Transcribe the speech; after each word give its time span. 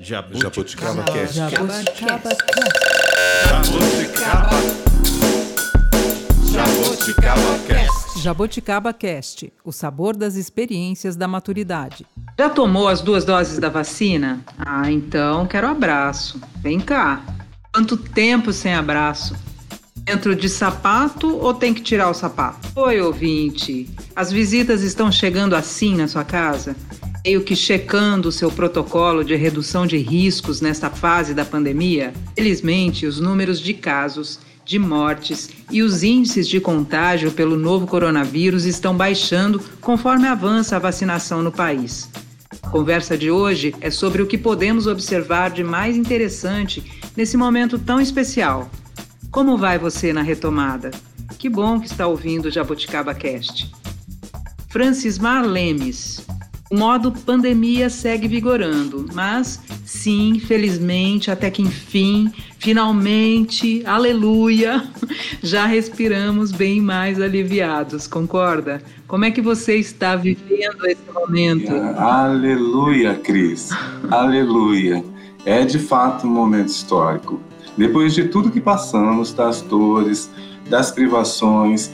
Jabuticaba 0.00 1.02
Cast. 1.02 1.34
Jabuticaba 1.34 2.30
Jabuticaba 6.52 7.58
Cast. 7.66 8.20
Jaboticaba 8.22 8.92
Cast, 8.92 9.52
o 9.64 9.72
sabor 9.72 10.16
das 10.16 10.36
experiências 10.36 11.16
da 11.16 11.26
maturidade. 11.26 12.06
Já 12.38 12.48
tomou 12.48 12.86
as 12.86 13.00
duas 13.00 13.24
doses 13.24 13.58
da 13.58 13.68
vacina? 13.68 14.40
Ah, 14.56 14.88
então 14.88 15.48
quero 15.48 15.66
abraço. 15.66 16.40
Vem 16.58 16.78
cá. 16.78 17.20
Quanto 17.74 17.96
tempo 17.96 18.52
sem 18.52 18.74
abraço? 18.74 19.34
Dentro 19.96 20.36
de 20.36 20.48
sapato 20.48 21.36
ou 21.38 21.52
tem 21.52 21.74
que 21.74 21.82
tirar 21.82 22.08
o 22.08 22.14
sapato? 22.14 22.68
Oi, 22.76 23.00
ouvinte. 23.00 23.90
As 24.14 24.30
visitas 24.30 24.82
estão 24.82 25.10
chegando 25.10 25.56
assim 25.56 25.96
na 25.96 26.06
sua 26.06 26.24
casa? 26.24 26.76
Meio 27.24 27.42
que 27.42 27.56
checando 27.56 28.28
o 28.28 28.32
seu 28.32 28.50
protocolo 28.50 29.24
de 29.24 29.34
redução 29.34 29.86
de 29.86 29.96
riscos 29.98 30.60
nesta 30.60 30.88
fase 30.88 31.34
da 31.34 31.44
pandemia? 31.44 32.12
Felizmente, 32.36 33.06
os 33.06 33.20
números 33.20 33.60
de 33.60 33.74
casos, 33.74 34.38
de 34.64 34.78
mortes 34.78 35.50
e 35.70 35.82
os 35.82 36.02
índices 36.02 36.48
de 36.48 36.60
contágio 36.60 37.32
pelo 37.32 37.56
novo 37.58 37.86
coronavírus 37.86 38.64
estão 38.64 38.96
baixando 38.96 39.60
conforme 39.80 40.28
avança 40.28 40.76
a 40.76 40.78
vacinação 40.78 41.42
no 41.42 41.50
país. 41.50 42.08
A 42.62 42.68
conversa 42.68 43.16
de 43.16 43.30
hoje 43.30 43.74
é 43.80 43.90
sobre 43.90 44.22
o 44.22 44.26
que 44.26 44.38
podemos 44.38 44.86
observar 44.86 45.50
de 45.50 45.64
mais 45.64 45.96
interessante 45.96 46.84
nesse 47.16 47.36
momento 47.36 47.78
tão 47.78 48.00
especial. 48.00 48.70
Como 49.30 49.58
vai 49.58 49.78
você 49.78 50.12
na 50.12 50.22
retomada? 50.22 50.90
Que 51.38 51.48
bom 51.48 51.80
que 51.80 51.86
está 51.86 52.06
ouvindo 52.06 52.46
o 52.46 52.50
Jabuticaba 52.50 53.14
Cast. 53.14 53.70
Francis 54.68 55.18
Mar 55.18 55.44
Lemes. 55.44 56.24
O 56.70 56.76
modo 56.76 57.10
pandemia 57.10 57.88
segue 57.88 58.28
vigorando, 58.28 59.06
mas 59.14 59.58
sim, 59.86 60.38
felizmente, 60.38 61.30
até 61.30 61.50
que 61.50 61.62
enfim, 61.62 62.30
finalmente, 62.58 63.82
aleluia, 63.86 64.86
já 65.42 65.64
respiramos 65.64 66.52
bem 66.52 66.78
mais 66.78 67.22
aliviados, 67.22 68.06
concorda? 68.06 68.82
Como 69.06 69.24
é 69.24 69.30
que 69.30 69.40
você 69.40 69.76
está 69.76 70.14
vivendo 70.14 70.84
esse 70.84 71.10
momento? 71.10 71.72
Aleluia, 71.96 73.14
Cris. 73.14 73.70
Aleluia. 74.10 75.02
É 75.46 75.64
de 75.64 75.78
fato 75.78 76.26
um 76.26 76.30
momento 76.30 76.68
histórico. 76.68 77.40
Depois 77.78 78.12
de 78.12 78.28
tudo 78.28 78.50
que 78.50 78.60
passamos, 78.60 79.32
das 79.32 79.62
dores, 79.62 80.30
das 80.68 80.90
privações 80.90 81.90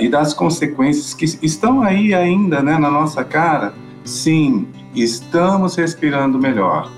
e 0.00 0.08
das 0.08 0.32
consequências 0.32 1.12
que 1.12 1.26
estão 1.44 1.82
aí 1.82 2.14
ainda 2.14 2.62
né, 2.62 2.78
na 2.78 2.90
nossa 2.90 3.22
cara, 3.22 3.74
sim, 4.06 4.66
estamos 4.94 5.74
respirando 5.74 6.38
melhor. 6.38 6.90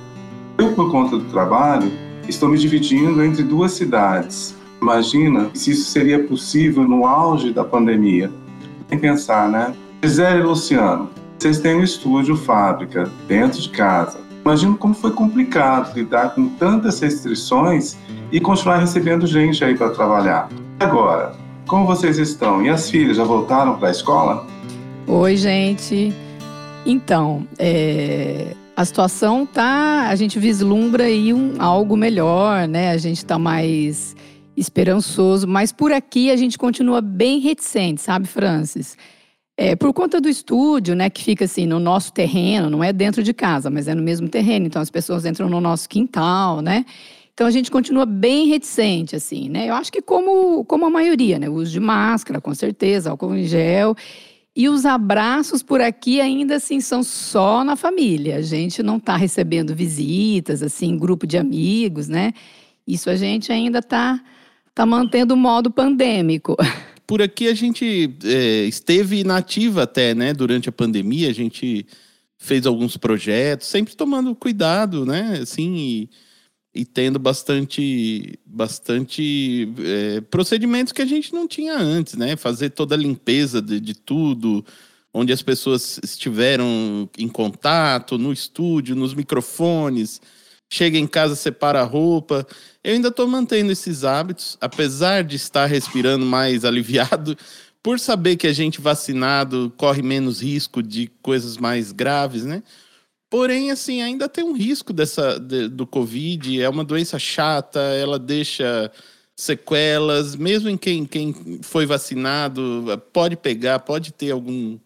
Eu, 0.57 0.73
por 0.75 0.91
conta 0.91 1.17
do 1.17 1.25
trabalho, 1.25 1.91
estou 2.29 2.49
me 2.49 2.59
dividindo 2.59 3.25
entre 3.25 3.43
duas 3.43 3.73
cidades. 3.73 4.55
Imagina 4.81 5.51
se 5.55 5.73
isso 5.73 5.91
seria 5.91 6.23
possível 6.23 6.87
no 6.87 7.07
auge 7.07 7.53
da 7.53 7.65
pandemia. 7.65 8.31
Tem 8.89 8.99
que 8.99 9.07
pensar, 9.07 9.49
né? 9.49 9.75
Gisele 10.03 10.41
e 10.41 10.43
Luciano, 10.43 11.11
vocês 11.39 11.59
têm 11.59 11.77
um 11.77 11.83
estúdio, 11.83 12.37
fábrica, 12.37 13.11
dentro 13.27 13.61
de 13.61 13.71
casa. 13.71 14.21
Imagina 14.45 14.77
como 14.77 14.95
foi 14.95 15.11
complicado 15.11 15.95
lidar 15.95 16.35
com 16.35 16.49
tantas 16.51 17.01
restrições 17.01 17.97
e 18.31 18.41
continuar 18.41 18.79
recebendo 18.79 19.27
gente 19.27 19.65
aí 19.65 19.77
para 19.77 19.91
trabalhar. 19.91 20.49
Agora, 20.79 21.35
como 21.67 21.87
vocês 21.87 22.19
estão? 22.19 22.63
E 22.63 22.69
as 22.69 22.89
filhas 22.89 23.17
já 23.17 23.25
voltaram 23.25 23.77
para 23.77 23.89
a 23.89 23.91
escola? 23.91 24.47
Oi, 25.07 25.37
gente. 25.37 26.15
Então, 26.91 27.47
é, 27.59 28.55
a 28.75 28.83
situação 28.83 29.45
tá. 29.45 30.09
A 30.09 30.17
gente 30.17 30.39
vislumbra 30.39 31.05
aí 31.05 31.35
um, 31.35 31.61
algo 31.61 31.95
melhor, 31.99 32.67
né? 32.67 32.93
A 32.93 32.97
gente 32.97 33.19
está 33.19 33.39
mais 33.39 34.17
esperançoso, 34.57 35.47
mas 35.47 35.71
por 35.71 35.93
aqui 35.93 36.31
a 36.31 36.37
gente 36.37 36.57
continua 36.57 37.03
bem 37.03 37.41
reticente, 37.41 38.01
sabe, 38.01 38.27
Francis? 38.27 38.97
É, 39.55 39.77
por 39.77 39.93
conta 39.93 40.19
do 40.19 40.31
estúdio, 40.31 40.95
né, 40.95 41.11
que 41.11 41.23
fica 41.23 41.45
assim 41.45 41.67
no 41.67 41.79
nosso 41.79 42.11
terreno, 42.13 42.71
não 42.71 42.83
é 42.83 42.91
dentro 42.93 43.23
de 43.23 43.35
casa, 43.35 43.69
mas 43.69 43.87
é 43.87 43.95
no 43.95 44.03
mesmo 44.03 44.29
terreno, 44.29 44.67
então 44.67 44.81
as 44.81 44.91
pessoas 44.91 45.27
entram 45.27 45.49
no 45.49 45.61
nosso 45.61 45.89
quintal, 45.89 46.63
né? 46.63 46.87
Então 47.35 47.47
a 47.47 47.51
gente 47.51 47.71
continua 47.71 48.07
bem 48.07 48.49
reticente, 48.49 49.15
assim, 49.15 49.49
né? 49.49 49.69
Eu 49.69 49.75
acho 49.75 49.93
que 49.93 50.01
como, 50.01 50.65
como 50.65 50.87
a 50.87 50.91
maioria, 50.91 51.39
né? 51.39 51.49
O 51.49 51.55
uso 51.55 51.71
de 51.71 51.81
máscara, 51.81 52.41
com 52.41 52.55
certeza, 52.55 53.11
álcool 53.11 53.37
em 53.37 53.45
gel. 53.45 53.95
E 54.59 54.69
os 54.69 54.85
abraços 54.85 55.63
por 55.63 55.81
aqui 55.81 56.21
ainda 56.21 56.57
assim 56.57 56.81
são 56.81 57.01
só 57.01 57.63
na 57.63 57.77
família. 57.77 58.39
A 58.39 58.43
gente 58.43 58.83
não 58.83 58.97
está 58.97 59.17
recebendo 59.17 59.73
visitas, 59.73 60.65
assim, 60.65 60.99
grupo 60.99 61.29
de 61.29 61.39
amigos, 61.39 62.09
né? 62.09 62.33
Isso 62.85 63.09
a 63.09 63.15
gente 63.15 63.53
ainda 63.53 63.79
está 63.79 64.21
tá 64.75 64.85
mantendo 64.85 65.35
o 65.35 65.37
modo 65.37 65.71
pandêmico. 65.71 66.57
Por 67.07 67.23
aqui 67.23 67.47
a 67.47 67.55
gente 67.55 68.13
é, 68.25 68.65
esteve 68.65 69.21
inativa 69.21 69.85
até, 69.85 70.13
né? 70.13 70.35
Durante 70.35 70.69
a 70.69 70.73
pandemia, 70.73 71.31
a 71.31 71.33
gente 71.33 71.87
fez 72.37 72.67
alguns 72.67 72.97
projetos, 72.97 73.69
sempre 73.69 73.95
tomando 73.95 74.35
cuidado, 74.35 75.07
né? 75.07 75.39
Assim, 75.41 75.77
e 75.77 76.11
e 76.79 76.85
tendo 76.85 77.19
bastante, 77.19 78.39
bastante 78.47 79.69
é, 79.81 80.21
procedimentos 80.21 80.93
que 80.93 81.03
a 81.03 81.07
gente 81.07 81.35
não 81.35 81.49
tinha 81.49 81.77
antes, 81.77 82.15
né? 82.15 82.37
Fazer 82.37 82.71
toda 82.71 82.95
a 82.95 82.99
limpeza 82.99 83.61
de, 83.61 83.81
de 83.81 83.95
tudo, 83.95 84.65
onde 85.13 85.33
as 85.33 85.43
pessoas 85.43 85.99
estiveram 86.05 87.11
em 87.19 87.27
contato, 87.27 88.17
no 88.17 88.33
estúdio, 88.33 88.95
nos 88.95 89.13
microfones, 89.13 90.21
chega 90.71 90.97
em 90.97 91.09
casa, 91.09 91.35
separa 91.35 91.81
a 91.81 91.85
roupa. 91.85 92.47
Eu 92.85 92.95
ainda 92.95 93.09
estou 93.09 93.27
mantendo 93.27 93.73
esses 93.73 94.05
hábitos, 94.05 94.57
apesar 94.61 95.25
de 95.25 95.35
estar 95.35 95.67
respirando 95.67 96.25
mais 96.25 96.63
aliviado, 96.65 97.37
por 97.83 97.99
saber 97.99 98.37
que 98.37 98.47
a 98.47 98.53
gente 98.53 98.81
vacinado 98.81 99.73
corre 99.77 100.01
menos 100.01 100.41
risco 100.41 100.81
de 100.81 101.11
coisas 101.21 101.57
mais 101.57 101.91
graves, 101.91 102.45
né? 102.45 102.63
Porém, 103.31 103.71
assim, 103.71 104.01
ainda 104.01 104.29
tem 104.29 104.43
um 104.43 104.55
risco 104.55 104.93
dessa 104.93 105.39
de, 105.39 105.69
do 105.69 105.87
Covid. 105.87 106.61
É 106.63 106.69
uma 106.69 106.85
doença 106.85 107.19
chata, 107.19 107.79
ela 107.79 108.19
deixa 108.19 108.91
sequelas, 109.37 110.35
mesmo 110.35 110.69
em 110.69 110.77
quem, 110.77 111.05
quem 111.05 111.61
foi 111.63 111.87
vacinado, 111.87 113.01
pode 113.13 113.37
pegar, 113.37 113.79
pode 113.79 114.13
ter 114.13 114.33
algum, 114.33 114.77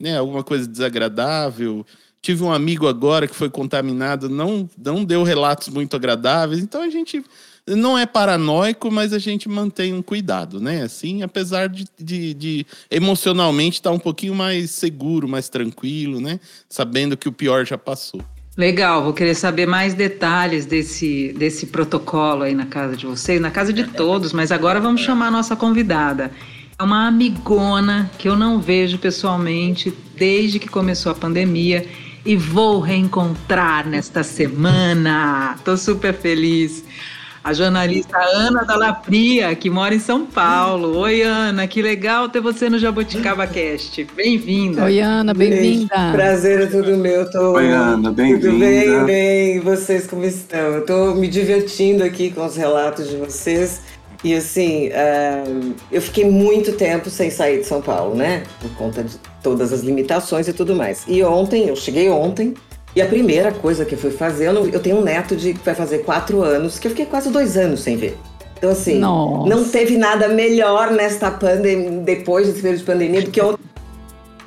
né, 0.00 0.16
alguma 0.16 0.42
coisa 0.42 0.66
desagradável. 0.66 1.84
Tive 2.22 2.42
um 2.42 2.52
amigo 2.52 2.88
agora 2.88 3.28
que 3.28 3.34
foi 3.34 3.50
contaminado, 3.50 4.28
não, 4.28 4.68
não 4.78 5.04
deu 5.04 5.22
relatos 5.22 5.68
muito 5.68 5.96
agradáveis. 5.96 6.62
Então 6.62 6.82
a 6.82 6.88
gente 6.88 7.22
não 7.76 7.96
é 7.96 8.06
paranoico, 8.06 8.90
mas 8.90 9.12
a 9.12 9.18
gente 9.18 9.48
mantém 9.48 9.92
um 9.92 10.02
cuidado, 10.02 10.60
né? 10.60 10.82
Assim, 10.82 11.22
apesar 11.22 11.68
de, 11.68 11.86
de, 11.98 12.34
de 12.34 12.66
emocionalmente 12.90 13.78
estar 13.78 13.90
tá 13.90 13.96
um 13.96 13.98
pouquinho 13.98 14.34
mais 14.34 14.70
seguro, 14.70 15.28
mais 15.28 15.48
tranquilo, 15.48 16.20
né? 16.20 16.40
Sabendo 16.68 17.16
que 17.16 17.28
o 17.28 17.32
pior 17.32 17.64
já 17.64 17.78
passou. 17.78 18.20
Legal, 18.56 19.02
vou 19.02 19.12
querer 19.12 19.34
saber 19.34 19.66
mais 19.66 19.94
detalhes 19.94 20.66
desse, 20.66 21.32
desse 21.38 21.66
protocolo 21.66 22.42
aí 22.42 22.54
na 22.54 22.66
casa 22.66 22.96
de 22.96 23.06
vocês, 23.06 23.40
na 23.40 23.50
casa 23.50 23.72
de 23.72 23.84
todos, 23.84 24.32
mas 24.32 24.50
agora 24.50 24.80
vamos 24.80 25.00
chamar 25.00 25.28
a 25.28 25.30
nossa 25.30 25.54
convidada. 25.54 26.30
É 26.78 26.82
uma 26.82 27.06
amigona 27.06 28.10
que 28.18 28.28
eu 28.28 28.36
não 28.36 28.60
vejo 28.60 28.98
pessoalmente 28.98 29.92
desde 30.16 30.58
que 30.58 30.68
começou 30.68 31.12
a 31.12 31.14
pandemia 31.14 31.86
e 32.24 32.36
vou 32.36 32.80
reencontrar 32.80 33.86
nesta 33.86 34.22
semana. 34.22 35.56
Tô 35.64 35.76
super 35.76 36.12
feliz 36.12 36.84
a 37.42 37.52
jornalista 37.54 38.18
Ana 38.18 38.64
Dalapria, 38.64 39.54
que 39.54 39.70
mora 39.70 39.94
em 39.94 39.98
São 39.98 40.26
Paulo. 40.26 40.98
Oi, 40.98 41.22
Ana, 41.22 41.66
que 41.66 41.80
legal 41.80 42.28
ter 42.28 42.40
você 42.40 42.68
no 42.68 42.78
Jabuticaba 42.78 43.46
Cast. 43.46 44.04
Bem-vinda. 44.14 44.84
Oi, 44.84 45.00
Ana, 45.00 45.32
bem-vinda. 45.32 46.12
Prazer 46.12 46.60
é 46.60 46.66
tudo 46.66 46.96
meu. 46.98 47.30
Tô... 47.30 47.52
Oi, 47.52 47.68
Ana, 47.68 48.12
bem-vinda. 48.12 48.50
Tudo 48.50 48.58
bem, 48.58 49.04
bem. 49.04 49.56
E 49.56 49.60
vocês 49.60 50.06
como 50.06 50.24
estão? 50.24 50.58
Eu 50.58 50.84
tô 50.84 51.14
me 51.14 51.28
divertindo 51.28 52.04
aqui 52.04 52.30
com 52.30 52.44
os 52.44 52.56
relatos 52.56 53.08
de 53.08 53.16
vocês. 53.16 53.80
E 54.22 54.34
assim, 54.34 54.88
uh, 54.88 55.74
eu 55.90 56.02
fiquei 56.02 56.30
muito 56.30 56.72
tempo 56.72 57.08
sem 57.08 57.30
sair 57.30 57.60
de 57.60 57.66
São 57.66 57.80
Paulo, 57.80 58.14
né? 58.14 58.42
Por 58.60 58.70
conta 58.72 59.02
de 59.02 59.16
todas 59.42 59.72
as 59.72 59.80
limitações 59.80 60.46
e 60.46 60.52
tudo 60.52 60.76
mais. 60.76 61.04
E 61.08 61.22
ontem, 61.22 61.68
eu 61.68 61.74
cheguei 61.74 62.10
ontem, 62.10 62.52
e 62.94 63.00
a 63.00 63.06
primeira 63.06 63.52
coisa 63.52 63.84
que 63.84 63.94
eu 63.94 63.98
fui 63.98 64.10
fazer, 64.10 64.46
eu, 64.46 64.68
eu 64.68 64.80
tenho 64.80 64.96
um 64.96 65.02
neto 65.02 65.36
de 65.36 65.54
que 65.54 65.64
vai 65.64 65.74
fazer 65.74 65.98
quatro 65.98 66.42
anos, 66.42 66.78
que 66.78 66.86
eu 66.86 66.90
fiquei 66.90 67.06
quase 67.06 67.30
dois 67.30 67.56
anos 67.56 67.80
sem 67.80 67.96
ver. 67.96 68.18
Então, 68.58 68.70
assim, 68.70 68.98
Nossa. 68.98 69.48
não 69.48 69.64
teve 69.64 69.96
nada 69.96 70.28
melhor 70.28 70.90
nesta 70.90 71.30
pandemia, 71.30 71.90
depois 72.02 72.46
desse 72.46 72.60
período 72.60 72.80
de 72.80 72.84
pandemia, 72.84 73.22
do 73.22 73.30
que 73.30 73.40
ontem 73.40 73.60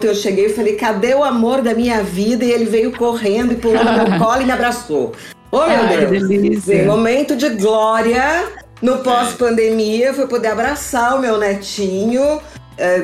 eu 0.02 0.14
cheguei 0.14 0.48
e 0.48 0.50
falei, 0.50 0.76
cadê 0.76 1.16
o 1.16 1.24
amor 1.24 1.62
da 1.62 1.74
minha 1.74 2.04
vida? 2.04 2.44
E 2.44 2.52
ele 2.52 2.66
veio 2.66 2.92
correndo 2.92 3.54
e 3.54 3.56
pulando 3.56 3.86
no 3.86 4.10
meu 4.10 4.20
colo 4.20 4.42
e 4.42 4.46
me 4.46 4.52
abraçou. 4.52 5.14
Oh, 5.50 5.66
meu 5.66 5.68
Ai, 5.68 6.06
Deus! 6.06 6.28
Delícia. 6.28 6.86
Momento 6.86 7.36
de 7.36 7.50
glória 7.50 8.46
no 8.82 8.98
pós-pandemia, 8.98 10.14
foi 10.14 10.28
poder 10.28 10.50
abraçar 10.50 11.16
o 11.16 11.20
meu 11.20 11.38
netinho 11.38 12.22
é, 12.22 12.42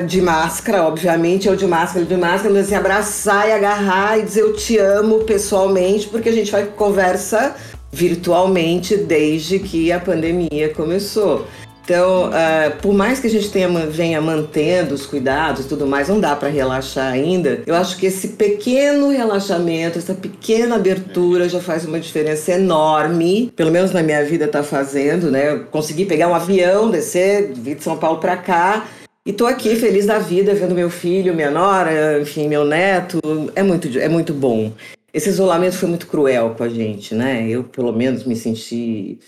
de 0.06 0.20
máscara, 0.20 0.82
obviamente, 0.82 1.46
eu 1.46 1.56
de 1.56 1.66
máscara, 1.66 2.04
de 2.04 2.16
máscara, 2.16 2.52
mas 2.52 2.66
assim, 2.66 2.74
abraçar 2.74 3.48
e 3.48 3.52
agarrar 3.52 4.18
e 4.18 4.22
dizer 4.22 4.40
eu 4.40 4.54
te 4.54 4.76
amo 4.78 5.20
pessoalmente, 5.20 6.08
porque 6.08 6.28
a 6.28 6.32
gente 6.32 6.50
vai 6.50 6.66
conversa 6.66 7.54
virtualmente 7.92 8.96
desde 8.96 9.58
que 9.58 9.90
a 9.92 10.00
pandemia 10.00 10.72
começou. 10.74 11.46
Então, 11.90 12.28
uh, 12.28 12.80
por 12.80 12.94
mais 12.94 13.18
que 13.18 13.26
a 13.26 13.30
gente 13.30 13.50
tenha, 13.50 13.68
venha 13.86 14.20
mantendo 14.20 14.94
os 14.94 15.06
cuidados 15.06 15.64
e 15.64 15.68
tudo 15.68 15.88
mais, 15.88 16.08
não 16.08 16.20
dá 16.20 16.36
para 16.36 16.48
relaxar 16.48 17.12
ainda. 17.12 17.62
Eu 17.66 17.74
acho 17.74 17.96
que 17.96 18.06
esse 18.06 18.28
pequeno 18.28 19.10
relaxamento, 19.10 19.98
essa 19.98 20.14
pequena 20.14 20.76
abertura 20.76 21.48
já 21.48 21.58
faz 21.58 21.84
uma 21.84 21.98
diferença 21.98 22.52
enorme. 22.52 23.52
Pelo 23.56 23.72
menos 23.72 23.90
na 23.90 24.04
minha 24.04 24.24
vida 24.24 24.44
está 24.44 24.62
fazendo, 24.62 25.32
né? 25.32 25.50
Eu 25.50 25.64
consegui 25.64 26.04
pegar 26.04 26.28
um 26.28 26.34
avião, 26.34 26.92
descer, 26.92 27.52
vir 27.54 27.74
de 27.74 27.82
São 27.82 27.96
Paulo 27.96 28.20
para 28.20 28.36
cá. 28.36 28.86
E 29.26 29.32
tô 29.32 29.46
aqui 29.46 29.76
feliz 29.76 30.06
da 30.06 30.18
vida, 30.18 30.54
vendo 30.54 30.74
meu 30.74 30.88
filho, 30.88 31.34
minha 31.34 31.50
nora, 31.50 32.20
enfim, 32.20 32.48
meu 32.48 32.64
neto. 32.64 33.18
É 33.54 33.62
muito, 33.62 33.98
é 33.98 34.08
muito 34.08 34.32
bom. 34.32 34.72
Esse 35.12 35.28
isolamento 35.28 35.76
foi 35.76 35.88
muito 35.88 36.06
cruel 36.06 36.54
com 36.56 36.62
a 36.62 36.68
gente, 36.68 37.14
né? 37.14 37.46
Eu, 37.48 37.64
pelo 37.64 37.92
menos, 37.92 38.24
me 38.24 38.34
senti 38.34 39.18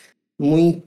muito 0.41 0.83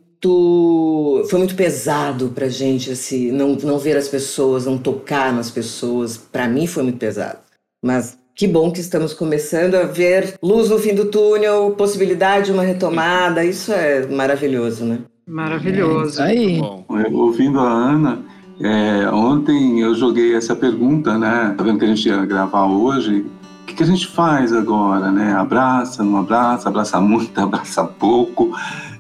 foi 1.30 1.38
muito 1.38 1.56
pesado 1.56 2.30
pra 2.30 2.50
gente 2.50 2.90
assim, 2.92 3.32
não, 3.32 3.56
não 3.56 3.78
ver 3.78 3.96
as 3.96 4.08
pessoas, 4.08 4.66
não 4.66 4.78
tocar 4.78 5.32
nas 5.32 5.52
pessoas. 5.52 6.18
Para 6.18 6.48
mim 6.48 6.66
foi 6.66 6.82
muito 6.82 6.98
pesado. 6.98 7.40
Mas 7.84 8.18
que 8.34 8.48
bom 8.48 8.72
que 8.72 8.80
estamos 8.80 9.14
começando 9.14 9.76
a 9.76 9.84
ver 9.84 10.36
luz 10.42 10.70
no 10.70 10.80
fim 10.80 10.96
do 10.96 11.06
túnel, 11.06 11.76
possibilidade 11.78 12.48
de 12.48 12.52
uma 12.54 12.64
retomada. 12.64 13.44
Isso 13.46 13.72
é 13.72 14.06
maravilhoso, 14.08 14.84
né? 14.84 15.00
Maravilhoso. 15.28 16.22
É 16.22 16.26
aí. 16.26 16.60
Ouvindo 17.14 17.60
a 17.60 17.70
Ana, 17.70 18.26
é, 18.60 19.10
ontem 19.12 19.82
eu 19.82 19.96
joguei 19.96 20.36
essa 20.36 20.56
pergunta, 20.56 21.18
né? 21.18 21.54
Tá 21.58 21.64
vendo 21.64 21.80
que 21.80 21.86
a 21.86 21.88
gente 21.88 22.08
ia 22.08 22.26
gravar 22.26 22.66
hoje? 22.66 23.26
O 23.62 23.66
que, 23.66 23.74
que 23.74 23.84
a 23.84 23.86
gente 23.86 24.08
faz 24.08 24.54
agora, 24.54 25.12
né? 25.12 25.34
Abraça, 25.34 26.04
não 26.04 26.20
abraça, 26.20 26.70
abraça 26.70 27.00
muito, 27.00 27.38
abraça 27.42 27.84
pouco 27.84 28.52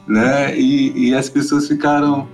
né? 0.07 0.57
E, 0.57 1.09
e 1.09 1.15
as 1.15 1.29
pessoas 1.29 1.67
ficaram 1.67 2.27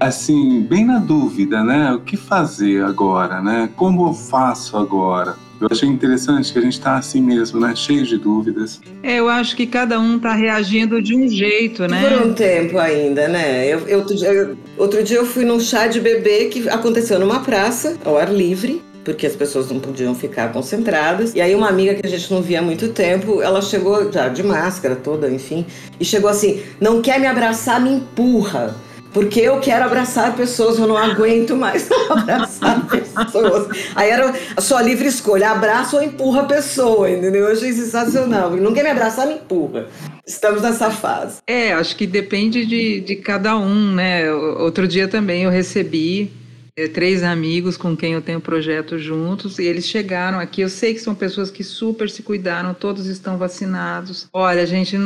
assim 0.00 0.62
bem 0.62 0.84
na 0.84 0.98
dúvida, 0.98 1.62
né? 1.62 1.92
O 1.92 2.00
que 2.00 2.16
fazer 2.16 2.84
agora, 2.84 3.40
né? 3.40 3.68
Como 3.76 4.08
eu 4.08 4.14
faço 4.14 4.76
agora? 4.76 5.36
Eu 5.60 5.68
achei 5.70 5.88
interessante 5.88 6.52
que 6.52 6.58
a 6.58 6.62
gente 6.62 6.74
está 6.74 6.96
assim 6.96 7.20
mesmo, 7.20 7.58
né? 7.58 7.74
Cheio 7.74 8.04
de 8.04 8.16
dúvidas. 8.16 8.80
É, 9.02 9.18
eu 9.18 9.28
acho 9.28 9.56
que 9.56 9.66
cada 9.66 9.98
um 9.98 10.16
está 10.16 10.32
reagindo 10.32 11.02
de 11.02 11.16
um 11.16 11.28
jeito, 11.28 11.86
né? 11.86 12.00
Por 12.00 12.26
um 12.26 12.32
tempo 12.32 12.78
ainda, 12.78 13.26
né? 13.28 13.66
Eu, 13.66 13.80
eu, 13.88 14.06
eu, 14.22 14.56
outro 14.76 15.02
dia 15.02 15.16
eu 15.16 15.26
fui 15.26 15.44
num 15.44 15.58
chá 15.58 15.86
de 15.86 16.00
bebê 16.00 16.46
que 16.46 16.68
aconteceu 16.68 17.18
numa 17.18 17.40
praça, 17.40 17.96
ao 18.04 18.16
ar 18.16 18.32
livre 18.32 18.82
porque 19.04 19.26
as 19.26 19.34
pessoas 19.34 19.70
não 19.70 19.80
podiam 19.80 20.14
ficar 20.14 20.52
concentradas. 20.52 21.34
E 21.34 21.40
aí 21.40 21.54
uma 21.54 21.68
amiga 21.68 21.94
que 21.94 22.06
a 22.06 22.10
gente 22.10 22.30
não 22.30 22.42
via 22.42 22.58
há 22.58 22.62
muito 22.62 22.88
tempo, 22.88 23.40
ela 23.40 23.62
chegou 23.62 24.12
já 24.12 24.28
de 24.28 24.42
máscara 24.42 24.94
toda, 24.96 25.30
enfim, 25.30 25.64
e 25.98 26.04
chegou 26.04 26.28
assim: 26.28 26.62
"Não 26.78 27.00
quer 27.00 27.18
me 27.18 27.26
abraçar, 27.26 27.80
me 27.80 27.90
empurra". 27.90 28.76
Porque 29.18 29.40
eu 29.40 29.58
quero 29.58 29.84
abraçar 29.84 30.36
pessoas, 30.36 30.78
eu 30.78 30.86
não 30.86 30.96
aguento 30.96 31.56
mais 31.56 31.90
abraçar 32.08 32.86
pessoas. 32.86 33.66
Aí 33.96 34.08
era 34.10 34.32
a 34.56 34.60
sua 34.60 34.80
livre 34.80 35.08
escolha, 35.08 35.50
abraça 35.50 35.96
ou 35.96 36.02
empurra 36.04 36.42
a 36.42 36.44
pessoa, 36.44 37.10
entendeu? 37.10 37.46
Eu 37.46 37.52
achei 37.52 37.72
sensacional. 37.72 38.52
Não 38.52 38.72
quer 38.72 38.84
me 38.84 38.90
abraçar, 38.90 39.26
me 39.26 39.34
empurra. 39.34 39.88
Estamos 40.24 40.62
nessa 40.62 40.92
fase. 40.92 41.38
É, 41.48 41.72
acho 41.72 41.96
que 41.96 42.06
depende 42.06 42.64
de, 42.64 43.00
de 43.00 43.16
cada 43.16 43.58
um, 43.58 43.92
né? 43.92 44.32
Outro 44.32 44.86
dia 44.86 45.08
também 45.08 45.42
eu 45.42 45.50
recebi 45.50 46.30
é, 46.76 46.86
três 46.86 47.24
amigos 47.24 47.76
com 47.76 47.96
quem 47.96 48.12
eu 48.12 48.22
tenho 48.22 48.40
projeto 48.40 49.00
juntos 49.00 49.58
e 49.58 49.64
eles 49.64 49.84
chegaram 49.86 50.38
aqui. 50.38 50.60
Eu 50.60 50.68
sei 50.68 50.94
que 50.94 51.00
são 51.00 51.12
pessoas 51.12 51.50
que 51.50 51.64
super 51.64 52.08
se 52.08 52.22
cuidaram, 52.22 52.72
todos 52.72 53.06
estão 53.06 53.36
vacinados. 53.36 54.28
Olha, 54.32 54.64
gente 54.64 54.96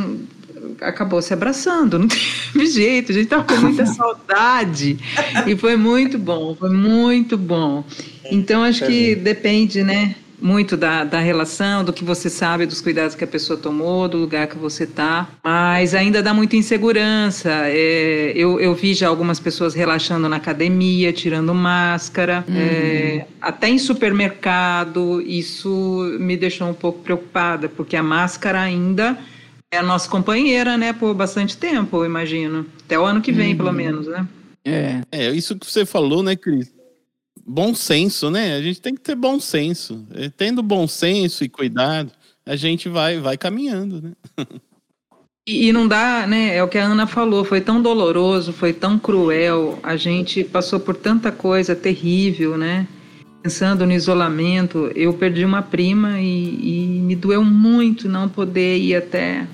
acabou 0.81 1.21
se 1.23 1.33
abraçando, 1.33 1.99
não 1.99 2.09
teve 2.53 2.67
jeito, 2.67 3.13
a 3.13 3.15
gente 3.15 3.25
estava 3.25 3.45
com 3.45 3.57
muita 3.57 3.87
saudade 3.87 4.99
e 5.47 5.57
foi 5.57 5.77
muito 5.77 6.19
bom, 6.19 6.55
foi 6.55 6.71
muito 6.71 7.37
bom. 7.37 7.85
Então 8.31 8.63
acho 8.63 8.87
que 8.87 9.15
depende, 9.15 9.83
né? 9.83 10.17
muito 10.43 10.77
da, 10.77 11.05
da 11.05 11.21
relação, 11.21 11.85
do 11.85 11.93
que 11.93 12.05
você 12.05 12.29
sabe, 12.29 12.67
dos 12.67 12.81
cuidados 12.81 13.15
que 13.15 13.23
a 13.23 13.27
pessoa 13.27 13.57
tomou, 13.57 14.09
do 14.09 14.19
lugar 14.19 14.49
que 14.49 14.59
você 14.59 14.85
está, 14.85 15.29
mas 15.43 15.95
ainda 15.95 16.21
dá 16.21 16.35
muita 16.35 16.57
insegurança. 16.57 17.49
É, 17.67 18.33
eu, 18.35 18.59
eu 18.61 18.75
vi 18.75 18.93
já 18.93 19.09
algumas 19.09 19.39
pessoas 19.39 19.73
relaxando 19.73 20.29
na 20.29 20.37
academia, 20.37 21.13
tirando 21.13 21.55
máscara, 21.55 22.45
uhum. 22.49 22.57
é, 22.57 23.27
até 23.41 23.69
em 23.69 23.79
supermercado, 23.79 25.23
isso 25.23 26.17
me 26.19 26.37
deixou 26.37 26.69
um 26.69 26.75
pouco 26.75 26.99
preocupada, 27.01 27.69
porque 27.69 27.95
a 27.95 28.03
máscara 28.03 28.61
ainda 28.61 29.17
é 29.73 29.79
a 29.79 29.83
nossa 29.83 30.09
companheira, 30.09 30.77
né, 30.77 30.93
por 30.93 31.15
bastante 31.15 31.57
tempo, 31.57 31.97
eu 31.97 32.05
imagino. 32.05 32.67
Até 32.85 32.99
o 32.99 33.05
ano 33.05 33.21
que 33.21 33.33
vem, 33.33 33.53
uhum. 33.53 33.57
pelo 33.57 33.73
menos, 33.73 34.07
né? 34.07 34.29
É. 34.65 35.01
é, 35.11 35.31
isso 35.31 35.59
que 35.59 35.69
você 35.69 35.85
falou, 35.85 36.23
né, 36.23 36.37
Cris? 36.37 36.73
bom 37.47 37.75
senso, 37.75 38.31
né? 38.31 38.55
A 38.57 38.63
gente 38.63 38.81
tem 38.81 38.95
que 38.95 39.01
ter 39.01 39.15
bom 39.15 39.39
senso. 39.41 40.07
Tendo 40.37 40.63
bom 40.63 40.87
senso 40.87 41.45
e 41.45 41.49
cuidado, 41.49 42.13
a 42.47 42.57
gente 42.57 42.89
vai, 42.89 43.19
vai 43.19 43.37
caminhando, 43.37 44.01
né? 44.01 44.13
E, 45.45 45.67
e 45.67 45.73
não 45.73 45.89
dá, 45.89 46.25
né? 46.25 46.55
É 46.55 46.63
o 46.63 46.69
que 46.69 46.79
a 46.79 46.85
Ana 46.85 47.05
falou, 47.05 47.45
foi 47.45 47.61
tão 47.61 47.83
doloroso, 47.83 48.53
foi 48.53 48.73
tão 48.73 48.97
cruel, 48.97 49.77
a 49.83 49.97
gente 49.97 50.45
passou 50.45 50.79
por 50.79 50.95
tanta 50.95 51.33
coisa 51.33 51.75
terrível, 51.75 52.57
né? 52.57 52.87
Pensando 53.43 53.85
no 53.85 53.91
isolamento, 53.91 54.93
eu 54.95 55.13
perdi 55.15 55.45
uma 55.45 55.61
prima 55.61 56.21
e, 56.21 56.95
e 56.95 57.01
me 57.01 57.17
doeu 57.17 57.43
muito 57.43 58.09
não 58.09 58.29
poder 58.29 58.79
ir 58.79 58.95
até 58.95 59.49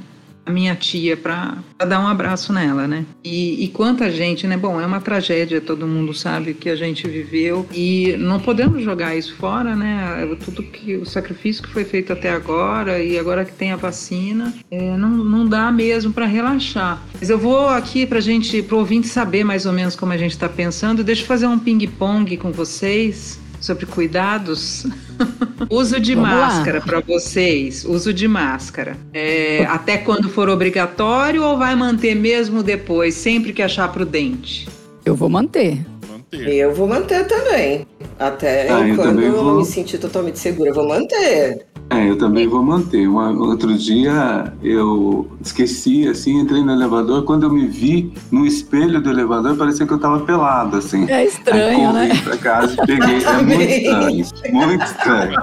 a 0.49 0.51
minha 0.51 0.75
tia 0.75 1.15
para 1.15 1.59
dar 1.87 2.01
um 2.01 2.09
abraço 2.09 2.53
nela, 2.53 2.89
né? 2.89 3.05
E, 3.23 3.65
e, 3.65 3.69
quanta 3.69 4.11
gente, 4.11 4.47
né? 4.47 4.57
Bom, 4.57 4.81
é 4.81 4.87
uma 4.87 5.01
tragédia, 5.01 5.61
todo 5.61 5.87
mundo 5.87 6.15
sabe 6.15 6.55
que 6.55 6.71
a 6.71 6.75
gente 6.75 7.07
viveu 7.07 7.67
e 7.73 8.17
não 8.19 8.41
podemos 8.41 8.83
jogar 8.83 9.15
isso 9.15 9.37
fora, 9.37 9.77
né? 9.77 10.27
Tudo 10.45 10.63
que 10.63 10.97
o 10.97 11.05
sacrifício 11.05 11.63
que 11.63 11.69
foi 11.69 11.85
feito 11.85 12.13
até 12.13 12.31
agora 12.31 12.99
e 12.99 13.19
agora 13.19 13.45
que 13.45 13.53
tem 13.53 13.73
a 13.73 13.77
vacina, 13.77 14.55
é, 14.71 14.97
não, 14.97 15.11
não 15.11 15.47
dá 15.47 15.71
mesmo 15.71 16.13
para 16.13 16.25
relaxar. 16.25 17.03
Mas 17.21 17.29
eu 17.29 17.39
vou 17.39 17.69
aqui 17.69 18.07
para 18.07 18.21
gente, 18.21 18.63
para 18.63 18.77
ouvinte 18.77 19.07
saber 19.07 19.45
mais 19.45 19.67
ou 19.67 19.73
menos 19.73 19.95
como 19.95 20.13
a 20.13 20.17
gente 20.17 20.33
está 20.33 20.49
pensando. 20.49 21.05
Deixa 21.05 21.23
eu 21.23 21.27
fazer 21.27 21.47
um 21.47 21.59
ping-pong 21.59 22.37
com 22.39 22.51
vocês 22.51 23.39
sobre 23.61 23.87
cuidados. 23.87 24.87
uso 25.71 26.01
de 26.01 26.15
Vamos 26.15 26.31
máscara 26.31 26.81
para 26.81 27.01
vocês. 27.01 27.85
Uso 27.85 28.13
de 28.13 28.29
máscara. 28.29 28.97
É, 29.13 29.65
até 29.67 29.99
quando 29.99 30.29
for 30.29 30.49
obrigatório 30.49 31.43
ou 31.43 31.59
vai 31.59 31.75
manter 31.75 32.15
mesmo 32.15 32.63
depois, 32.63 33.15
sempre 33.15 33.53
que 33.53 33.63
achar 33.63 33.91
prudente? 33.93 34.69
Eu 35.05 35.15
vou 35.15 35.29
manter. 35.29 35.85
manter. 36.09 36.55
Eu 36.55 36.75
vou 36.75 36.87
manter 36.87 37.27
também. 37.27 37.87
Até 38.19 38.69
ah, 38.69 38.95
quando 38.95 39.23
eu, 39.23 39.35
eu 39.35 39.45
vou... 39.45 39.59
me 39.59 39.65
sentir 39.65 39.99
totalmente 39.99 40.39
segura, 40.39 40.71
eu 40.71 40.75
vou 40.75 40.89
manter. 40.89 41.67
É, 41.91 42.09
eu 42.09 42.19
também 42.19 42.47
vou 42.47 42.63
manter. 42.63 43.09
Uma, 43.09 43.31
outro 43.31 43.77
dia 43.77 44.53
eu 44.63 45.27
esqueci, 45.41 46.07
assim, 46.07 46.39
entrei 46.39 46.63
no 46.63 46.73
elevador. 46.73 47.25
Quando 47.25 47.45
eu 47.45 47.51
me 47.51 47.67
vi 47.67 48.13
no 48.31 48.45
espelho 48.45 49.01
do 49.01 49.11
elevador, 49.11 49.57
parecia 49.57 49.87
que 49.87 49.93
eu 49.93 49.99
tava 49.99 50.21
pelado, 50.21 50.77
assim. 50.77 51.11
É 51.11 51.25
estranho, 51.25 51.89
Aí, 51.97 52.09
né? 52.09 52.21
pra 52.23 52.37
casa 52.37 52.75
e 52.75 52.87
peguei. 52.87 53.25
É 53.25 53.43
muito 53.43 54.21
estranho. 54.21 54.53
Muito 54.53 54.85
estranho. 54.85 55.41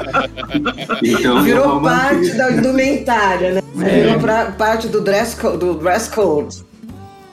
Então, 1.04 1.44
Virou 1.44 1.82
parte 1.82 2.32
da 2.34 2.52
indumentária, 2.52 3.54
né? 3.54 3.62
É. 3.82 4.04
Virou 4.04 4.20
pra, 4.20 4.46
parte 4.52 4.88
do 4.88 5.02
dress, 5.02 5.36
code, 5.36 5.58
do 5.58 5.74
dress 5.76 6.10
code. 6.10 6.64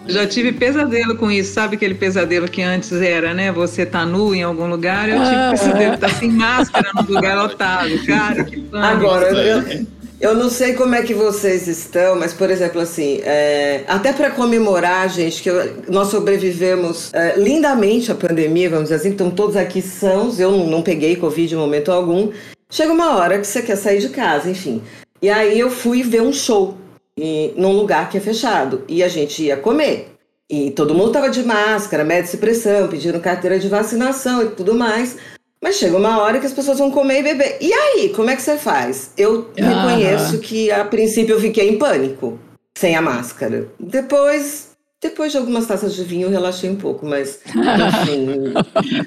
Já 0.07 0.27
tive 0.27 0.53
pesadelo 0.53 1.17
com 1.17 1.31
isso, 1.31 1.53
sabe 1.53 1.77
aquele 1.77 1.95
pesadelo 1.95 2.49
que 2.49 2.61
antes 2.63 2.93
era, 2.93 3.33
né? 3.33 3.53
Você 3.53 3.87
tá 3.87 4.05
nu 4.05 4.35
em 4.35 4.43
algum 4.43 4.69
lugar, 4.69 5.09
eu 5.09 5.23
tive 5.23 5.35
ah, 5.35 5.51
pesadelo, 5.51 5.99
tá 5.99 6.09
sem 6.09 6.31
máscara 6.31 6.91
no 6.95 7.15
lugar 7.15 7.37
lotado, 7.37 8.05
cara, 8.05 8.45
que 8.45 8.61
pânico. 8.61 8.77
Agora, 8.77 9.27
eu, 9.31 9.87
eu 10.21 10.35
não 10.35 10.51
sei 10.51 10.75
como 10.75 10.95
é 10.95 11.03
que 11.03 11.15
vocês 11.15 11.69
estão, 11.69 12.17
mas, 12.17 12.33
por 12.33 12.51
exemplo, 12.51 12.81
assim, 12.81 13.21
é, 13.25 13.85
até 13.87 14.13
para 14.13 14.31
comemorar, 14.31 15.09
gente, 15.09 15.43
que 15.43 15.51
eu, 15.51 15.83
nós 15.89 16.09
sobrevivemos 16.09 17.13
é, 17.13 17.35
lindamente 17.37 18.11
à 18.11 18.15
pandemia, 18.15 18.71
vamos 18.71 18.85
dizer 18.85 18.97
assim, 18.97 19.09
então 19.11 19.31
todos 19.31 19.57
aqui 19.57 19.81
sãos, 19.81 20.39
eu 20.39 20.51
não, 20.51 20.67
não 20.67 20.83
peguei 20.83 21.17
Covid 21.17 21.55
em 21.55 21.59
momento 21.59 21.93
algum. 21.93 22.31
Chega 22.71 22.93
uma 22.93 23.17
hora 23.17 23.39
que 23.39 23.47
você 23.47 23.63
quer 23.63 23.77
sair 23.77 24.01
de 24.01 24.09
casa, 24.09 24.51
enfim. 24.51 24.83
E 25.21 25.31
aí 25.31 25.59
eu 25.59 25.71
fui 25.71 26.03
ver 26.03 26.23
um 26.23 26.33
show 26.33 26.77
e, 27.19 27.53
num 27.57 27.73
lugar 27.73 28.09
que 28.11 28.19
é 28.19 28.21
fechado. 28.21 28.85
E 28.89 29.03
a 29.03 29.09
gente 29.09 29.43
ia 29.43 29.57
comer. 29.57 30.09
E 30.51 30.71
todo 30.71 30.95
mundo 30.95 31.13
tava 31.13 31.31
de 31.31 31.43
máscara, 31.43 32.05
média 32.05 32.39
pressão, 32.39 32.89
pedindo 32.89 33.21
carteira 33.21 33.59
de 33.59 33.69
vacinação 33.69 34.43
e 34.43 34.49
tudo 34.51 34.75
mais. 34.75 35.17
Mas 35.63 35.77
chega 35.77 35.97
uma 35.97 36.21
hora 36.21 36.41
que 36.41 36.47
as 36.47 36.53
pessoas 36.53 36.79
vão 36.79 36.91
comer 36.91 37.21
e 37.21 37.23
beber. 37.23 37.57
E 37.61 37.73
aí, 37.73 38.09
como 38.11 38.29
é 38.29 38.37
que 38.37 38.43
você 38.43 38.59
faz? 38.59 39.13
Eu 39.17 39.51
reconheço 39.57 40.39
que 40.41 40.71
a 40.71 40.85
princípio 40.85 41.37
eu 41.37 41.41
fiquei 41.41 41.69
em 41.69 41.79
pânico, 41.79 42.39
sem 42.77 42.97
a 42.97 43.01
máscara. 43.01 43.69
Depois 43.79 44.72
Depois 45.03 45.33
de 45.33 45.39
algumas 45.39 45.67
taças 45.67 45.97
de 45.97 46.05
vinho, 46.05 46.27
eu 46.29 46.31
relaxei 46.31 46.71
um 46.71 46.77
pouco, 46.77 47.05
mas, 47.05 47.41
enfim, 47.51 48.55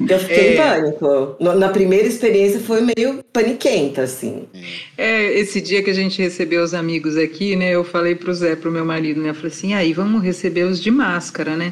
eu 0.10 0.20
fiquei 0.20 0.50
em 0.50 0.58
É. 0.58 0.58
pânico. 0.58 1.36
No- 1.40 1.56
Na 1.56 1.70
primeira 1.70 2.06
experiência 2.08 2.60
foi 2.60 2.82
meio 2.82 3.24
paniquenta, 3.32 4.02
assim. 4.02 4.44
É, 4.98 5.40
esse 5.40 5.62
dia 5.62 5.82
que 5.82 5.90
a 5.90 5.94
gente 5.94 6.22
recebeu 6.22 6.64
os 6.64 6.74
amigos 6.74 7.16
aqui, 7.16 7.56
né? 7.56 7.72
Eu 7.72 7.86
falei 7.86 8.14
pro 8.14 8.34
Zé, 8.34 8.56
pro 8.58 8.70
meu 8.72 8.84
marido, 8.84 9.22
né? 9.22 9.30
Eu 9.30 9.36
falei 9.36 9.52
assim, 9.52 9.74
aí 9.74 9.94
vamos 9.94 10.22
receber 10.22 10.64
os 10.66 10.82
de 10.82 10.92
máscara, 10.92 11.56
né? 11.56 11.72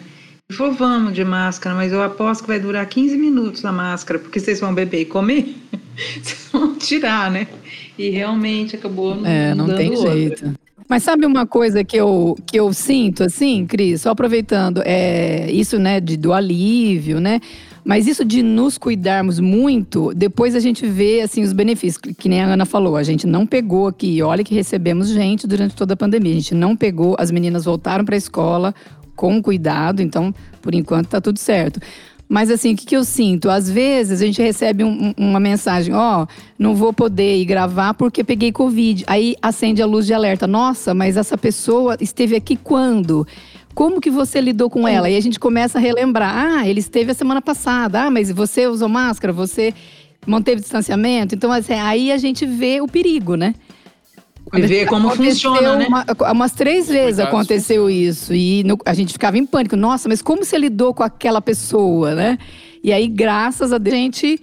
Ele 0.50 0.58
falou, 0.58 0.74
vamos 0.74 1.14
de 1.14 1.24
máscara, 1.26 1.76
mas 1.76 1.92
eu 1.92 2.02
aposto 2.02 2.42
que 2.44 2.48
vai 2.48 2.60
durar 2.60 2.86
15 2.86 3.18
minutos 3.18 3.64
a 3.66 3.72
máscara, 3.72 4.20
porque 4.20 4.40
vocês 4.40 4.60
vão 4.60 4.74
beber 4.74 5.02
e 5.02 5.06
comer, 5.06 5.54
vocês 6.22 6.48
vão 6.52 6.76
tirar, 6.76 7.30
né? 7.30 7.48
E 7.98 8.10
realmente 8.10 8.76
acabou 8.76 9.16
não, 9.16 9.26
É, 9.26 9.54
não 9.54 9.68
dando 9.68 9.78
tem 9.78 9.92
outra. 9.92 10.14
jeito. 10.14 10.54
Mas 10.88 11.04
sabe 11.04 11.26
uma 11.26 11.46
coisa 11.46 11.84
que 11.84 11.98
eu, 11.98 12.38
que 12.46 12.60
eu 12.60 12.74
sinto, 12.74 13.24
assim, 13.24 13.66
Cris? 13.66 14.02
Só 14.02 14.12
aproveitando, 14.12 14.82
é 14.86 15.50
isso, 15.52 15.80
né, 15.80 16.00
de, 16.00 16.18
do 16.18 16.34
alívio, 16.34 17.20
né? 17.20 17.40
Mas 17.86 18.08
isso 18.08 18.24
de 18.24 18.42
nos 18.42 18.78
cuidarmos 18.78 19.40
muito, 19.40 20.14
depois 20.16 20.56
a 20.56 20.60
gente 20.60 20.86
vê, 20.88 21.22
assim, 21.22 21.44
os 21.44 21.52
benefícios. 21.52 21.98
Que 21.98 22.30
nem 22.30 22.42
a 22.42 22.46
Ana 22.46 22.66
falou, 22.66 22.96
a 22.96 23.04
gente 23.04 23.28
não 23.28 23.46
pegou 23.46 23.88
aqui. 23.88 24.22
Olha 24.22 24.44
que 24.44 24.56
recebemos 24.56 25.10
gente 25.10 25.46
durante 25.46 25.76
toda 25.76 25.94
a 25.94 25.98
pandemia. 25.98 26.32
A 26.32 26.36
gente 26.36 26.56
não 26.56 26.78
pegou, 26.78 27.16
as 27.20 27.30
meninas 27.30 27.66
voltaram 27.66 28.06
para 28.06 28.16
a 28.16 28.18
escola 28.18 28.74
com 29.16 29.42
cuidado, 29.42 30.02
então, 30.02 30.34
por 30.62 30.74
enquanto, 30.74 31.08
tá 31.08 31.22
tudo 31.22 31.38
certo. 31.38 31.80
Mas 32.34 32.50
assim, 32.50 32.74
o 32.74 32.76
que, 32.76 32.88
que 32.88 32.98
eu 32.98 33.04
sinto? 33.04 33.48
Às 33.48 33.70
vezes 33.70 34.20
a 34.20 34.26
gente 34.26 34.42
recebe 34.42 34.84
um- 34.84 35.14
um- 35.16 35.30
uma 35.30 35.40
mensagem, 35.40 35.94
ó, 35.94 36.26
não 36.58 36.74
vou 36.74 36.92
poder 36.92 37.38
ir 37.38 37.46
gravar 37.46 37.94
porque 37.94 38.24
peguei 38.24 38.52
Covid. 38.52 39.04
Aí 39.06 39.36
acende 39.40 39.84
a 39.84 39.86
luz 39.86 40.08
de 40.08 40.16
alerta. 40.16 40.48
Nossa, 40.48 40.96
mas 40.96 41.16
essa 41.16 41.38
pessoa 41.38 41.96
esteve 42.02 42.36
aqui 42.36 42.56
quando? 42.56 43.28
Como 43.76 44.02
que 44.02 44.10
você 44.10 44.42
lidou 44.42 44.68
com 44.68 44.88
ela? 44.88 45.08
E 45.08 45.16
a 45.16 45.22
gente 45.22 45.40
começa 45.40 45.78
a 45.78 45.82
relembrar. 45.82 46.34
Ah, 46.36 46.68
ele 46.68 46.80
esteve 46.80 47.12
a 47.12 47.14
semana 47.14 47.40
passada. 47.40 48.06
Ah, 48.06 48.10
mas 48.10 48.32
você 48.32 48.66
usou 48.66 48.90
máscara, 48.90 49.32
você 49.32 49.72
manteve 50.26 50.60
distanciamento. 50.60 51.36
Então, 51.36 51.52
assim, 51.52 51.74
aí 51.74 52.12
a 52.12 52.18
gente 52.18 52.48
vê 52.48 52.82
o 52.82 52.88
perigo, 52.88 53.36
né? 53.36 53.54
E 54.56 54.62
ver 54.62 54.86
como 54.88 55.10
funciona, 55.12 55.76
né? 55.78 55.88
uma- 55.88 56.06
umas 56.32 56.52
três 56.52 56.88
vezes 56.88 57.20
aconteceu 57.20 57.90
isso. 57.90 58.34
E 58.34 58.64
no- 58.64 58.78
a 58.86 58.94
gente 58.94 59.14
ficava 59.14 59.38
em 59.38 59.46
pânico. 59.46 59.76
Nossa, 59.76 60.08
mas 60.08 60.22
como 60.22 60.44
você 60.46 60.58
lidou 60.58 60.94
com 60.94 61.04
aquela 61.04 61.42
pessoa, 61.42 62.14
né? 62.14 62.38
E 62.84 62.92
aí, 62.92 63.08
graças 63.08 63.72
a 63.74 63.78
Deus, 63.78 63.96
a 63.96 63.98
gente. 64.00 64.40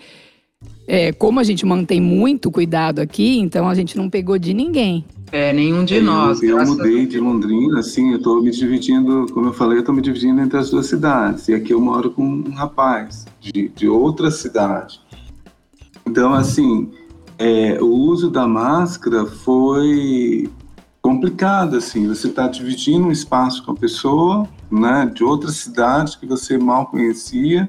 é, 0.92 1.12
como 1.12 1.38
a 1.38 1.44
gente 1.44 1.64
mantém 1.64 2.00
muito 2.00 2.50
cuidado 2.50 2.98
aqui, 2.98 3.38
então 3.38 3.68
a 3.68 3.74
gente 3.76 3.96
não 3.96 4.10
pegou 4.10 4.36
de 4.36 4.52
ninguém. 4.52 5.04
É, 5.30 5.52
nenhum 5.52 5.84
de 5.84 5.94
Eu- 5.96 6.02
nós. 6.02 6.42
Eu, 6.42 6.66
mudei 6.66 7.06
de 7.06 7.20
Londrina, 7.20 7.78
assim, 7.78 8.10
eu 8.10 8.16
estou 8.16 8.42
me 8.42 8.50
dividindo, 8.50 9.26
como 9.32 9.46
eu 9.46 9.52
falei, 9.52 9.76
eu 9.78 9.80
estou 9.80 9.94
me 9.94 10.02
dividindo 10.02 10.40
entre 10.40 10.58
as 10.58 10.70
duas 10.70 10.86
cidades. 10.86 11.46
E 11.46 11.54
aqui 11.54 11.72
eu 11.72 11.80
moro 11.80 12.10
com 12.10 12.24
um 12.24 12.50
rapaz 12.52 13.24
de, 13.40 13.68
de 13.68 13.86
outra 13.86 14.32
cidade. 14.32 15.00
Então, 16.04 16.34
assim, 16.34 16.90
é, 17.40 17.82
o 17.82 17.86
uso 17.86 18.30
da 18.30 18.46
máscara 18.46 19.24
foi 19.24 20.50
complicado, 21.00 21.76
assim. 21.76 22.06
Você 22.06 22.28
está 22.28 22.46
dividindo 22.46 23.06
um 23.06 23.10
espaço 23.10 23.64
com 23.64 23.72
a 23.72 23.74
pessoa, 23.74 24.46
né, 24.70 25.10
de 25.12 25.24
outra 25.24 25.50
cidade 25.50 26.18
que 26.18 26.26
você 26.26 26.58
mal 26.58 26.86
conhecia. 26.86 27.68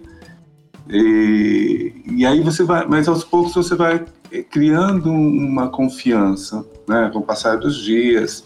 E, 0.90 1.94
e 2.06 2.26
aí 2.26 2.42
você 2.42 2.64
vai, 2.64 2.86
mas 2.86 3.08
aos 3.08 3.24
poucos 3.24 3.54
você 3.54 3.74
vai 3.74 4.04
criando 4.50 5.10
uma 5.10 5.70
confiança, 5.70 6.66
né? 6.86 7.10
Com 7.14 7.20
o 7.20 7.24
passar 7.24 7.58
dos 7.58 7.78
dias, 7.78 8.44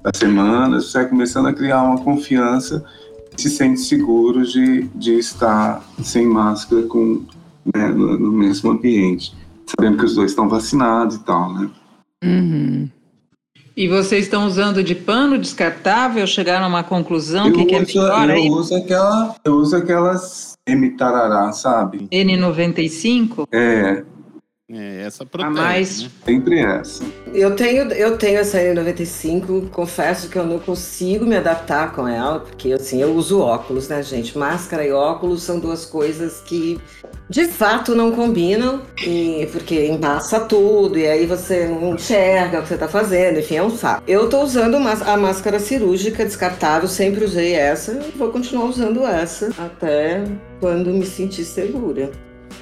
das 0.00 0.16
semanas, 0.16 0.90
você 0.90 0.98
vai 0.98 1.08
começando 1.08 1.46
a 1.46 1.52
criar 1.52 1.82
uma 1.82 1.98
confiança 1.98 2.84
se 3.36 3.48
sente 3.48 3.80
seguro 3.80 4.44
de, 4.44 4.82
de 4.94 5.14
estar 5.14 5.80
sem 6.02 6.26
máscara 6.26 6.82
com, 6.82 7.22
né, 7.74 7.86
no, 7.88 8.18
no 8.18 8.32
mesmo 8.32 8.72
ambiente, 8.72 9.32
sabendo 9.68 9.98
que 9.98 10.04
os 10.04 10.14
dois 10.14 10.30
estão 10.30 10.48
vacinados 10.48 11.16
e 11.16 11.20
tal, 11.20 11.52
né? 11.54 11.70
Uhum. 12.24 12.88
E 13.76 13.86
vocês 13.86 14.24
estão 14.24 14.44
usando 14.44 14.82
de 14.82 14.94
pano 14.94 15.38
descartável? 15.38 16.26
Chegaram 16.26 16.64
a 16.64 16.68
uma 16.68 16.82
conclusão? 16.82 17.48
O 17.48 17.52
que, 17.52 17.64
que 17.64 17.74
é 17.76 17.80
melhor 17.80 18.28
eu 18.28 18.34
aí? 18.34 18.50
uso 18.50 18.74
aquela, 18.74 19.36
eu 19.44 19.54
uso 19.54 19.76
aquelas 19.76 20.54
M-tarará, 20.66 21.52
sabe? 21.52 22.08
N95? 22.10 23.46
É, 23.52 24.02
É, 24.70 25.02
essa 25.06 25.22
A 25.22 25.26
protege, 25.26 25.54
mais 25.54 26.02
né? 26.02 26.10
sempre 26.26 26.58
essa. 26.58 27.04
Eu 27.32 27.56
tenho, 27.56 27.90
eu 27.92 28.18
tenho 28.18 28.38
essa 28.38 28.58
N95, 28.58 29.70
confesso 29.70 30.28
que 30.28 30.36
eu 30.36 30.44
não 30.44 30.58
consigo 30.58 31.24
me 31.24 31.36
adaptar 31.36 31.92
com 31.94 32.06
ela, 32.06 32.40
porque 32.40 32.72
assim, 32.72 33.00
eu 33.00 33.14
uso 33.14 33.40
óculos, 33.40 33.88
né, 33.88 34.02
gente? 34.02 34.36
Máscara 34.36 34.84
e 34.84 34.92
óculos 34.92 35.42
são 35.42 35.58
duas 35.58 35.86
coisas 35.86 36.40
que 36.40 36.78
de 37.28 37.44
fato 37.46 37.94
não 37.94 38.12
combinam, 38.12 38.82
e, 39.04 39.48
porque 39.52 39.86
embaça 39.86 40.40
tudo, 40.40 40.98
e 40.98 41.06
aí 41.06 41.26
você 41.26 41.66
não 41.66 41.94
enxerga 41.94 42.60
o 42.60 42.62
que 42.62 42.68
você 42.68 42.78
tá 42.78 42.88
fazendo, 42.88 43.38
enfim, 43.38 43.56
é 43.56 43.62
um 43.62 43.70
fato. 43.70 44.02
Eu 44.06 44.28
tô 44.28 44.42
usando 44.42 44.76
a 44.76 45.16
máscara 45.16 45.58
cirúrgica 45.58 46.24
descartável, 46.24 46.88
sempre 46.88 47.24
usei 47.24 47.54
essa, 47.54 47.98
vou 48.16 48.30
continuar 48.30 48.66
usando 48.66 49.06
essa 49.06 49.50
até 49.58 50.24
quando 50.60 50.90
me 50.90 51.04
sentir 51.04 51.44
segura. 51.44 52.10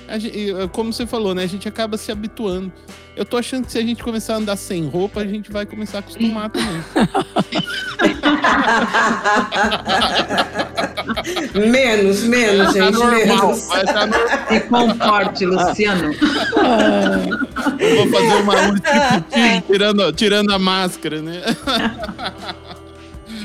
A 0.09 0.19
gente- 0.19 0.51
eh, 0.53 0.69
como 0.73 0.93
você 0.93 1.07
falou, 1.07 1.35
né? 1.35 1.43
A 1.45 1.47
gente 1.49 1.69
acaba 1.69 1.97
se 1.97 2.11
habituando. 2.13 2.73
Eu 3.17 3.25
tô 3.25 3.37
achando 3.37 3.65
que 3.67 3.73
se 3.73 3.79
a 3.79 3.83
gente 3.83 4.03
começar 4.03 4.35
a 4.35 4.37
andar 4.37 4.57
sem 4.57 4.87
roupa, 4.87 5.21
a 5.21 5.27
gente 5.27 5.51
vai 5.51 5.65
começar 5.67 5.99
a 5.99 6.01
acostumar 6.01 6.51
também. 6.51 6.83
menos, 11.71 12.23
menos, 12.25 12.67
Tá 12.67 12.73
gente, 12.73 12.93
normal, 12.93 13.47
menos. 13.49 13.59
se 14.49 14.61
comporte, 14.69 15.47
Luciano. 15.47 16.13
Eu 17.79 17.97
vou 17.97 18.09
fazer 18.13 18.35
uma 18.43 18.55
um 18.55 18.75
striptease 18.77 19.63
tirando, 19.67 20.13
tirando 20.13 20.53
a 20.53 20.59
máscara, 20.59 21.23
né? 21.23 21.43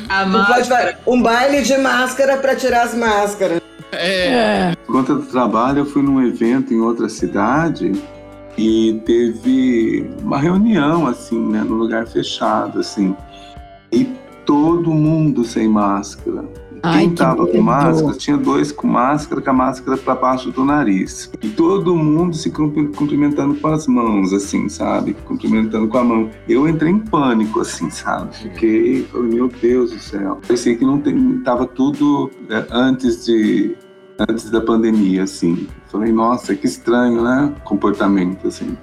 A 0.10 0.26
máscara. 0.26 1.00
um 1.08 1.22
baile 1.22 1.62
de 1.62 1.78
máscara 1.78 2.38
para 2.38 2.56
tirar 2.56 2.84
as 2.84 2.94
máscaras. 2.94 3.62
É. 3.92 4.76
Por 4.86 4.94
conta 4.94 5.16
do 5.16 5.24
trabalho, 5.24 5.80
eu 5.80 5.86
fui 5.86 6.02
num 6.02 6.22
evento 6.22 6.74
em 6.74 6.82
outra 6.82 7.10
cidade 7.10 7.92
e 8.58 9.02
teve 9.06 10.10
uma 10.22 10.38
reunião, 10.38 11.08
assim, 11.08 11.40
né, 11.40 11.64
num 11.64 11.76
lugar 11.76 12.08
fechado, 12.08 12.80
assim, 12.80 13.16
e 13.92 14.06
todo 14.46 14.92
mundo 14.92 15.44
sem 15.44 15.68
máscara. 15.68 16.44
Ai, 16.84 17.02
Quem 17.02 17.10
que 17.12 17.16
tava 17.18 17.46
com 17.46 17.62
máscara, 17.62 18.14
tinha 18.18 18.38
dois 18.38 18.72
com 18.72 18.88
máscara, 18.88 19.40
com 19.40 19.50
a 19.50 19.54
máscara 19.54 19.98
para 19.98 20.16
baixo 20.16 20.50
do 20.52 20.66
nariz. 20.66 21.32
E 21.42 21.48
todo 21.50 21.96
mundo 21.96 22.36
se 22.36 22.50
cumpri- 22.50 22.88
cumprimentando 22.88 23.54
com 23.56 23.68
as 23.68 23.86
mãos, 23.86 24.34
assim, 24.34 24.68
sabe? 24.68 25.14
Cumprimentando 25.26 25.88
com 25.88 25.98
a 26.00 26.04
mão. 26.04 26.30
Eu 26.50 26.68
entrei 26.68 26.92
em 26.92 26.98
pânico, 27.00 27.60
assim, 27.62 27.90
sabe? 27.92 28.36
Fiquei, 28.36 29.04
falei, 29.12 29.30
meu 29.30 29.48
Deus 29.62 29.92
do 29.92 30.00
céu. 30.00 30.40
Parecia 30.48 30.76
que 30.76 30.84
não 30.84 31.00
tem, 31.00 31.40
tava 31.44 31.68
tudo 31.68 32.32
é, 32.50 32.66
antes 32.72 33.26
de 33.26 33.76
antes 34.30 34.50
da 34.52 34.62
pandemia, 34.62 35.24
assim. 35.24 35.68
Falei, 35.92 36.12
nossa, 36.12 36.56
que 36.56 36.66
estranho, 36.68 37.24
né? 37.24 37.54
Comportamento, 37.64 38.48
assim. 38.48 38.78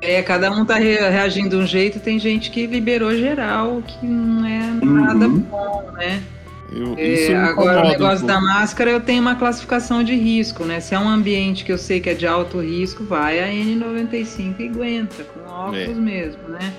É, 0.00 0.22
cada 0.22 0.50
um 0.52 0.64
tá 0.64 0.76
re- 0.76 0.96
reagindo 1.10 1.50
de 1.50 1.56
um 1.56 1.66
jeito, 1.66 1.98
tem 1.98 2.18
gente 2.18 2.50
que 2.50 2.66
liberou 2.66 3.12
geral, 3.14 3.82
que 3.86 4.06
não 4.06 4.46
é 4.46 4.70
nada 4.84 5.26
Uhum. 5.28 5.38
bom, 5.40 5.90
né? 5.96 6.22
Eu, 6.70 6.94
É, 6.98 7.34
agora, 7.34 7.48
o 7.48 7.52
incomoda 7.52 7.80
um 7.80 7.90
negócio 7.90 8.26
da 8.26 8.40
máscara, 8.40 8.90
eu 8.90 9.00
tenho 9.00 9.22
uma 9.22 9.34
classificação 9.34 10.02
de 10.02 10.14
risco, 10.14 10.64
né? 10.64 10.80
Se 10.80 10.94
é 10.94 10.98
um 10.98 11.08
ambiente 11.08 11.64
que 11.64 11.72
eu 11.72 11.78
sei 11.78 12.00
que 12.00 12.10
é 12.10 12.14
de 12.14 12.26
alto 12.26 12.60
risco, 12.60 13.04
vai 13.04 13.40
a 13.40 13.48
N95 13.48 14.54
e 14.60 14.68
aguenta, 14.68 15.24
com 15.24 15.50
óculos 15.50 15.88
É. 15.88 15.94
mesmo, 15.94 16.48
né? 16.48 16.72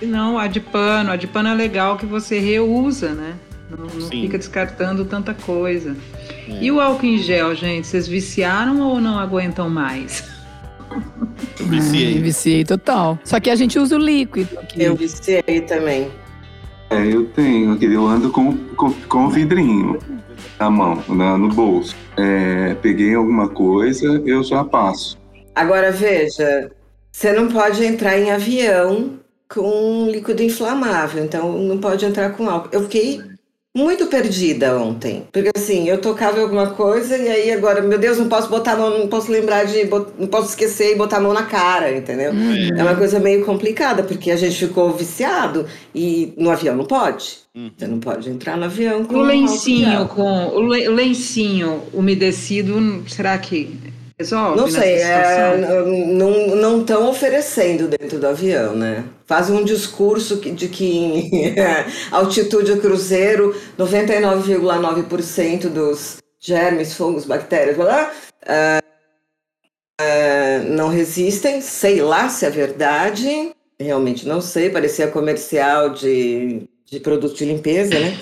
E 0.00 0.06
não, 0.06 0.38
a 0.38 0.46
de 0.46 0.60
pano, 0.60 1.10
a 1.10 1.16
de 1.16 1.26
pano 1.26 1.48
é 1.48 1.54
legal 1.54 1.96
que 1.96 2.04
você 2.06 2.38
reusa, 2.38 3.10
né? 3.10 3.34
Não, 3.70 3.86
não 3.86 4.08
fica 4.08 4.38
descartando 4.38 5.04
tanta 5.04 5.34
coisa. 5.34 5.96
É. 6.48 6.62
E 6.62 6.70
o 6.70 6.80
álcool 6.80 7.06
em 7.06 7.18
gel, 7.18 7.54
gente, 7.54 7.86
vocês 7.86 8.06
viciaram 8.06 8.80
ou 8.80 9.00
não 9.00 9.18
aguentam 9.18 9.68
mais? 9.68 10.24
Eu 11.58 11.66
viciei. 11.66 12.18
Viciei 12.20 12.64
total. 12.64 13.18
Só 13.24 13.40
que 13.40 13.50
a 13.50 13.56
gente 13.56 13.78
usa 13.78 13.96
o 13.96 13.98
líquido 13.98 14.58
aqui. 14.58 14.82
Eu 14.82 14.94
viciei 14.94 15.60
também. 15.66 16.10
É, 16.90 17.06
eu 17.06 17.26
tenho 17.26 17.76
eu 17.82 18.06
ando 18.06 18.30
com, 18.30 18.56
com, 18.76 18.92
com 18.92 19.26
o 19.26 19.30
vidrinho 19.30 19.98
na 20.58 20.70
mão, 20.70 21.02
na- 21.08 21.36
no 21.36 21.48
bolso. 21.48 21.96
É, 22.16 22.74
peguei 22.80 23.14
alguma 23.14 23.48
coisa, 23.48 24.06
eu 24.24 24.42
já 24.42 24.64
passo. 24.64 25.18
Agora 25.54 25.90
veja, 25.90 26.70
você 27.10 27.32
não 27.32 27.48
pode 27.48 27.84
entrar 27.84 28.18
em 28.18 28.30
avião 28.30 29.18
com 29.48 30.08
líquido 30.10 30.42
inflamável, 30.42 31.24
então 31.24 31.58
não 31.58 31.78
pode 31.78 32.04
entrar 32.04 32.30
com 32.30 32.48
álcool. 32.48 32.68
Eu 32.72 32.82
fiquei 32.82 33.20
muito 33.76 34.06
perdida 34.06 34.78
ontem. 34.78 35.24
Porque 35.30 35.50
assim, 35.54 35.86
eu 35.86 36.00
tocava 36.00 36.40
alguma 36.40 36.70
coisa 36.70 37.16
e 37.16 37.28
aí 37.28 37.50
agora, 37.50 37.82
meu 37.82 37.98
Deus, 37.98 38.16
não 38.16 38.26
posso 38.26 38.48
botar 38.48 38.72
a 38.72 38.76
mão, 38.76 38.98
não 38.98 39.06
posso 39.06 39.30
lembrar 39.30 39.64
de. 39.64 39.84
Não 40.18 40.26
posso 40.26 40.48
esquecer 40.48 40.92
e 40.92 40.96
botar 40.96 41.18
a 41.18 41.20
mão 41.20 41.34
na 41.34 41.42
cara, 41.42 41.94
entendeu? 41.94 42.32
É 42.74 42.82
uma 42.82 42.96
coisa 42.96 43.20
meio 43.20 43.44
complicada, 43.44 44.02
porque 44.02 44.30
a 44.30 44.36
gente 44.36 44.56
ficou 44.66 44.90
viciado 44.92 45.66
e 45.94 46.32
no 46.38 46.50
avião 46.50 46.74
não 46.74 46.86
pode. 46.86 47.38
Você 47.54 47.86
não 47.86 48.00
pode 48.00 48.30
entrar 48.30 48.56
no 48.56 48.64
avião 48.64 49.04
com 49.04 49.16
O 49.16 49.22
lencinho 49.22 50.06
com 50.08 50.48
o 50.48 50.60
lencinho 50.60 51.82
umedecido, 51.92 53.04
será 53.08 53.36
que 53.38 53.76
resolve? 54.18 54.56
Não 54.56 54.70
sei, 54.70 54.94
é, 54.96 55.56
não 56.06 56.56
não 56.56 56.80
estão 56.80 57.08
oferecendo 57.08 57.88
dentro 57.88 58.18
do 58.18 58.26
avião, 58.26 58.74
né? 58.74 59.04
Fazem 59.26 59.56
um 59.56 59.64
discurso 59.64 60.36
de 60.36 60.68
que 60.68 60.84
em 60.84 61.54
altitude 62.10 62.76
cruzeiro, 62.78 63.54
99,9% 63.78 65.68
dos 65.68 66.18
germes, 66.40 66.94
fungos, 66.94 67.24
bactérias, 67.24 67.76
blá, 67.76 67.84
blá, 67.84 68.12
ah, 68.46 68.82
ah, 70.00 70.58
não 70.68 70.88
resistem. 70.88 71.60
Sei 71.60 72.00
lá 72.00 72.28
se 72.28 72.46
é 72.46 72.50
verdade, 72.50 73.52
realmente 73.78 74.26
não 74.26 74.40
sei. 74.40 74.70
Parecia 74.70 75.08
comercial 75.08 75.90
de, 75.90 76.68
de 76.86 77.00
produto 77.00 77.36
de 77.36 77.44
limpeza, 77.44 77.98
né? 77.98 78.18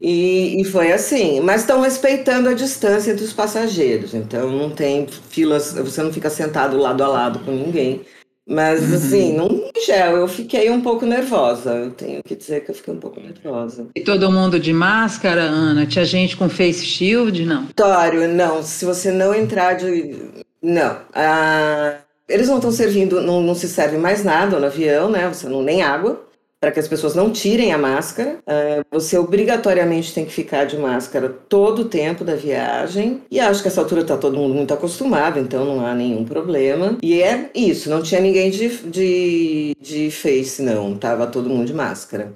E, 0.00 0.60
e 0.60 0.64
foi 0.64 0.92
assim, 0.92 1.40
mas 1.40 1.62
estão 1.62 1.80
respeitando 1.80 2.48
a 2.48 2.54
distância 2.54 3.14
dos 3.14 3.32
passageiros, 3.32 4.12
então 4.12 4.50
não 4.50 4.70
tem 4.70 5.06
filas, 5.06 5.72
você 5.72 6.02
não 6.02 6.12
fica 6.12 6.28
sentado 6.28 6.76
lado 6.76 7.02
a 7.02 7.08
lado 7.08 7.38
com 7.40 7.50
ninguém. 7.50 8.02
Mas 8.48 8.92
assim, 8.92 9.36
não 9.36 9.48
gel, 9.84 10.16
eu 10.18 10.28
fiquei 10.28 10.70
um 10.70 10.80
pouco 10.80 11.04
nervosa. 11.04 11.72
Eu 11.72 11.90
tenho 11.90 12.22
que 12.22 12.36
dizer 12.36 12.64
que 12.64 12.70
eu 12.70 12.74
fiquei 12.76 12.94
um 12.94 13.00
pouco 13.00 13.20
nervosa. 13.20 13.88
E 13.94 14.00
todo 14.02 14.30
mundo 14.30 14.60
de 14.60 14.72
máscara, 14.72 15.42
Ana? 15.42 15.84
Tinha 15.84 16.04
gente 16.04 16.36
com 16.36 16.48
face 16.48 16.86
shield? 16.86 17.44
Não. 17.44 17.66
Vitório, 17.66 18.28
não, 18.28 18.62
se 18.62 18.84
você 18.84 19.10
não 19.10 19.34
entrar 19.34 19.74
de. 19.74 20.14
Não. 20.62 20.96
Ah, 21.12 21.96
eles 22.28 22.48
não 22.48 22.56
estão 22.56 22.70
servindo, 22.70 23.20
não, 23.20 23.42
não 23.42 23.54
se 23.54 23.68
serve 23.68 23.98
mais 23.98 24.22
nada 24.22 24.60
no 24.60 24.66
avião, 24.66 25.10
né? 25.10 25.28
Você 25.28 25.48
não 25.48 25.62
nem 25.62 25.82
água, 25.82 26.25
para 26.66 26.72
que 26.72 26.80
as 26.80 26.88
pessoas 26.88 27.14
não 27.14 27.30
tirem 27.30 27.72
a 27.72 27.78
máscara. 27.78 28.40
Ah, 28.44 28.84
você 28.90 29.16
obrigatoriamente 29.16 30.12
tem 30.12 30.24
que 30.24 30.32
ficar 30.32 30.64
de 30.64 30.76
máscara 30.76 31.28
todo 31.28 31.82
o 31.82 31.84
tempo 31.84 32.24
da 32.24 32.34
viagem. 32.34 33.22
E 33.30 33.38
acho 33.38 33.62
que 33.62 33.68
essa 33.68 33.80
altura 33.80 34.00
está 34.00 34.16
todo 34.16 34.36
mundo 34.36 34.52
muito 34.52 34.74
acostumado, 34.74 35.38
então 35.38 35.64
não 35.64 35.86
há 35.86 35.94
nenhum 35.94 36.24
problema. 36.24 36.98
E 37.00 37.22
é 37.22 37.50
isso, 37.54 37.88
não 37.88 38.02
tinha 38.02 38.20
ninguém 38.20 38.50
de, 38.50 38.68
de, 38.78 39.76
de 39.80 40.10
face, 40.10 40.60
não. 40.60 40.96
Tava 40.96 41.28
todo 41.28 41.48
mundo 41.48 41.66
de 41.66 41.72
máscara. 41.72 42.32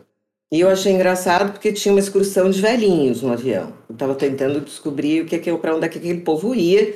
E 0.53 0.61
eu 0.61 0.69
achei 0.69 0.93
engraçado 0.93 1.51
porque 1.51 1.73
tinha 1.73 1.93
uma 1.93 2.01
excursão 2.01 2.49
de 2.49 2.61
velhinhos 2.61 3.23
no 3.23 3.33
avião. 3.33 3.73
Eu 3.89 3.95
estava 3.95 4.15
tentando 4.15 4.61
descobrir 4.61 5.23
o 5.23 5.27
que 5.27 5.41
que 5.41 5.53
para 5.57 5.75
onde 5.75 5.87
é 5.87 5.89
que 5.89 5.99
aquele 5.99 6.21
povo 6.21 6.55
ia. 6.55 6.95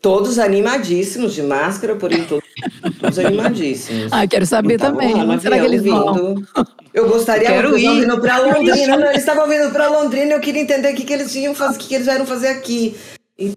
Todos 0.00 0.38
animadíssimos 0.38 1.34
de 1.34 1.42
máscara, 1.42 1.94
porém 1.96 2.24
todos, 2.24 2.43
todos 3.00 3.18
animadíssimos. 3.18 4.12
Ah, 4.12 4.26
quero 4.26 4.46
saber 4.46 4.74
estavam 4.74 4.98
também. 4.98 5.24
lá 5.24 5.38
será 5.38 5.58
que 5.58 5.64
eles 5.66 5.82
vão? 5.82 6.14
vindo. 6.14 6.48
Eu 6.92 7.08
gostaria 7.08 7.48
Eu 7.48 7.54
quero 7.54 7.78
ir. 7.78 7.82
estavam 7.82 8.00
vindo 8.00 8.20
para 8.20 8.38
Londrina. 8.38 8.96
Não, 8.96 9.06
eles 9.06 9.18
estavam 9.18 9.48
vindo 9.48 9.70
para 9.72 9.88
Londrina 9.88 10.32
eu 10.32 10.40
queria 10.40 10.62
entender 10.62 10.92
o 10.92 10.96
que, 10.96 11.04
que 11.04 11.12
eles 11.12 11.34
iam 11.34 11.54
fazer, 11.54 11.76
o 11.76 11.78
que, 11.78 11.88
que 11.88 11.94
eles 11.94 12.06
vieram 12.06 12.26
fazer 12.26 12.48
aqui. 12.48 12.96
E 13.38 13.54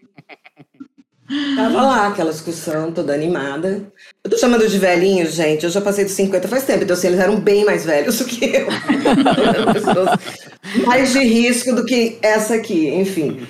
tava 1.56 1.82
lá, 1.82 2.08
aquela 2.08 2.32
excursão 2.32 2.92
toda 2.92 3.14
animada. 3.14 3.92
Eu 4.24 4.32
tô 4.32 4.38
chamando 4.38 4.68
de 4.68 4.80
velhinhos, 4.80 5.34
gente. 5.34 5.66
Eu 5.66 5.70
já 5.70 5.82
passei 5.82 6.06
dos 6.06 6.14
50 6.14 6.48
faz 6.48 6.64
tempo, 6.64 6.84
então 6.84 6.96
assim, 6.96 7.08
eles 7.08 7.20
eram 7.20 7.40
bem 7.40 7.66
mais 7.66 7.86
velhos 7.86 8.18
do 8.18 8.26
que 8.26 8.46
eu. 8.46 8.68
Mais 10.86 11.14
de 11.14 11.20
risco 11.20 11.74
do 11.74 11.86
que 11.86 12.18
essa 12.22 12.56
aqui, 12.56 12.90
enfim. 12.90 13.48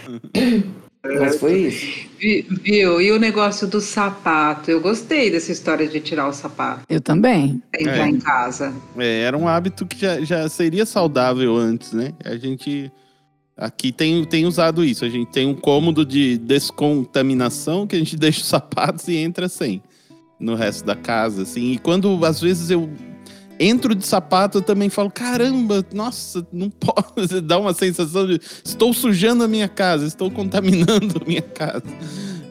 Mas 1.03 1.37
foi 1.39 1.59
isso. 1.67 2.07
Vi- 2.19 2.45
Viu? 2.63 2.99
E 3.01 3.11
o 3.11 3.19
negócio 3.19 3.67
do 3.67 3.79
sapato? 3.79 4.69
Eu 4.71 4.81
gostei 4.81 5.29
dessa 5.31 5.51
história 5.51 5.87
de 5.87 5.99
tirar 5.99 6.27
o 6.27 6.33
sapato 6.33 6.81
Eu 6.89 6.99
também. 6.99 7.61
pra 7.71 7.81
entrar 7.81 8.07
É. 8.07 8.09
em 8.09 8.19
casa. 8.19 8.73
É, 8.97 9.21
era 9.21 9.37
um 9.37 9.47
hábito 9.47 9.85
que 9.85 9.99
já, 10.01 10.19
já 10.21 10.49
seria 10.49 10.85
saudável 10.85 11.55
antes, 11.55 11.93
né? 11.93 12.13
A 12.25 12.35
gente 12.35 12.91
aqui 13.55 13.91
tem, 13.91 14.25
tem 14.25 14.45
usado 14.45 14.83
isso. 14.83 15.05
A 15.05 15.09
gente 15.09 15.31
tem 15.31 15.45
um 15.47 15.55
cômodo 15.55 16.05
de 16.05 16.37
descontaminação 16.39 17.87
que 17.87 17.95
a 17.95 17.99
gente 17.99 18.15
deixa 18.17 18.41
os 18.41 18.47
sapatos 18.47 19.07
e 19.07 19.15
entra 19.15 19.47
sem 19.47 19.81
no 20.39 20.55
resto 20.55 20.85
da 20.85 20.95
casa, 20.95 21.43
assim. 21.43 21.71
E 21.71 21.77
quando 21.77 22.23
às 22.25 22.41
vezes 22.41 22.69
eu 22.69 22.89
entro 23.59 23.95
de 23.95 24.05
sapato, 24.05 24.59
eu 24.59 24.61
também 24.61 24.89
falo: 24.89 25.09
caramba, 25.11 25.85
nossa, 25.93 26.45
não 26.51 26.69
posso. 26.69 27.41
Dá 27.43 27.59
uma 27.59 27.73
sensação 27.73 28.27
de 28.27 28.39
estou 28.63 28.93
sujando 28.93 29.43
a 29.43 29.47
minha 29.47 29.67
casa, 29.67 30.05
estou 30.05 30.29
contaminando 30.31 31.21
a 31.21 31.25
minha 31.25 31.41
casa. 31.41 31.83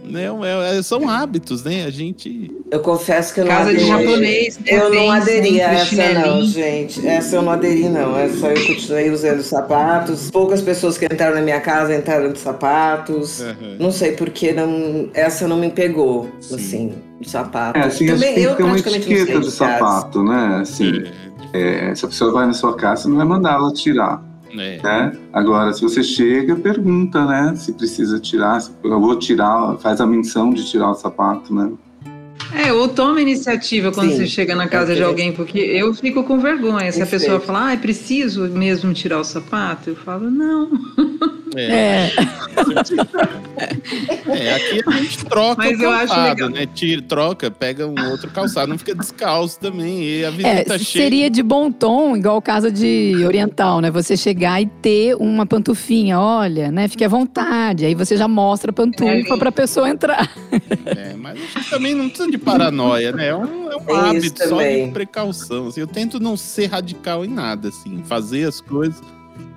Não, 0.07 0.45
é- 0.45 0.79
é- 0.79 0.83
são 0.83 1.09
hábitos, 1.09 1.63
né? 1.65 1.85
A 1.85 1.91
gente. 1.91 2.51
Eu 2.71 2.81
confesso 2.81 3.35
que 3.35 3.41
eu 3.41 3.45
não 3.45 3.53
Casa 3.53 3.75
de 3.75 3.91
aderi. 3.91 4.07
japonês, 4.07 4.59
né? 4.59 4.65
Eu 4.67 4.91
Tem 4.91 5.07
não 5.07 5.11
aderi 5.13 5.61
a 5.61 5.73
essa, 5.73 6.13
não, 6.15 6.43
gente. 6.43 7.07
Essa 7.07 7.37
eu 7.37 7.43
não 7.43 7.53
aderi, 7.53 7.89
não. 7.89 8.19
Essa 8.19 8.47
eu 8.49 8.67
continuei 8.67 9.11
usando 9.11 9.43
sapatos. 9.43 10.31
Poucas 10.31 10.61
pessoas 10.63 10.97
que 10.99 11.05
entraram 11.05 11.35
na 11.37 11.43
minha 11.43 11.61
casa 11.61 11.95
entraram 11.95 12.33
de 12.33 12.39
sapatos. 12.39 13.41
Uhum. 13.41 13.77
Não 13.79 13.93
sei 13.93 14.13
porque 14.13 14.53
não, 14.53 15.09
essa 15.15 15.47
não 15.47 15.57
me 15.57 15.71
pegou, 15.71 16.29
Sim. 16.41 16.55
assim, 16.55 16.93
de 17.21 17.29
sapatos. 17.31 17.81
É, 17.83 17.85
assim, 17.87 18.09
acho 18.11 18.19
que 18.19 18.25
tem 18.35 18.49
que 18.49 18.55
ter 18.57 18.63
uma 18.63 18.77
etiqueta 18.79 19.41
de 19.41 19.51
sapato, 19.51 20.23
né? 20.23 20.59
Assim, 20.63 21.05
é, 21.53 21.95
se 21.95 22.05
a 22.05 22.09
pessoa 22.09 22.33
vai 22.33 22.47
na 22.47 22.53
sua 22.53 22.75
casa, 22.77 23.03
você 23.03 23.09
não 23.09 23.17
vai 23.17 23.27
mandar 23.27 23.55
ela 23.55 23.73
tirar, 23.73 24.23
É. 24.51 24.81
né? 24.83 25.13
Agora, 25.33 25.73
se 25.73 25.83
você 25.83 26.03
chega, 26.03 26.57
pergunta, 26.57 27.25
né? 27.25 27.55
Se 27.57 27.73
precisa 27.73 28.19
tirar, 28.21 28.61
se 28.61 28.71
eu 28.83 29.01
vou 29.01 29.19
tirar, 29.19 29.77
faz 29.79 30.01
a 30.01 30.07
menção 30.07 30.51
de 30.51 30.65
tirar 30.65 30.91
o 30.91 30.95
sapato, 30.95 31.55
né? 31.55 31.73
É, 32.55 32.73
ou 32.73 32.89
toma 32.89 33.21
iniciativa 33.21 33.91
quando 33.91 34.11
Sim, 34.11 34.17
você 34.17 34.27
chega 34.27 34.55
na 34.55 34.69
casa 34.69 34.95
de 34.95 35.03
alguém, 35.03 35.33
porque 35.33 35.59
eu 35.59 35.93
fico 35.95 36.23
com 36.23 36.39
vergonha. 36.39 36.93
Se 36.93 37.03
a 37.03 37.07
pessoa 37.07 37.41
falar, 37.41 37.67
ah, 37.67 37.73
é 37.73 37.77
preciso 37.77 38.49
mesmo 38.49 38.95
tirar 38.95 39.19
o 39.19 39.25
sapato, 39.25 39.91
eu 39.91 39.97
falo, 39.97 40.31
não. 40.31 40.71
É. 41.55 41.63
É. 41.63 42.13
É, 44.29 44.55
aqui 44.55 44.83
a 44.87 44.91
gente 44.93 45.25
troca 45.25 45.63
Mas 45.65 45.79
o 45.79 45.83
eu 45.83 45.91
acho 45.91 46.07
calçado, 46.09 46.29
legal. 46.29 46.49
né? 46.51 46.67
Tira, 46.75 47.03
troca, 47.03 47.51
pega 47.51 47.87
um 47.87 48.11
outro 48.11 48.31
calçado, 48.31 48.69
não 48.69 48.79
fica 48.79 48.95
descalço 48.95 49.59
também. 49.61 50.03
E 50.03 50.25
a 50.25 50.29
É, 50.29 50.31
visita 50.31 50.79
chega. 50.79 51.05
seria 51.05 51.31
de 51.31 51.43
bom 51.43 51.71
tom, 51.71 52.17
igual 52.17 52.41
casa 52.43 52.71
de 52.71 53.15
oriental, 53.25 53.81
né? 53.81 53.91
Você 53.91 54.17
chegar 54.17 54.61
e 54.61 54.67
ter 54.67 55.15
uma 55.17 55.47
pantufinha, 55.47 56.19
olha, 56.21 56.71
né? 56.71 56.89
Fique 56.89 57.05
à 57.05 57.09
vontade. 57.09 57.85
Aí 57.85 57.95
você 57.95 58.17
já 58.17 58.27
mostra 58.29 58.71
a 58.71 58.75
pantufa 58.75 59.35
É. 59.35 59.37
pra 59.39 59.53
pessoa 59.53 59.89
entrar. 59.89 60.31
É, 60.85 61.15
mas 61.17 61.35
a 61.37 61.59
gente 61.59 61.71
também 61.71 61.95
não 61.95 62.09
precisa 62.09 62.31
de 62.31 62.39
paranoia, 62.39 63.13
né? 63.13 63.29
É 63.29 63.35
um, 63.37 63.71
é 63.71 63.77
um 63.77 63.97
É 63.97 64.11
hábito 64.11 64.49
só 64.49 64.61
de 64.63 64.91
precaução. 64.93 65.69
assim. 65.69 65.81
eu 65.81 65.87
tento 65.87 66.19
não 66.21 66.37
ser 66.37 66.67
radical 66.67 67.25
em 67.25 67.29
nada, 67.29 67.69
assim, 67.69 68.03
fazer 68.05 68.45
as 68.49 68.61
coisas. 68.61 69.01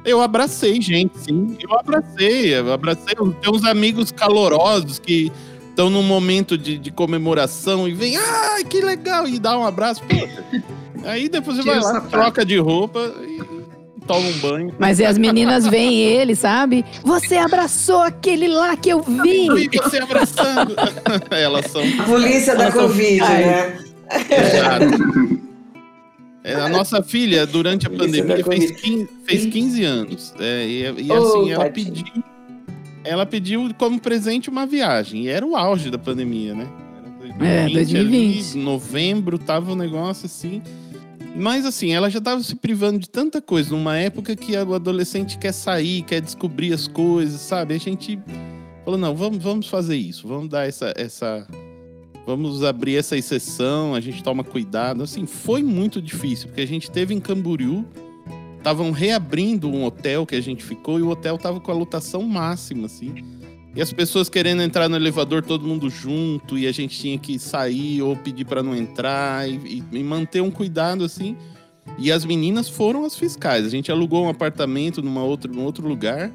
Eu 0.05 0.21
abracei 0.21 0.81
gente, 0.81 1.17
sim. 1.19 1.57
Eu 1.62 1.77
abracei, 1.77 2.53
eu 2.55 2.71
abracei. 2.71 3.15
Tem 3.41 3.53
uns 3.53 3.65
amigos 3.65 4.12
calorosos 4.12 4.97
que 4.99 5.31
estão 5.69 5.89
num 5.89 6.03
momento 6.03 6.57
de, 6.57 6.77
de 6.77 6.91
comemoração 6.91 7.88
e 7.88 7.93
vem, 7.93 8.17
ai, 8.17 8.63
que 8.63 8.81
legal, 8.81 9.27
e 9.27 9.38
dá 9.39 9.57
um 9.57 9.65
abraço. 9.65 10.01
Aí 11.05 11.29
depois 11.29 11.57
você 11.57 11.63
Tira 11.63 11.75
vai 11.75 11.83
lá, 11.83 11.93
sapato. 11.93 12.09
troca 12.12 12.45
de 12.45 12.57
roupa 12.57 12.99
e 13.21 13.39
toma 14.05 14.27
um 14.27 14.38
banho. 14.39 14.73
Mas 14.77 14.99
e 14.99 15.05
as 15.05 15.17
meninas 15.17 15.65
veem 15.67 15.95
ele, 16.01 16.35
sabe? 16.35 16.83
Você 17.03 17.38
abraçou 17.38 18.01
aquele 18.01 18.47
lá 18.47 18.75
que 18.75 18.89
eu 18.89 19.01
vi. 19.01 19.49
Vi 19.53 19.69
você 19.77 19.99
abraçando. 19.99 20.75
Elas 21.31 21.67
são. 21.67 21.81
A 21.99 22.03
polícia 22.03 22.55
da 22.55 22.63
Elas 22.63 22.73
são- 22.73 22.88
Covid, 22.88 23.21
Ai. 23.21 23.45
né? 23.45 23.79
Exato. 24.29 25.39
É, 26.51 26.55
a 26.55 26.69
nossa 26.69 27.01
filha, 27.03 27.45
durante 27.45 27.88
a 27.88 27.89
pandemia, 27.89 28.43
fez 28.43 28.71
Covid. 28.71 28.73
15, 28.73 29.09
fez 29.25 29.45
15 29.45 29.83
anos. 29.83 30.33
É, 30.39 30.65
e 30.67 30.83
e, 31.03 31.12
Oh, 31.12 31.13
assim, 31.13 31.51
ela 31.51 31.69
pediu. 31.69 32.23
Ela 33.03 33.25
pediu 33.25 33.73
como 33.77 33.99
presente 33.99 34.49
uma 34.49 34.65
viagem. 34.65 35.23
E 35.25 35.27
era 35.29 35.45
o 35.45 35.55
auge 35.55 35.89
da 35.89 35.97
pandemia, 35.97 36.53
né? 36.53 36.67
Era 37.39 37.45
É, 37.45 37.69
2020. 37.69 38.51
ali, 38.53 38.63
novembro, 38.63 39.38
tava 39.39 39.71
um 39.71 39.75
negócio 39.75 40.25
assim. 40.25 40.62
Mas 41.35 41.65
assim, 41.65 41.91
ela 41.93 42.09
já 42.09 42.19
tava 42.19 42.41
se 42.43 42.55
privando 42.55 42.99
de 42.99 43.09
tanta 43.09 43.41
coisa, 43.41 43.69
numa 43.71 43.95
época 43.97 44.35
que 44.35 44.57
o 44.57 44.73
adolescente 44.73 45.38
quer 45.38 45.53
sair, 45.53 46.01
quer 46.01 46.21
descobrir 46.21 46.73
as 46.73 46.88
coisas, 46.88 47.39
sabe? 47.39 47.73
A 47.73 47.77
gente 47.77 48.19
falou, 48.83 48.99
não, 48.99 49.15
vamos, 49.15 49.38
vamos 49.41 49.67
fazer 49.67 49.95
isso, 49.95 50.27
vamos 50.27 50.49
dar 50.49 50.67
essa, 50.67 50.91
essa. 50.97 51.47
Vamos 52.29 52.63
abrir 52.63 52.95
essa 52.95 53.17
exceção, 53.17 53.95
a 53.95 53.99
gente 53.99 54.21
toma 54.21 54.43
cuidado. 54.43 55.01
Assim, 55.01 55.25
foi 55.25 55.63
muito 55.63 55.99
difícil, 55.99 56.47
porque 56.49 56.61
a 56.61 56.67
gente 56.67 56.91
teve 56.91 57.11
em 57.11 57.19
Camboriú, 57.19 57.83
estavam 58.55 58.91
reabrindo 58.91 59.67
um 59.67 59.83
hotel 59.83 60.27
que 60.27 60.35
a 60.35 60.41
gente 60.41 60.63
ficou 60.63 60.99
e 60.99 61.01
o 61.01 61.09
hotel 61.09 61.39
tava 61.39 61.59
com 61.59 61.71
a 61.71 61.73
lotação 61.73 62.21
máxima, 62.21 62.85
assim. 62.85 63.15
E 63.75 63.81
as 63.81 63.91
pessoas 63.91 64.29
querendo 64.29 64.61
entrar 64.61 64.87
no 64.87 64.95
elevador, 64.95 65.41
todo 65.41 65.67
mundo 65.67 65.89
junto, 65.89 66.55
e 66.55 66.67
a 66.67 66.71
gente 66.71 66.99
tinha 66.99 67.17
que 67.17 67.39
sair 67.39 68.03
ou 68.03 68.15
pedir 68.15 68.45
para 68.45 68.61
não 68.61 68.75
entrar 68.75 69.49
e, 69.49 69.83
e- 69.91 70.03
manter 70.03 70.41
um 70.41 70.51
cuidado 70.51 71.03
assim. 71.03 71.35
E 71.97 72.11
as 72.11 72.23
meninas 72.23 72.69
foram 72.69 73.05
as 73.05 73.17
fiscais. 73.17 73.65
A 73.65 73.69
gente 73.69 73.91
alugou 73.91 74.25
um 74.25 74.29
apartamento 74.29 75.01
numa 75.01 75.23
outra, 75.23 75.51
num 75.51 75.63
outro 75.63 75.87
lugar. 75.87 76.31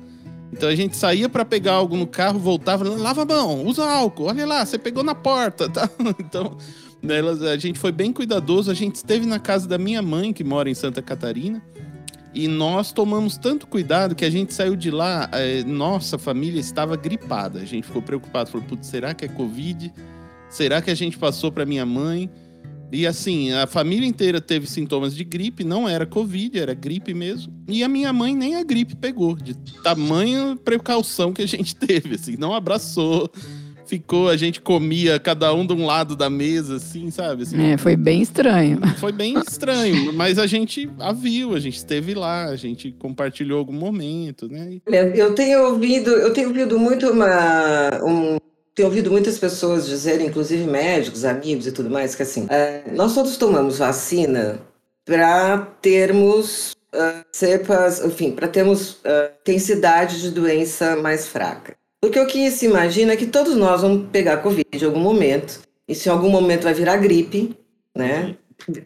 Então 0.55 0.69
a 0.69 0.75
gente 0.77 0.97
saía 0.97 1.29
para 1.29 1.45
pegar 1.45 1.73
algo 1.73 1.97
no 1.97 2.07
carro, 2.07 2.39
voltava, 2.39 2.89
lava 2.89 3.23
a 3.23 3.25
mão, 3.25 3.65
usa 3.67 3.85
álcool, 3.85 4.27
olha 4.27 4.47
lá, 4.47 4.65
você 4.65 4.79
pegou 4.79 5.03
na 5.03 5.15
porta, 5.15 5.67
tá? 5.69 5.91
Então, 6.21 6.57
nelas, 7.03 7.43
a 7.43 7.57
gente 7.57 7.77
foi 7.77 7.91
bem 7.91 8.13
cuidadoso. 8.13 8.71
A 8.71 8.75
gente 8.75 8.95
esteve 8.95 9.27
na 9.27 9.41
casa 9.41 9.67
da 9.67 9.77
minha 9.77 10.01
mãe, 10.01 10.33
que 10.33 10.45
mora 10.45 10.71
em 10.71 10.75
Santa 10.75 11.03
Catarina. 11.03 11.61
E 12.33 12.47
nós 12.47 12.93
tomamos 12.93 13.37
tanto 13.37 13.67
cuidado 13.67 14.15
que 14.15 14.25
a 14.25 14.31
gente 14.31 14.55
saiu 14.55 14.77
de 14.77 14.93
lá, 14.93 15.29
é, 15.33 15.65
nossa 15.65 16.19
família 16.19 16.61
estava 16.61 16.97
gripada. 16.97 17.59
A 17.59 17.65
gente 17.65 17.89
ficou 17.89 18.01
preocupado, 18.01 18.49
falou, 18.49 18.65
putz, 18.65 18.87
será 18.87 19.13
que 19.13 19.25
é 19.25 19.29
Covid? 19.29 19.93
Será 20.49 20.81
que 20.81 20.91
a 20.91 20.95
gente 20.95 21.19
passou 21.19 21.51
para 21.51 21.67
minha 21.67 21.85
mãe? 21.85 22.31
E 22.95 23.07
assim, 23.07 23.53
a 23.53 23.67
família 23.67 24.07
inteira 24.07 24.41
teve 24.41 24.67
sintomas 24.67 25.15
de 25.15 25.25
gripe, 25.25 25.65
não 25.65 25.89
era 25.89 26.07
Covid, 26.07 26.59
era 26.59 26.75
gripe 26.75 27.13
mesmo. 27.13 27.53
E 27.69 27.83
a 27.83 27.89
minha 27.89 28.13
mãe 28.13 28.35
nem 28.37 28.57
a 28.57 28.63
gripe 28.63 28.95
pegou, 28.95 29.35
de 29.37 29.55
tamanha 29.83 30.57
precaução 30.65 31.33
que 31.33 31.43
a 31.43 31.47
gente 31.47 31.75
teve, 31.77 32.15
assim, 32.15 32.37
não 32.37 32.55
abraçou, 32.55 33.31
ficou, 33.87 34.29
a 34.29 34.37
gente 34.37 34.61
comia 34.61 35.19
cada 35.19 35.53
um 35.53 35.67
de 35.67 35.73
um 35.73 35.85
lado 35.87 36.17
da 36.17 36.31
mesa, 36.31 36.77
assim, 36.77 37.11
sabe? 37.11 37.43
Assim, 37.43 37.61
É, 37.61 37.77
foi 37.77 37.97
bem 37.97 38.23
estranho. 38.23 38.79
foi 38.99 39.13
bem 39.13 39.35
estranho, 39.39 40.13
mas 40.13 40.39
a 40.39 40.47
gente 40.47 40.89
a 40.99 41.13
viu, 41.13 41.55
a 41.55 41.61
gente 41.61 41.77
esteve 41.77 42.15
lá, 42.15 42.47
a 42.47 42.57
gente 42.57 42.93
compartilhou 42.93 43.59
algum 43.59 43.75
momento, 43.75 44.49
né? 44.49 44.79
Eu 45.15 45.35
tenho 45.35 45.65
ouvido, 45.65 46.11
eu 46.11 46.33
tenho 46.33 46.49
ouvido 46.49 46.79
muito 46.79 47.11
uma, 47.11 47.91
um, 48.05 48.39
tenho 48.75 48.89
ouvido 48.89 49.11
muitas 49.11 49.39
pessoas 49.39 49.87
dizerem, 49.87 50.27
inclusive 50.27 50.65
médicos, 50.65 51.25
amigos 51.25 51.67
e 51.67 51.73
tudo 51.73 51.89
mais, 51.89 52.15
que 52.15 52.23
assim, 52.23 52.47
é, 52.51 52.83
nós 52.93 53.15
todos 53.15 53.37
tomamos 53.37 53.79
vacina 53.79 54.61
para 55.05 55.59
termos 55.81 56.75
ah, 56.93 57.25
cepas, 57.31 58.05
enfim, 58.05 58.33
para 58.33 58.49
termos 58.49 58.99
ah, 59.05 59.31
intensidade 59.43 60.21
de 60.21 60.31
doença 60.31 60.97
mais 60.97 61.29
fraca. 61.29 61.75
Porque 62.01 62.19
o 62.19 62.27
que 62.27 62.51
se 62.51 62.67
imagina 62.67 63.13
é 63.13 63.17
que 63.17 63.27
todos 63.27 63.57
nós 63.57 63.83
vamos 63.83 64.09
pegar 64.11 64.39
Covid 64.39 64.65
em 64.73 64.85
algum 64.85 65.01
momento, 65.01 65.61
isso 65.89 66.09
em 66.09 66.13
algum 66.13 66.29
momento 66.29 66.65
vai 66.65 66.75
virar 66.75 66.97
gripe, 66.97 67.57
né? 67.97 68.37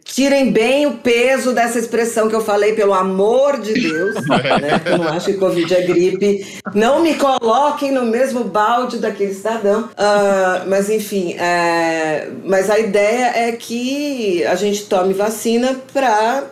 Tirem 0.03 0.51
bem 0.51 0.85
o 0.85 0.97
peso 0.97 1.53
dessa 1.53 1.79
expressão 1.79 2.27
que 2.27 2.35
eu 2.35 2.41
falei, 2.41 2.73
pelo 2.73 2.93
amor 2.93 3.59
de 3.61 3.73
Deus. 3.73 4.15
né? 4.61 4.81
Eu 4.85 4.97
não 4.97 5.07
acho 5.07 5.27
que 5.27 5.33
Covid 5.35 5.73
é 5.73 5.81
gripe. 5.83 6.45
Não 6.73 7.01
me 7.01 7.15
coloquem 7.15 7.91
no 7.91 8.05
mesmo 8.05 8.43
balde 8.43 8.97
daquele 8.97 9.33
cidadão. 9.33 9.89
Ah, 9.97 10.63
mas, 10.67 10.89
enfim, 10.89 11.33
é, 11.33 12.29
mas 12.43 12.69
a 12.69 12.77
ideia 12.77 13.31
é 13.35 13.51
que 13.53 14.43
a 14.45 14.55
gente 14.55 14.85
tome 14.85 15.13
vacina 15.13 15.79
para 15.93 16.43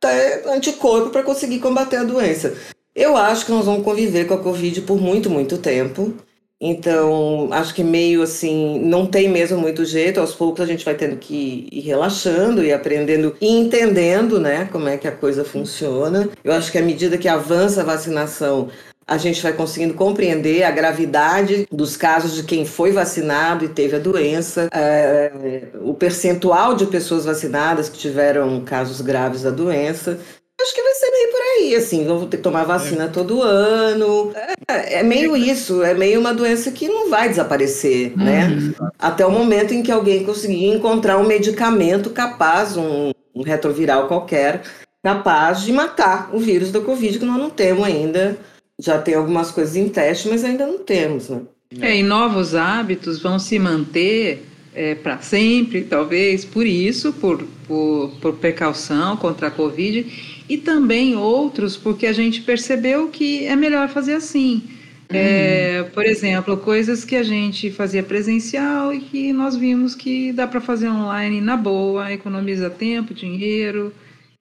ter 0.00 0.48
anticorpo 0.48 1.10
para 1.10 1.22
conseguir 1.22 1.58
combater 1.58 1.96
a 1.96 2.04
doença. 2.04 2.54
Eu 2.94 3.16
acho 3.16 3.44
que 3.44 3.52
nós 3.52 3.66
vamos 3.66 3.84
conviver 3.84 4.26
com 4.26 4.34
a 4.34 4.38
Covid 4.38 4.80
por 4.82 5.00
muito, 5.00 5.28
muito 5.28 5.58
tempo. 5.58 6.14
Então, 6.60 7.48
acho 7.52 7.74
que 7.74 7.84
meio 7.84 8.22
assim, 8.22 8.80
não 8.80 9.06
tem 9.06 9.28
mesmo 9.28 9.58
muito 9.58 9.84
jeito. 9.84 10.20
Aos 10.20 10.34
poucos 10.34 10.62
a 10.62 10.66
gente 10.66 10.84
vai 10.84 10.94
tendo 10.94 11.16
que 11.16 11.68
ir 11.70 11.80
relaxando 11.80 12.64
e 12.64 12.72
aprendendo 12.72 13.36
e 13.40 13.48
entendendo, 13.48 14.40
né, 14.40 14.68
como 14.72 14.88
é 14.88 14.96
que 14.96 15.06
a 15.06 15.12
coisa 15.12 15.44
funciona. 15.44 16.28
Eu 16.42 16.52
acho 16.52 16.72
que 16.72 16.78
à 16.78 16.82
medida 16.82 17.18
que 17.18 17.28
avança 17.28 17.82
a 17.82 17.84
vacinação, 17.84 18.70
a 19.06 19.18
gente 19.18 19.40
vai 19.40 19.52
conseguindo 19.52 19.94
compreender 19.94 20.64
a 20.64 20.70
gravidade 20.70 21.68
dos 21.70 21.96
casos 21.96 22.34
de 22.34 22.42
quem 22.42 22.64
foi 22.64 22.90
vacinado 22.90 23.64
e 23.64 23.68
teve 23.68 23.96
a 23.96 24.00
doença, 24.00 24.68
é, 24.72 25.68
o 25.80 25.94
percentual 25.94 26.74
de 26.74 26.86
pessoas 26.86 27.24
vacinadas 27.24 27.88
que 27.88 27.98
tiveram 27.98 28.64
casos 28.64 29.00
graves 29.00 29.42
da 29.42 29.50
doença. 29.50 30.18
Acho 30.60 30.74
que 30.74 30.82
vai 30.82 30.94
aí, 31.66 31.74
assim, 31.74 32.04
vamos 32.04 32.28
ter 32.28 32.36
que 32.36 32.42
tomar 32.42 32.64
vacina 32.64 33.08
todo 33.08 33.42
ano. 33.42 34.32
É, 34.68 35.00
é 35.00 35.02
meio 35.02 35.36
isso, 35.36 35.82
é 35.82 35.94
meio 35.94 36.20
uma 36.20 36.32
doença 36.32 36.70
que 36.70 36.88
não 36.88 37.10
vai 37.10 37.28
desaparecer, 37.28 38.16
né? 38.16 38.72
Até 38.98 39.26
o 39.26 39.30
momento 39.30 39.74
em 39.74 39.82
que 39.82 39.92
alguém 39.92 40.24
conseguir 40.24 40.66
encontrar 40.66 41.18
um 41.18 41.26
medicamento 41.26 42.10
capaz, 42.10 42.76
um, 42.76 43.10
um 43.34 43.42
retroviral 43.42 44.08
qualquer, 44.08 44.62
capaz 45.02 45.62
de 45.62 45.72
matar 45.72 46.30
o 46.32 46.38
vírus 46.38 46.70
da 46.70 46.80
Covid, 46.80 47.18
que 47.18 47.24
nós 47.24 47.38
não 47.38 47.50
temos 47.50 47.84
ainda. 47.84 48.38
Já 48.78 48.98
tem 48.98 49.14
algumas 49.14 49.50
coisas 49.50 49.74
em 49.76 49.88
teste, 49.88 50.28
mas 50.28 50.44
ainda 50.44 50.66
não 50.66 50.78
temos, 50.78 51.28
né? 51.28 51.40
É, 51.80 51.96
e 51.96 52.02
novos 52.02 52.54
hábitos 52.54 53.20
vão 53.20 53.38
se 53.38 53.58
manter 53.58 54.46
para 55.02 55.18
sempre, 55.18 55.82
talvez, 55.84 56.44
por 56.44 56.66
isso, 56.66 57.10
por, 57.14 57.42
por, 57.66 58.12
por 58.20 58.34
precaução 58.34 59.16
contra 59.16 59.48
a 59.48 59.50
Covid, 59.50 60.35
e 60.48 60.56
também 60.58 61.16
outros 61.16 61.76
porque 61.76 62.06
a 62.06 62.12
gente 62.12 62.42
percebeu 62.42 63.08
que 63.08 63.44
é 63.46 63.56
melhor 63.56 63.88
fazer 63.88 64.14
assim. 64.14 64.62
É, 65.08 65.84
por 65.94 66.04
exemplo, 66.04 66.56
coisas 66.58 67.04
que 67.04 67.14
a 67.16 67.22
gente 67.22 67.70
fazia 67.70 68.02
presencial 68.02 68.92
e 68.92 69.00
que 69.00 69.32
nós 69.32 69.56
vimos 69.56 69.94
que 69.94 70.32
dá 70.32 70.46
para 70.48 70.60
fazer 70.60 70.88
online 70.88 71.40
na 71.40 71.56
boa, 71.56 72.12
economiza 72.12 72.68
tempo, 72.70 73.14
dinheiro. 73.14 73.94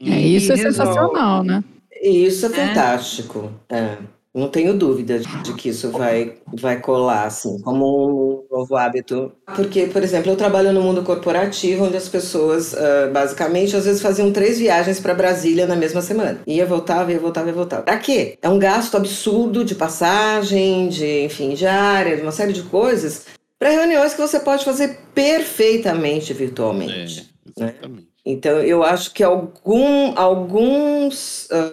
É, 0.06 0.22
e 0.22 0.36
isso 0.36 0.52
é 0.54 0.56
resolve. 0.56 1.12
sensacional, 1.16 1.44
né? 1.44 1.64
Isso 2.02 2.46
é 2.46 2.50
É. 2.52 2.52
fantástico. 2.52 3.52
É. 3.70 3.98
Não 4.36 4.50
tenho 4.50 4.74
dúvida 4.74 5.18
de, 5.18 5.44
de 5.44 5.54
que 5.54 5.70
isso 5.70 5.90
vai, 5.92 6.34
vai 6.60 6.82
colar, 6.82 7.24
assim, 7.24 7.58
como 7.62 8.44
um 8.52 8.58
novo 8.58 8.76
hábito. 8.76 9.32
Porque, 9.56 9.86
por 9.86 10.04
exemplo, 10.04 10.30
eu 10.30 10.36
trabalho 10.36 10.74
no 10.74 10.82
mundo 10.82 11.04
corporativo, 11.04 11.86
onde 11.86 11.96
as 11.96 12.10
pessoas, 12.10 12.76
ah, 12.76 13.10
basicamente, 13.14 13.78
às 13.78 13.86
vezes 13.86 14.02
faziam 14.02 14.34
três 14.34 14.60
viagens 14.60 15.00
para 15.00 15.14
Brasília 15.14 15.66
na 15.66 15.78
mesma 15.78 16.02
semana. 16.02 16.42
Ia, 16.46 16.66
voltava, 16.66 17.14
ia, 17.14 17.20
voltava, 17.20 17.48
ia, 17.48 17.54
voltava. 17.54 17.84
Pra 17.84 17.98
quê? 17.98 18.38
É 18.42 18.50
um 18.50 18.60
gasto 18.60 18.98
absurdo 18.98 19.64
de 19.64 19.74
passagem, 19.74 20.90
de, 20.90 21.24
enfim, 21.24 21.54
diária, 21.54 22.18
de 22.18 22.22
uma 22.22 22.34
série 22.34 22.52
de 22.52 22.64
coisas, 22.64 23.28
para 23.58 23.70
reuniões 23.70 24.14
que 24.14 24.20
você 24.20 24.38
pode 24.38 24.66
fazer 24.66 25.00
perfeitamente 25.14 26.34
virtualmente. 26.34 27.32
É, 27.58 27.64
exatamente. 27.64 28.10
Então, 28.26 28.60
eu 28.60 28.84
acho 28.84 29.14
que 29.14 29.24
algum, 29.24 30.12
alguns, 30.18 31.48
ah, 31.52 31.72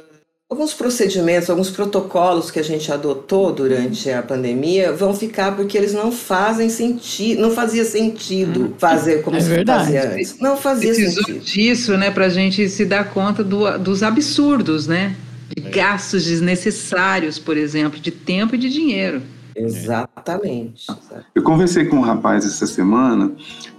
alguns 0.53 0.75
procedimentos, 0.75 1.49
alguns 1.49 1.71
protocolos 1.71 2.51
que 2.51 2.61
a 2.61 2.63
gente 2.63 2.93
adotou 2.93 3.51
durante 3.53 4.11
a 4.11 4.23
pandemia 4.23 4.93
vão 4.93 5.15
ficar 5.15 5.57
porque 5.57 5.79
eles 5.79 5.95
não 5.95 6.13
fazem 6.13 6.69
sentido, 6.69 7.41
não 7.41 7.51
fazia 7.51 7.85
sentido 7.87 8.75
fazer 8.79 9.23
como 9.23 9.37
É 9.37 9.41
se 9.41 9.49
verdade. 9.49 9.85
fazia 9.85 10.11
antes. 10.13 10.39
Não 10.41 10.57
fazia 10.57 10.93
Precisou 10.93 11.25
sentido. 11.25 11.45
disso, 11.45 11.97
né, 11.97 12.11
para 12.11 12.27
a 12.27 12.29
gente 12.29 12.69
se 12.69 12.85
dar 12.85 13.11
conta 13.13 13.43
do- 13.43 13.79
dos 13.79 14.03
absurdos, 14.03 14.87
né? 14.87 15.17
De 15.57 15.63
gastos 15.71 16.25
desnecessários, 16.25 17.39
por 17.39 17.57
exemplo, 17.57 17.99
de 17.99 18.11
tempo 18.11 18.55
e 18.55 18.59
de 18.59 18.69
dinheiro. 18.69 19.23
Exatamente. 19.57 20.87
Eu 21.35 21.43
conversei 21.43 21.85
com 21.87 21.97
um 21.97 22.01
rapaz 22.01 22.45
essa 22.45 22.67
semana, 22.67 23.33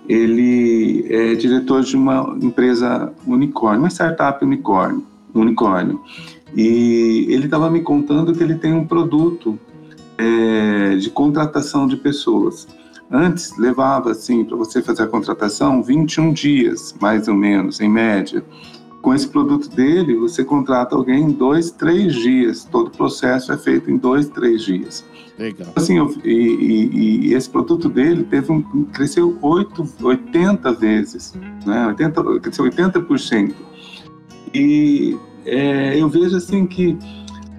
ele 0.09 1.05
é 1.09 1.36
diretor 1.36 1.81
de 1.83 1.95
uma 1.95 2.38
empresa 2.41 3.12
unicórnio, 3.25 3.79
uma 3.81 3.89
startup 3.89 4.43
unicórnio, 4.43 5.03
unicórnio. 5.33 5.99
E 6.55 7.25
ele 7.29 7.45
estava 7.45 7.69
me 7.69 7.81
contando 7.81 8.33
que 8.33 8.43
ele 8.43 8.55
tem 8.55 8.73
um 8.73 8.85
produto 8.85 9.57
é, 10.17 10.95
de 10.95 11.09
contratação 11.09 11.87
de 11.87 11.97
pessoas. 11.97 12.67
Antes 13.11 13.57
levava 13.57 14.11
assim 14.11 14.43
para 14.43 14.55
você 14.57 14.81
fazer 14.81 15.03
a 15.03 15.07
contratação 15.07 15.81
21 15.83 16.31
dias, 16.33 16.95
mais 17.01 17.27
ou 17.27 17.35
menos, 17.35 17.79
em 17.79 17.89
média. 17.89 18.43
Com 19.01 19.13
esse 19.13 19.27
produto 19.27 19.67
dele, 19.69 20.15
você 20.15 20.43
contrata 20.45 20.95
alguém 20.95 21.23
em 21.23 21.31
dois, 21.31 21.71
três 21.71 22.13
dias. 22.15 22.63
Todo 22.63 22.87
o 22.87 22.91
processo 22.91 23.51
é 23.51 23.57
feito 23.57 23.91
em 23.91 23.97
dois, 23.97 24.29
três 24.29 24.63
dias. 24.63 25.03
Legal. 25.37 25.67
Assim, 25.75 25.97
eu- 25.97 26.13
e, 26.23 26.29
e- 26.31 27.27
e 27.27 27.33
esse 27.33 27.49
produto 27.49 27.89
dele 27.89 28.23
teve 28.23 28.51
um, 28.51 28.61
cresceu 28.85 29.37
8, 29.41 29.85
80 30.01 30.71
vezes, 30.71 31.33
né? 31.65 31.87
80, 31.87 32.39
cresceu 32.39 32.63
80%. 32.65 33.53
E 34.53 35.17
é, 35.45 35.99
eu 35.99 36.10
vejo 36.10 36.36
assim 36.36 36.65
que 36.65 36.97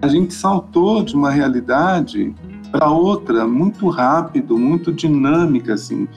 a 0.00 0.08
gente 0.08 0.34
saltou 0.34 1.02
de 1.02 1.14
uma 1.14 1.30
realidade 1.30 2.34
para 2.70 2.90
outra 2.90 3.46
muito 3.46 3.88
rápido, 3.88 4.58
muito 4.58 4.92
dinâmica, 4.92 5.74
assim, 5.74 6.08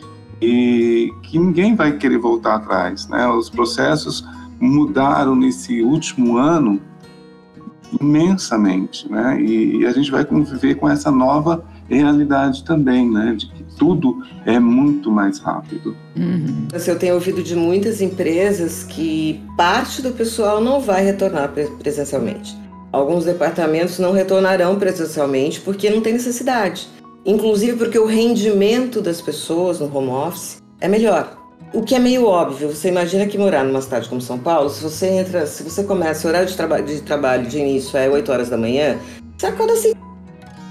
e 0.42 1.14
que 1.24 1.38
ninguém 1.38 1.76
vai 1.76 1.98
querer 1.98 2.18
voltar 2.18 2.56
atrás, 2.56 3.08
né? 3.08 3.28
Os 3.28 3.50
processos 3.50 4.28
mudaram 4.60 5.36
nesse 5.36 5.82
último 5.82 6.38
ano 6.38 6.82
imensamente, 8.02 9.10
né? 9.10 9.42
E, 9.42 9.86
a 9.86 9.92
gente 9.92 10.12
vai 10.12 10.26
conviver 10.26 10.76
com 10.76 10.90
essa 10.90 11.12
nova 11.12 11.64
realidade 11.88 12.64
também, 12.64 13.10
né? 13.10 13.36
De 13.36 13.57
tudo 13.78 14.24
é 14.46 14.60
muito 14.60 15.12
mais 15.12 15.40
rápido. 15.40 15.96
Uhum. 16.16 16.68
Eu 16.86 16.98
tenho 17.00 17.16
ouvido 17.16 17.44
de 17.44 17.56
muitas 17.56 18.02
empresas 18.02 18.84
que 18.84 19.42
parte 19.56 20.02
do 20.02 20.12
pessoal 20.12 20.60
não 20.62 20.80
vai 20.82 21.04
retornar 21.04 21.50
pre- 21.50 21.70
presencialmente. 21.80 22.56
Alguns 22.92 23.26
departamentos 23.26 24.00
não 24.00 24.12
retornarão 24.12 24.78
presencialmente 24.78 25.60
porque 25.62 25.90
não 25.90 26.02
tem 26.02 26.14
necessidade. 26.14 26.88
Inclusive 27.26 27.78
porque 27.78 28.00
o 28.00 28.06
rendimento 28.06 29.02
das 29.02 29.22
pessoas 29.22 29.80
no 29.80 29.96
home 29.96 30.10
office 30.10 30.58
é 30.80 30.88
melhor. 30.88 31.36
o 31.74 31.82
que 31.82 31.94
é 31.96 32.00
meio 32.00 32.26
óbvio, 32.26 32.70
você 32.74 32.88
imagina 32.88 33.26
que 33.28 33.38
morar 33.38 33.66
numa 33.66 33.82
cidade 33.82 34.08
como 34.08 34.22
São 34.22 34.40
Paulo, 34.40 34.70
se 34.70 34.82
você 34.82 35.08
entra, 35.08 35.46
se 35.46 35.64
você 35.64 35.84
começa, 35.84 36.26
o 36.26 36.30
horário 36.30 36.48
de, 36.48 36.56
traba 36.56 36.82
de 36.82 37.02
trabalho 37.02 37.46
de 37.46 37.58
início 37.60 37.98
é 37.98 38.10
8 38.10 38.32
horas 38.32 38.50
da 38.50 38.58
manhã, 38.58 38.98
você 39.38 39.48
acorda 39.48 39.74
assim 39.74 39.94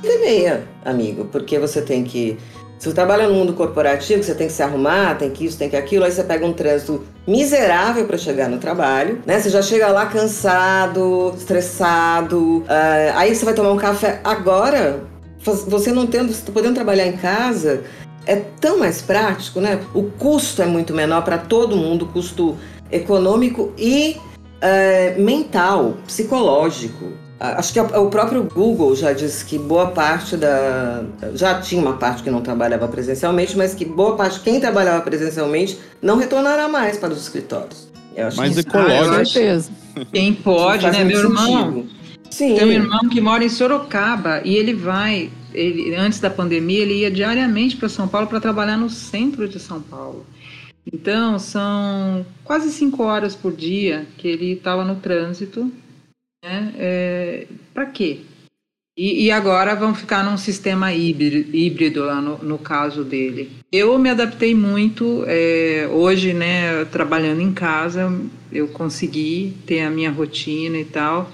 e 0.02 0.18
meia, 0.20 0.64
amigo, 0.84 1.26
porque 1.26 1.58
você 1.58 1.82
tem 1.82 2.04
que. 2.04 2.38
Se 2.78 2.88
você 2.88 2.94
trabalha 2.94 3.26
no 3.26 3.34
mundo 3.34 3.54
corporativo, 3.54 4.22
você 4.22 4.34
tem 4.34 4.48
que 4.48 4.52
se 4.52 4.62
arrumar, 4.62 5.16
tem 5.16 5.30
que 5.30 5.46
isso, 5.46 5.58
tem 5.58 5.68
que 5.68 5.76
aquilo, 5.76 6.04
aí 6.04 6.12
você 6.12 6.22
pega 6.22 6.44
um 6.44 6.52
trânsito 6.52 7.04
miserável 7.26 8.04
para 8.04 8.18
chegar 8.18 8.48
no 8.48 8.58
trabalho, 8.58 9.22
né? 9.24 9.40
Você 9.40 9.48
já 9.48 9.62
chega 9.62 9.88
lá 9.88 10.06
cansado, 10.06 11.34
estressado, 11.36 12.58
uh, 12.58 13.14
aí 13.14 13.34
você 13.34 13.44
vai 13.44 13.54
tomar 13.54 13.72
um 13.72 13.78
café. 13.78 14.20
Agora, 14.22 15.04
você 15.40 15.90
não 15.90 16.06
tendo, 16.06 16.34
podendo 16.52 16.74
trabalhar 16.74 17.06
em 17.06 17.16
casa, 17.16 17.82
é 18.26 18.36
tão 18.36 18.78
mais 18.78 19.00
prático, 19.00 19.60
né? 19.60 19.80
O 19.94 20.04
custo 20.04 20.60
é 20.60 20.66
muito 20.66 20.92
menor 20.92 21.22
para 21.22 21.38
todo 21.38 21.76
mundo, 21.76 22.06
custo 22.06 22.56
econômico 22.90 23.72
e 23.78 24.16
é, 24.60 25.14
mental, 25.16 25.96
psicológico. 26.06 27.25
Acho 27.38 27.72
que 27.72 27.80
o 27.80 28.08
próprio 28.08 28.44
Google 28.44 28.96
já 28.96 29.12
disse 29.12 29.44
que 29.44 29.58
boa 29.58 29.88
parte 29.88 30.36
da. 30.36 31.04
Já 31.34 31.60
tinha 31.60 31.82
uma 31.82 31.94
parte 31.94 32.22
que 32.22 32.30
não 32.30 32.40
trabalhava 32.40 32.88
presencialmente, 32.88 33.56
mas 33.56 33.74
que 33.74 33.84
boa 33.84 34.16
parte, 34.16 34.40
quem 34.40 34.58
trabalhava 34.58 35.02
presencialmente, 35.02 35.78
não 36.00 36.16
retornará 36.16 36.66
mais 36.66 36.96
para 36.96 37.12
os 37.12 37.20
escritórios. 37.20 37.88
mais 38.36 38.56
ecológico. 38.56 39.16
Com 39.18 39.24
certeza. 39.26 39.70
Quem 40.12 40.32
pode, 40.32 40.90
né? 40.90 41.04
Meu 41.04 41.18
irmão. 41.18 41.84
Sim. 42.30 42.54
Tem 42.54 42.64
um 42.64 42.72
irmão 42.72 43.08
que 43.10 43.20
mora 43.20 43.44
em 43.44 43.48
Sorocaba 43.48 44.40
e 44.44 44.56
ele 44.56 44.74
vai 44.74 45.30
ele, 45.56 45.94
antes 45.94 46.20
da 46.20 46.28
pandemia, 46.28 46.82
ele 46.82 47.00
ia 47.00 47.10
diariamente 47.10 47.76
para 47.76 47.88
São 47.88 48.06
Paulo 48.06 48.26
para 48.26 48.40
trabalhar 48.40 48.76
no 48.76 48.90
centro 48.90 49.48
de 49.48 49.58
São 49.58 49.80
Paulo. 49.80 50.26
Então, 50.92 51.38
são 51.38 52.24
quase 52.44 52.70
cinco 52.70 53.02
horas 53.02 53.34
por 53.34 53.52
dia 53.52 54.06
que 54.18 54.28
ele 54.28 54.52
estava 54.52 54.84
no 54.84 54.96
trânsito. 54.96 55.72
Né? 56.46 56.72
É, 56.78 57.46
para 57.74 57.86
quê? 57.86 58.20
E, 58.96 59.24
e, 59.24 59.30
agora 59.30 59.74
vamos 59.74 59.98
ficar 59.98 60.24
num 60.24 60.38
sistema 60.38 60.90
híbrido 60.94 62.04
lá 62.04 62.22
no, 62.22 62.38
no, 62.38 62.56
caso 62.56 63.04
dele. 63.04 63.50
Eu 63.70 63.98
me 63.98 64.08
adaptei 64.08 64.54
muito. 64.54 65.24
É, 65.26 65.86
hoje, 65.90 66.32
né, 66.32 66.84
trabalhando 66.86 67.42
em 67.42 67.52
casa, 67.52 68.10
eu 68.50 68.68
consegui 68.68 69.54
ter 69.66 69.82
a 69.82 69.90
minha 69.90 70.10
rotina 70.10 70.78
e 70.78 70.84
tal. 70.84 71.30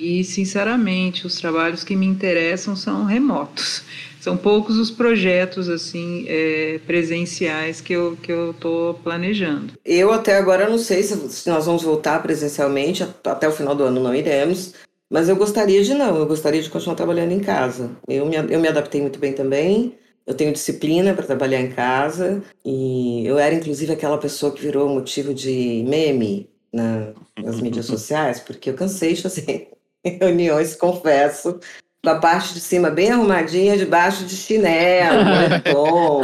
E, 0.00 0.24
sinceramente, 0.24 1.26
os 1.26 1.36
trabalhos 1.36 1.84
que 1.84 1.94
me 1.94 2.06
interessam 2.06 2.74
são 2.74 3.04
remotos. 3.04 3.84
São 4.26 4.36
poucos 4.36 4.76
os 4.76 4.90
projetos 4.90 5.68
assim 5.68 6.24
é, 6.26 6.80
presenciais 6.84 7.80
que 7.80 7.92
eu 7.92 8.16
que 8.20 8.32
eu 8.32 8.50
estou 8.50 8.94
planejando. 8.94 9.74
Eu 9.84 10.12
até 10.12 10.36
agora 10.36 10.68
não 10.68 10.78
sei 10.78 11.04
se, 11.04 11.16
se 11.28 11.48
nós 11.48 11.66
vamos 11.66 11.84
voltar 11.84 12.20
presencialmente 12.20 13.06
até 13.22 13.46
o 13.46 13.52
final 13.52 13.72
do 13.72 13.84
ano 13.84 14.02
não 14.02 14.12
iremos, 14.12 14.74
mas 15.08 15.28
eu 15.28 15.36
gostaria 15.36 15.80
de 15.84 15.94
não. 15.94 16.16
Eu 16.16 16.26
gostaria 16.26 16.60
de 16.60 16.68
continuar 16.68 16.96
trabalhando 16.96 17.30
em 17.30 17.38
casa. 17.38 17.92
Eu 18.08 18.26
me, 18.26 18.34
eu 18.34 18.58
me 18.58 18.66
adaptei 18.66 19.00
muito 19.00 19.20
bem 19.20 19.32
também. 19.32 19.94
Eu 20.26 20.34
tenho 20.34 20.52
disciplina 20.52 21.14
para 21.14 21.24
trabalhar 21.24 21.60
em 21.60 21.70
casa 21.70 22.42
e 22.64 23.24
eu 23.24 23.38
era 23.38 23.54
inclusive 23.54 23.92
aquela 23.92 24.18
pessoa 24.18 24.50
que 24.50 24.60
virou 24.60 24.88
motivo 24.88 25.32
de 25.32 25.84
meme 25.86 26.50
na, 26.72 27.12
nas 27.40 27.60
mídias 27.60 27.86
sociais, 27.86 28.40
porque 28.40 28.70
eu 28.70 28.74
cansei 28.74 29.14
de 29.14 29.22
fazer 29.22 29.68
reuniões, 30.04 30.74
confesso, 30.74 31.60
com 32.02 32.10
a 32.10 32.16
parte 32.16 32.54
de 32.54 32.60
cima 32.60 32.90
bem 32.90 33.10
arrumadinha, 33.10 33.76
debaixo 33.76 34.24
de 34.24 34.36
chinelo, 34.36 35.24
moletom, 35.24 36.20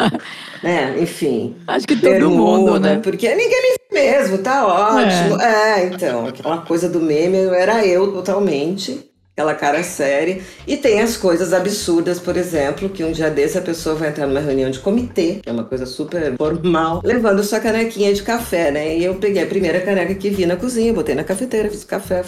né? 0.62 0.96
Enfim. 1.00 1.56
Acho 1.66 1.86
que 1.86 1.96
todo 1.96 2.10
bermuda, 2.10 2.72
mundo, 2.72 2.80
né? 2.80 3.00
Porque 3.02 3.28
ninguém 3.34 3.62
me 3.62 3.76
vê 3.90 4.00
mesmo, 4.00 4.38
tá 4.38 4.66
ótimo. 4.66 5.40
É. 5.40 5.80
é, 5.80 5.86
então, 5.86 6.26
aquela 6.26 6.58
coisa 6.58 6.88
do 6.88 7.00
meme 7.00 7.38
era 7.38 7.84
eu 7.84 8.12
totalmente 8.12 9.12
aquela 9.32 9.54
cara 9.54 9.82
séria. 9.82 10.40
E 10.66 10.76
tem 10.76 11.00
as 11.00 11.16
coisas 11.16 11.52
absurdas, 11.52 12.18
por 12.20 12.36
exemplo, 12.36 12.88
que 12.88 13.02
um 13.02 13.12
dia 13.12 13.30
desse 13.30 13.58
a 13.58 13.62
pessoa 13.62 13.94
vai 13.94 14.10
entrar 14.10 14.26
numa 14.26 14.40
reunião 14.40 14.70
de 14.70 14.78
comitê, 14.78 15.40
que 15.42 15.48
é 15.48 15.52
uma 15.52 15.64
coisa 15.64 15.86
super 15.86 16.36
formal, 16.36 17.00
levando 17.04 17.42
sua 17.42 17.58
canequinha 17.60 18.12
de 18.12 18.22
café, 18.22 18.70
né? 18.70 18.96
E 18.96 19.04
eu 19.04 19.14
peguei 19.16 19.42
a 19.42 19.46
primeira 19.46 19.80
caneca 19.80 20.14
que 20.14 20.30
vi 20.30 20.46
na 20.46 20.56
cozinha, 20.56 20.92
botei 20.92 21.14
na 21.14 21.24
cafeteira, 21.24 21.70
fiz 21.70 21.84
café. 21.84 22.22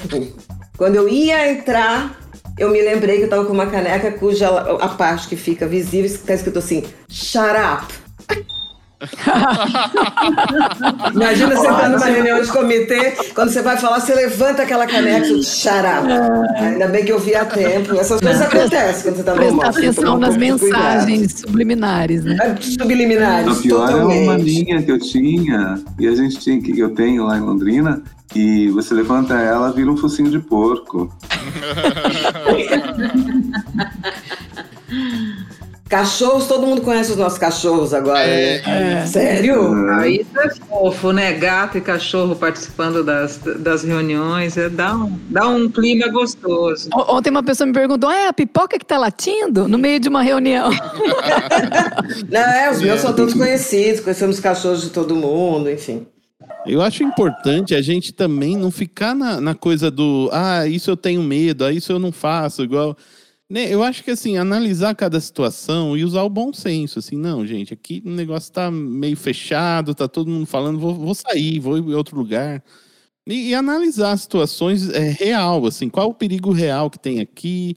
Quando 0.77 0.97
eu 0.97 1.09
ia 1.09 1.53
entrar, 1.53 2.24
eu 2.59 2.71
me 2.71 2.81
lembrei 2.81 3.19
que 3.19 3.25
eu 3.25 3.29
tava 3.29 3.45
com 3.45 3.53
uma 3.53 3.67
caneca 3.67 4.12
cuja 4.12 4.49
a 4.49 4.88
parte 4.88 5.29
que 5.29 5.37
fica 5.37 5.67
visível 5.67 6.07
está 6.07 6.35
escrito 6.35 6.59
assim: 6.59 6.85
Shut 7.09 7.57
up. 7.57 8.04
Imagina 11.14 11.57
você 11.57 11.69
estar 11.69 11.88
numa 11.88 12.07
reunião 12.07 12.43
de 12.43 12.49
comitê, 12.49 13.12
quando 13.35 13.51
você 13.51 13.62
vai 13.62 13.77
falar, 13.77 14.01
você 14.01 14.14
levanta 14.14 14.62
aquela 14.62 14.87
caneca 14.87 15.27
e 15.27 15.43
xará. 15.43 16.03
Ainda 16.57 16.88
bem 16.88 17.05
que 17.05 17.12
eu 17.12 17.19
vi 17.19 17.35
a 17.35 17.45
tempo. 17.45 17.99
Essas 17.99 18.21
coisas 18.21 18.43
acontecem 18.43 19.03
quando 19.03 19.17
você 19.17 19.21
está 19.21 19.35
no 19.35 19.38
Prestar 19.38 19.69
atenção 19.69 20.19
nas 20.19 20.37
mensagens 20.37 21.40
subliminares, 21.40 22.25
né? 22.25 22.37
É, 22.40 22.57
subliminares. 22.61 23.59
A 23.59 23.61
pior 23.61 23.88
totalmente. 23.88 24.19
é 24.19 24.23
uma 24.23 24.37
linha 24.37 24.83
que 24.83 24.90
eu 24.90 24.99
tinha, 24.99 25.83
e 25.99 26.07
a 26.07 26.14
gente 26.14 26.38
tinha, 26.38 26.61
que 26.61 26.79
eu 26.79 26.95
tenho 26.95 27.25
lá 27.25 27.37
em 27.37 27.40
Londrina, 27.40 28.03
e 28.35 28.69
você 28.71 28.95
levanta 28.95 29.35
ela, 29.35 29.73
vira 29.73 29.90
um 29.90 29.97
focinho 29.97 30.31
de 30.31 30.38
porco. 30.38 31.12
Cachorros, 35.88 36.47
todo 36.47 36.66
mundo 36.66 36.81
conhece 36.81 37.11
os 37.11 37.16
nossos 37.18 37.38
cachorros 37.38 37.92
agora, 37.92 38.20
é, 38.20 38.62
né? 38.62 39.03
É. 39.03 39.07
Sério? 39.07 39.75
Aí 39.90 40.23
isso 40.23 40.40
é 40.40 40.51
fofo, 40.55 41.12
né? 41.12 41.33
Gato 41.35 41.77
e 41.77 41.81
cachorro 41.81 42.35
participando 42.35 43.05
das, 43.05 43.38
das 43.59 43.85
reuniões, 43.85 44.57
é, 44.57 44.70
dá, 44.70 44.97
um, 44.97 45.18
dá 45.29 45.47
um 45.47 45.68
clima 45.68 46.09
gostoso. 46.09 46.88
Ontem 46.94 47.29
uma 47.29 47.42
pessoa 47.42 47.66
me 47.66 47.75
perguntou: 47.75 48.11
é 48.11 48.29
a 48.29 48.33
pipoca 48.33 48.79
que 48.79 48.85
tá 48.85 48.97
latindo 48.97 49.68
no 49.68 49.77
meio 49.77 50.01
de 50.01 50.09
uma 50.09 50.23
reunião? 50.23 50.70
Não, 52.33 52.40
é, 52.40 52.70
os 52.70 52.81
meus 52.81 53.01
são 53.01 53.12
todos 53.12 53.35
conhecidos, 53.35 54.01
conhecemos 54.01 54.40
cachorros 54.40 54.81
de 54.81 54.90
todo 54.90 55.14
mundo, 55.14 55.70
enfim. 55.70 56.07
Eu 56.66 56.81
acho 56.81 57.03
importante 57.03 57.75
a 57.75 57.83
gente 57.83 58.11
também 58.11 58.57
não 58.57 58.70
ficar 58.70 59.14
na, 59.14 59.38
na 59.38 59.55
coisa 59.55 59.90
do 59.90 60.31
ah, 60.33 60.66
isso 60.66 60.90
eu 60.90 60.97
tenho 60.97 61.23
medo, 61.23 61.62
ah, 61.64 61.73
isso 61.73 61.92
eu 61.92 61.99
não 61.99 62.11
faço, 62.11 62.62
igual. 62.62 62.97
Né, 63.49 63.73
eu 63.73 63.83
acho 63.83 64.03
que 64.03 64.11
assim, 64.11 64.39
analisar 64.39 64.95
cada 64.95 65.21
situação 65.21 65.97
e 65.97 66.03
usar 66.03 66.23
o 66.23 66.31
bom 66.31 66.53
senso, 66.53 66.99
assim, 66.99 67.17
não, 67.17 67.47
gente, 67.47 67.75
aqui 67.75 68.03
o 68.05 68.11
negócio 68.11 68.51
tá 68.51 68.71
meio 68.71 69.17
fechado, 69.17 69.95
tá 69.95 70.09
todo 70.09 70.31
mundo 70.31 70.47
falando, 70.47 70.79
vou, 70.79 70.95
vou 70.95 71.15
sair, 71.15 71.61
vou 71.61 71.77
em 71.77 71.95
outro 71.95 72.17
lugar. 72.17 72.65
E, 73.27 73.51
e 73.51 73.55
analisar 73.55 74.17
situações 74.17 74.89
é, 74.91 75.11
real, 75.11 75.67
assim, 75.67 75.89
qual 75.91 76.11
o 76.11 76.15
perigo 76.15 76.53
real 76.53 76.91
que 76.91 76.99
tem 76.99 77.21
aqui. 77.21 77.77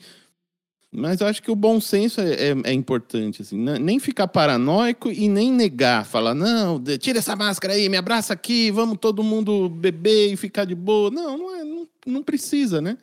Mas 0.92 1.20
eu 1.20 1.28
acho 1.28 1.44
que 1.44 1.52
o 1.52 1.56
bom 1.56 1.82
senso 1.82 2.22
é, 2.22 2.34
é, 2.34 2.56
é 2.66 2.74
importante, 2.74 3.42
assim, 3.42 3.58
né? 3.60 3.78
nem 3.78 4.00
ficar 4.00 4.28
paranoico 4.28 5.12
e 5.12 5.28
nem 5.28 5.52
negar, 5.52 6.06
falar, 6.06 6.34
não, 6.34 6.82
tira 6.98 7.20
essa 7.20 7.36
máscara 7.36 7.74
aí, 7.74 7.90
me 7.90 7.98
abraça 7.98 8.34
aqui, 8.34 8.72
vamos 8.72 8.98
todo 9.00 9.24
mundo 9.24 9.70
beber 9.70 10.32
e 10.32 10.38
ficar 10.38 10.66
de 10.66 10.76
boa. 10.76 11.12
Não, 11.12 11.38
não, 11.38 11.56
é, 11.56 11.64
não, 11.64 11.88
não 12.06 12.24
precisa, 12.24 12.82
né? 12.82 12.98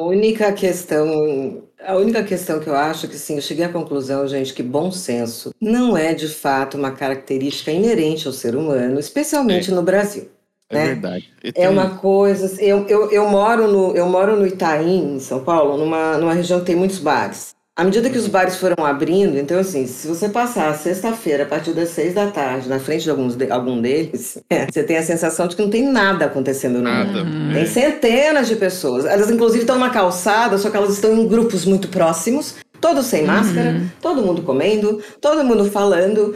A 0.00 0.02
única 0.02 0.50
questão, 0.54 1.62
a 1.78 1.94
única 1.94 2.22
questão 2.22 2.58
que 2.58 2.66
eu 2.66 2.74
acho 2.74 3.06
que 3.06 3.18
sim, 3.18 3.36
eu 3.36 3.42
cheguei 3.42 3.66
à 3.66 3.68
conclusão, 3.68 4.26
gente, 4.26 4.54
que 4.54 4.62
bom 4.62 4.90
senso 4.90 5.54
não 5.60 5.94
é 5.94 6.14
de 6.14 6.26
fato 6.26 6.78
uma 6.78 6.90
característica 6.90 7.70
inerente 7.70 8.26
ao 8.26 8.32
ser 8.32 8.56
humano, 8.56 8.98
especialmente 8.98 9.70
é. 9.70 9.74
no 9.74 9.82
Brasil. 9.82 10.30
É 10.70 10.74
né? 10.74 10.86
verdade. 10.86 11.30
É 11.54 11.68
uma 11.68 11.98
coisa. 11.98 12.62
Eu, 12.62 12.86
eu, 12.88 13.10
eu, 13.10 13.28
moro 13.28 13.70
no, 13.70 13.94
eu 13.94 14.08
moro 14.08 14.36
no 14.36 14.46
Itaim, 14.46 15.16
em 15.16 15.20
São 15.20 15.44
Paulo, 15.44 15.76
numa, 15.76 16.16
numa 16.16 16.32
região 16.32 16.60
que 16.60 16.66
tem 16.66 16.76
muitos 16.76 16.98
bares. 16.98 17.54
À 17.80 17.84
medida 17.84 18.10
que 18.10 18.18
os 18.18 18.28
bares 18.28 18.56
foram 18.56 18.84
abrindo, 18.84 19.38
então 19.38 19.58
assim, 19.58 19.86
se 19.86 20.06
você 20.06 20.28
passar 20.28 20.76
sexta-feira 20.76 21.44
a 21.44 21.46
partir 21.46 21.72
das 21.72 21.88
seis 21.88 22.12
da 22.12 22.26
tarde 22.26 22.68
na 22.68 22.78
frente 22.78 23.04
de, 23.04 23.10
alguns 23.10 23.36
de 23.36 23.50
algum 23.50 23.80
deles, 23.80 24.36
é, 24.50 24.66
você 24.70 24.82
tem 24.82 24.98
a 24.98 25.02
sensação 25.02 25.48
de 25.48 25.56
que 25.56 25.62
não 25.62 25.70
tem 25.70 25.90
nada 25.90 26.26
acontecendo 26.26 26.74
no 26.74 26.82
nada. 26.82 27.24
mundo. 27.24 27.54
Tem 27.54 27.64
centenas 27.64 28.48
de 28.48 28.56
pessoas. 28.56 29.06
Elas 29.06 29.30
inclusive 29.30 29.62
estão 29.62 29.78
na 29.78 29.88
calçada, 29.88 30.58
só 30.58 30.68
que 30.68 30.76
elas 30.76 30.90
estão 30.90 31.16
em 31.16 31.26
grupos 31.26 31.64
muito 31.64 31.88
próximos, 31.88 32.56
todos 32.82 33.06
sem 33.06 33.24
máscara, 33.24 33.70
uhum. 33.70 33.88
todo 34.02 34.20
mundo 34.20 34.42
comendo, 34.42 35.02
todo 35.18 35.42
mundo 35.42 35.64
falando, 35.70 36.34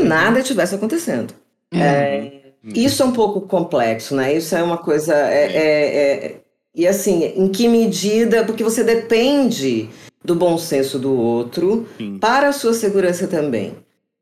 nada 0.00 0.38
estivesse 0.38 0.76
acontecendo. 0.76 1.34
Uhum. 1.74 1.80
É, 1.82 2.32
isso 2.72 3.02
é 3.02 3.06
um 3.06 3.12
pouco 3.12 3.40
complexo, 3.40 4.14
né? 4.14 4.32
Isso 4.32 4.54
é 4.54 4.62
uma 4.62 4.78
coisa. 4.78 5.12
É, 5.12 5.56
é, 5.56 5.96
é, 5.96 6.36
e 6.72 6.86
assim, 6.86 7.32
em 7.34 7.48
que 7.48 7.66
medida? 7.66 8.44
Porque 8.44 8.62
você 8.62 8.84
depende 8.84 9.90
do 10.24 10.34
bom 10.34 10.56
senso 10.56 10.98
do 10.98 11.12
outro 11.12 11.86
Sim. 11.98 12.18
para 12.18 12.48
a 12.48 12.52
sua 12.52 12.72
segurança 12.72 13.26
também. 13.26 13.74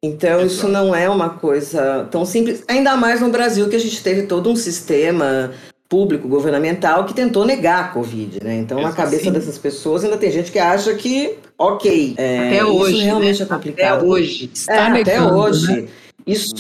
Então, 0.03 0.41
Exato. 0.41 0.47
isso 0.47 0.69
não 0.69 0.95
é 0.95 1.09
uma 1.09 1.31
coisa 1.31 2.09
tão 2.11 2.25
simples, 2.27 2.65
ainda 2.67 2.97
mais 2.97 3.21
no 3.21 3.31
Brasil, 3.31 3.69
que 3.69 3.77
a 3.77 3.79
gente 3.79 4.03
teve 4.03 4.23
todo 4.23 4.51
um 4.51 4.57
sistema 4.57 5.53
público, 5.89 6.27
governamental, 6.27 7.05
que 7.05 7.15
tentou 7.15 7.45
negar 7.45 7.85
a 7.85 7.89
Covid, 7.89 8.43
né? 8.43 8.57
Então, 8.57 8.81
na 8.81 8.93
cabeça 8.93 9.25
Sim. 9.25 9.33
dessas 9.33 9.59
pessoas, 9.59 10.03
ainda 10.03 10.17
tem 10.17 10.33
gente 10.33 10.51
que 10.51 10.59
acha 10.59 10.93
que, 10.95 11.39
ok. 11.57 12.15
É, 12.17 12.49
até 12.49 12.65
hoje. 12.65 12.95
Isso 12.95 13.05
realmente 13.05 13.39
né? 13.39 13.45
é 13.45 13.49
complicado. 13.49 13.99
Até 13.99 14.05
hoje. 14.05 14.51
É, 14.69 14.79
até 14.79 15.23
hoje. 15.23 15.83
Né? 15.83 15.89
Isso 16.27 16.55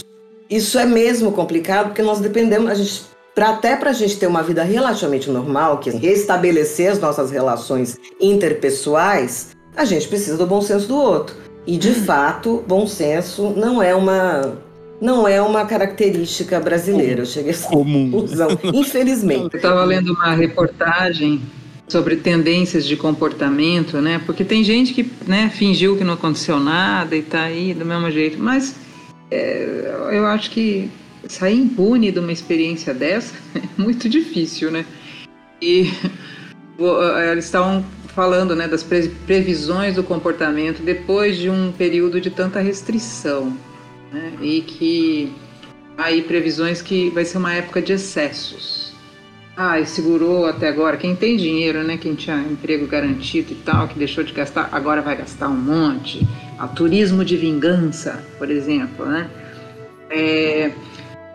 isso 0.53 0.79
é 0.79 0.85
mesmo 0.85 1.33
complicado 1.33 1.87
porque 1.87 2.03
nós 2.03 2.21
dependemos, 2.21 2.71
a 2.71 2.75
gente, 2.75 3.05
pra, 3.35 3.51
até 3.51 3.77
para 3.77 3.91
a 3.91 3.93
gente 3.93 4.19
ter 4.19 4.27
uma 4.27 4.43
vida 4.43 4.63
relativamente 4.63 5.31
normal, 5.31 5.79
que 5.79 5.91
é 5.91 5.93
restabelecer 5.93 6.91
as 6.91 6.99
nossas 6.99 7.31
relações 7.31 7.99
interpessoais, 8.21 9.57
a 9.77 9.85
gente 9.85 10.09
precisa 10.09 10.37
do 10.37 10.47
bom 10.47 10.61
senso 10.61 10.87
do 10.87 10.97
outro. 10.97 11.37
E 11.67 11.77
de 11.77 11.93
fato, 11.93 12.65
bom 12.67 12.87
senso 12.87 13.51
não 13.57 13.83
é 13.83 13.95
uma 13.95 14.59
não 15.01 15.27
é 15.27 15.43
uma 15.43 15.65
característica 15.65 16.61
brasileira. 16.61 17.23
Eu 17.23 17.27
cheguei 17.27 17.51
a 17.51 17.55
essa 17.55 17.69
conclusão, 17.69 18.49
infelizmente. 18.73 19.55
Eu 19.55 19.57
estava 19.57 19.85
lendo 19.85 20.13
uma 20.13 20.33
reportagem 20.33 21.43
sobre 21.89 22.17
tendências 22.17 22.87
de 22.87 22.97
comportamento, 22.97 24.01
né? 24.01 24.21
Porque 24.25 24.45
tem 24.45 24.63
gente 24.63 24.95
que 24.95 25.11
né, 25.27 25.51
fingiu 25.53 25.97
que 25.97 26.05
não 26.05 26.15
aconteceu 26.15 26.61
nada 26.61 27.17
e 27.17 27.19
está 27.19 27.43
aí 27.43 27.75
do 27.75 27.85
mesmo 27.85 28.11
jeito, 28.13 28.39
mas 28.39 28.77
é, 29.29 29.93
eu 30.13 30.25
acho 30.27 30.51
que 30.51 30.89
sair 31.29 31.57
impune 31.57 32.11
de 32.11 32.19
uma 32.19 32.33
experiência 32.33 32.93
dessa 32.93 33.35
é 33.57 33.81
muito 33.81 34.09
difícil, 34.09 34.71
né? 34.71 34.85
E 35.61 35.91
eles 37.31 37.45
estavam 37.45 37.85
falando 38.09 38.55
né, 38.55 38.69
das 38.69 38.83
previsões 38.83 39.95
do 39.95 40.03
comportamento 40.03 40.83
depois 40.83 41.39
de 41.39 41.49
um 41.49 41.73
período 41.73 42.21
de 42.21 42.31
tanta 42.31 42.61
restrição 42.61 43.57
né? 44.13 44.33
e 44.41 44.61
que 44.61 45.33
aí 45.97 46.23
previsões 46.23 46.83
que 46.83 47.11
vai 47.11 47.25
ser 47.25 47.39
uma 47.39 47.55
época 47.55 47.81
de 47.81 47.93
excessos. 47.93 48.93
Ah, 49.57 49.79
e 49.79 49.87
segurou 49.87 50.47
até 50.47 50.69
agora. 50.69 50.97
Quem 50.97 51.15
tem 51.15 51.37
dinheiro, 51.37 51.83
né? 51.83 51.99
Quem 51.99 52.15
tinha 52.15 52.39
emprego 52.39 52.87
garantido 52.87 53.53
e 53.53 53.57
tal, 53.57 53.87
que 53.87 53.99
deixou 53.99 54.25
de 54.25 54.33
gastar, 54.33 54.71
agora 54.73 55.03
vai 55.03 55.15
gastar 55.15 55.49
um 55.49 55.57
monte. 55.57 56.27
A 56.59 56.67
turismo 56.67 57.23
de 57.23 57.37
vingança, 57.37 58.25
por 58.39 58.51
exemplo, 58.51 59.05
né? 59.05 59.31
É, 60.09 60.73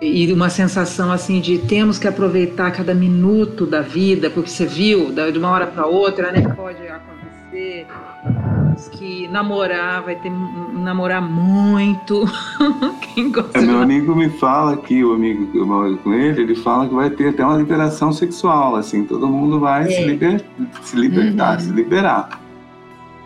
e 0.01 0.31
uma 0.31 0.49
sensação 0.49 1.12
assim 1.12 1.41
de 1.41 1.57
temos 1.57 1.97
que 1.97 2.07
aproveitar 2.07 2.71
cada 2.71 2.93
minuto 2.93 3.65
da 3.65 3.81
vida, 3.81 4.29
porque 4.29 4.49
você 4.49 4.65
viu, 4.65 5.12
de 5.12 5.39
uma 5.39 5.49
hora 5.49 5.67
para 5.67 5.86
outra, 5.86 6.31
né? 6.31 6.41
Pode 6.55 6.88
acontecer 6.88 7.88
que 8.91 9.27
namorar 9.27 10.03
vai 10.03 10.15
ter 10.15 10.29
namorar 10.29 11.21
muito. 11.21 12.25
Quem 13.13 13.31
gosta 13.31 13.57
é, 13.57 13.62
meu 13.62 13.81
amigo 13.81 14.15
me 14.15 14.29
fala 14.29 14.73
aqui, 14.73 15.03
o 15.03 15.13
amigo 15.13 15.47
que 15.51 15.57
eu 15.57 15.65
moro 15.65 15.97
com 15.97 16.13
ele, 16.13 16.43
ele 16.43 16.55
fala 16.55 16.88
que 16.88 16.93
vai 16.93 17.10
ter 17.10 17.29
até 17.29 17.43
uma 17.43 17.57
liberação 17.57 18.13
sexual, 18.13 18.75
assim, 18.75 19.03
todo 19.03 19.27
mundo 19.27 19.60
vai 19.60 19.86
é. 19.86 19.91
se, 19.91 20.03
liber, 20.03 20.45
se 20.83 20.95
libertar, 20.95 21.55
uhum. 21.55 21.60
se 21.60 21.71
liberar. 21.71 22.41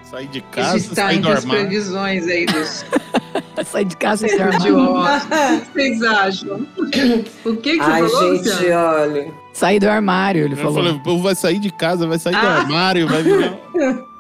Sair 0.03 0.27
de 0.27 0.41
casa, 0.41 0.77
Isso 0.77 0.89
está 0.89 1.03
sair 1.03 1.17
entre 1.17 1.31
as 1.31 1.45
previsões 1.45 2.27
aí 2.27 2.45
dos... 2.45 2.85
sair 3.65 3.85
de 3.85 3.97
casa 3.97 4.25
e 4.25 4.29
se 4.29 4.41
armar. 4.41 4.61
O 4.61 5.61
que 5.61 5.71
vocês 5.73 6.03
acham? 6.03 6.67
O 6.77 7.55
que, 7.55 7.77
que 7.77 7.81
Ai, 7.81 8.01
você 8.01 8.09
falou, 8.09 8.35
gente, 8.35 8.49
Luciano? 8.49 8.97
olha... 8.97 9.33
Sair 9.53 9.79
do 9.79 9.89
armário, 9.89 10.45
ele 10.45 10.53
eu 10.53 10.57
falou. 10.57 10.75
Falei, 10.75 10.91
o 10.93 10.99
povo 11.03 11.23
vai 11.23 11.35
sair 11.35 11.59
de 11.59 11.71
casa, 11.71 12.07
vai 12.07 12.17
sair 12.17 12.35
ah. 12.35 12.41
do 12.41 12.47
armário, 12.47 13.07
vai 13.07 13.21
virar... 13.21 13.57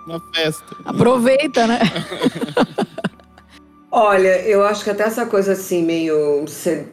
Uma 0.05 0.21
festa. 0.33 0.75
Aproveita, 0.85 1.67
né? 1.67 1.79
Olha, 3.93 4.41
eu 4.47 4.63
acho 4.63 4.85
que 4.85 4.89
até 4.89 5.03
essa 5.03 5.25
coisa 5.25 5.51
assim, 5.51 5.83
meio 5.83 6.45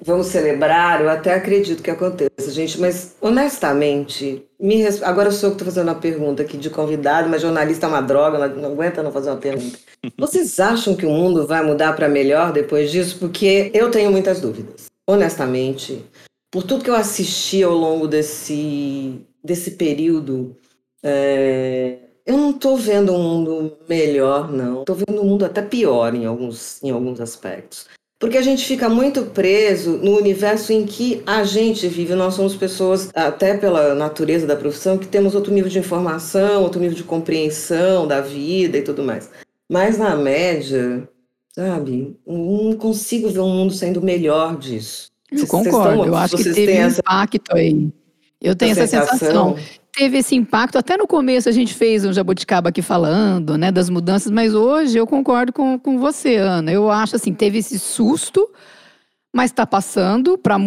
vamos 0.05 0.27
celebrar, 0.27 1.01
eu 1.01 1.09
até 1.09 1.33
acredito 1.33 1.81
que 1.81 1.93
aconteça, 1.93 2.51
gente, 2.51 2.81
mas 2.81 3.15
honestamente, 3.21 4.45
me 4.59 4.83
res... 4.83 5.01
agora 5.05 5.29
eu 5.29 5.33
sou 5.33 5.51
que 5.51 5.55
estou 5.55 5.67
fazendo 5.67 5.87
uma 5.87 5.95
pergunta 5.95 6.43
aqui 6.43 6.57
de 6.57 6.69
convidado, 6.69 7.29
mas 7.29 7.43
jornalista 7.43 7.87
é 7.87 7.89
uma 7.89 8.01
droga, 8.01 8.49
não 8.49 8.73
aguenta 8.73 9.01
não 9.01 9.13
fazer 9.13 9.31
uma 9.31 9.37
pergunta. 9.37 9.79
Vocês 10.19 10.59
acham 10.59 10.97
que 10.97 11.07
o 11.07 11.11
mundo 11.11 11.47
vai 11.47 11.65
mudar 11.65 11.95
para 11.95 12.09
melhor 12.09 12.53
depois 12.53 12.91
disso? 12.91 13.17
Porque 13.21 13.71
eu 13.73 13.93
tenho 13.93 14.11
muitas 14.11 14.41
dúvidas. 14.41 14.87
Honestamente, 15.07 16.05
por 16.51 16.65
tudo 16.65 16.83
que 16.83 16.91
eu 16.91 16.97
assisti 16.97 17.63
ao 17.63 17.75
longo 17.75 18.09
desse, 18.09 19.21
desse 19.45 19.73
período, 19.73 20.57
é 21.01 22.08
eu 22.29 22.37
não 22.37 22.51
estou 22.51 22.77
vendo 22.77 23.15
um 23.15 23.23
mundo 23.23 23.79
melhor, 23.89 24.53
não. 24.53 24.81
Estou 24.81 24.95
vendo 24.95 25.23
um 25.23 25.25
mundo 25.25 25.47
até 25.47 25.63
pior 25.63 26.15
em 26.15 26.27
alguns, 26.27 26.79
em 26.83 26.91
alguns 26.91 27.23
aspectos. 27.23 27.87
Porque 28.21 28.37
a 28.37 28.43
gente 28.43 28.67
fica 28.67 28.87
muito 28.87 29.23
preso 29.27 29.93
no 29.97 30.15
universo 30.15 30.71
em 30.71 30.85
que 30.85 31.23
a 31.25 31.43
gente 31.43 31.89
vive. 31.89 32.15
Nós 32.15 32.35
somos 32.35 32.55
pessoas, 32.55 33.09
até 33.15 33.57
pela 33.57 33.95
natureza 33.95 34.47
da 34.47 34.55
profissão, 34.55 34.99
que 34.99 35.07
temos 35.07 35.35
outro 35.35 35.55
nível 35.55 35.71
de 35.71 35.79
informação, 35.79 36.63
outro 36.63 36.79
nível 36.79 36.97
de 36.97 37.03
compreensão 37.03 38.07
da 38.07 38.21
vida 38.21 38.77
e 38.77 38.83
tudo 38.83 39.03
mais. 39.03 39.31
Mas 39.67 39.97
na 39.97 40.15
média, 40.15 41.09
sabe, 41.55 42.15
não 42.27 42.75
consigo 42.75 43.31
ver 43.31 43.41
um 43.41 43.49
mundo 43.49 43.73
sendo 43.73 44.03
melhor 44.03 44.55
disso. 44.59 45.11
Eu 45.33 45.47
concordo, 45.47 45.91
estão, 45.93 46.05
eu 46.05 46.15
acho 46.15 46.37
que 46.37 46.45
teve 46.45 46.73
um 46.73 46.83
essa, 46.83 47.01
impacto 47.01 47.57
aí. 47.57 47.89
Eu 48.39 48.55
tenho 48.55 48.73
essa 48.73 48.87
sensação 48.87 49.57
teve 49.99 50.19
esse 50.19 50.37
impacto. 50.37 50.79
Até 50.79 50.97
no 50.97 51.09
começo 51.09 51.49
a 51.49 51.53
gente 51.53 51.75
fez 51.75 52.05
um 52.05 52.13
jabuticaba 52.13 52.69
aqui 52.69 52.81
falando, 52.81 53.59
né, 53.59 53.73
das 53.73 53.91
mudanças, 53.91 54.31
mas 54.31 54.55
hoje 54.55 54.97
eu 54.97 55.07
concordo 55.07 55.53
com, 55.53 55.77
com 55.77 55.99
você, 55.99 56.37
Ana. 56.37 56.71
Eu 56.71 56.89
acho 56.89 57.17
assim, 57.17 57.35
teve 57.35 57.59
esse 57.59 57.81
susto, 57.81 58.49
mas 59.35 59.51
está 59.51 59.67
passando, 59.67 60.39
para 60.39 60.59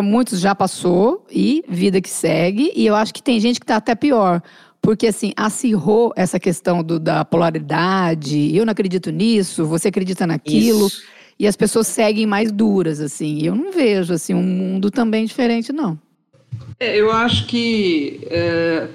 muitos 0.00 0.38
já 0.38 0.54
passou, 0.54 1.26
e 1.30 1.64
vida 1.68 2.00
que 2.00 2.08
segue. 2.08 2.72
E 2.76 2.86
eu 2.86 2.94
acho 2.94 3.12
que 3.12 3.22
tem 3.22 3.40
gente 3.40 3.58
que 3.58 3.64
está 3.64 3.76
até 3.76 3.96
pior. 3.96 4.40
Porque, 4.80 5.08
assim, 5.08 5.32
acirrou 5.36 6.12
essa 6.16 6.40
questão 6.40 6.82
do, 6.82 6.98
da 6.98 7.22
polaridade. 7.22 8.56
Eu 8.56 8.64
não 8.64 8.72
acredito 8.72 9.10
nisso, 9.10 9.66
você 9.66 9.88
acredita 9.88 10.26
naquilo. 10.26 10.86
Isso. 10.86 11.02
E 11.38 11.46
as 11.46 11.54
pessoas 11.54 11.86
seguem 11.86 12.24
mais 12.24 12.50
duras, 12.50 13.00
assim. 13.00 13.42
Eu 13.42 13.54
não 13.54 13.72
vejo, 13.72 14.14
assim, 14.14 14.32
um 14.32 14.42
mundo 14.42 14.90
também 14.90 15.26
diferente, 15.26 15.72
não. 15.72 15.98
É, 16.80 16.96
eu 16.96 17.12
acho 17.12 17.46
que 17.46 18.26
é, 18.30 18.88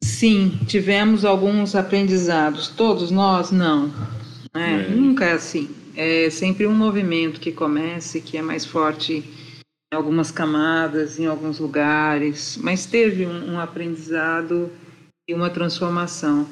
sim, 0.00 0.60
tivemos 0.68 1.24
alguns 1.24 1.74
aprendizados. 1.74 2.68
Todos 2.68 3.10
nós, 3.10 3.50
não. 3.50 3.88
Né? 4.54 4.86
É. 4.86 4.94
Nunca 4.94 5.24
é 5.24 5.32
assim. 5.32 5.68
É 5.96 6.30
sempre 6.30 6.66
um 6.68 6.74
movimento 6.74 7.40
que 7.40 7.50
começa 7.50 8.16
e 8.16 8.22
que 8.22 8.38
é 8.38 8.42
mais 8.42 8.64
forte 8.64 9.24
em 9.92 9.96
algumas 9.96 10.30
camadas, 10.30 11.18
em 11.18 11.26
alguns 11.26 11.58
lugares, 11.58 12.56
mas 12.62 12.86
teve 12.86 13.26
um, 13.26 13.54
um 13.54 13.60
aprendizado 13.60 14.70
e 15.28 15.34
uma 15.34 15.50
transformação. 15.50 16.48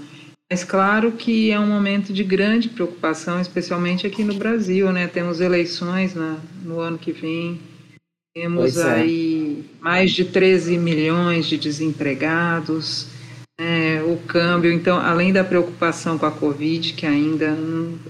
Mas 0.51 0.65
claro 0.65 1.13
que 1.13 1.51
é 1.51 1.59
um 1.59 1.67
momento 1.67 2.13
de 2.13 2.25
grande 2.25 2.69
preocupação, 2.69 3.41
especialmente 3.41 4.07
aqui 4.07 4.25
no 4.25 4.35
Brasil, 4.35 4.93
né? 4.93 5.07
Temos 5.07 5.41
eleições 5.41 6.15
na, 6.15 6.39
no 6.65 6.81
ano 6.81 6.99
que 6.99 7.13
vem, 7.13 7.59
temos 8.35 8.77
é. 8.77 8.93
aí 8.93 9.65
mais 9.81 10.13
de 10.13 10.25
13 10.25 10.79
milhões 10.79 11.47
de 11.47 11.59
desempregados, 11.59 13.07
é, 13.59 14.03
o 14.03 14.17
câmbio. 14.27 14.73
Então, 14.73 14.99
além 14.99 15.33
da 15.33 15.45
preocupação 15.45 16.17
com 16.17 16.27
a 16.27 16.31
Covid, 16.31 16.93
que 16.95 17.07
ainda 17.07 17.57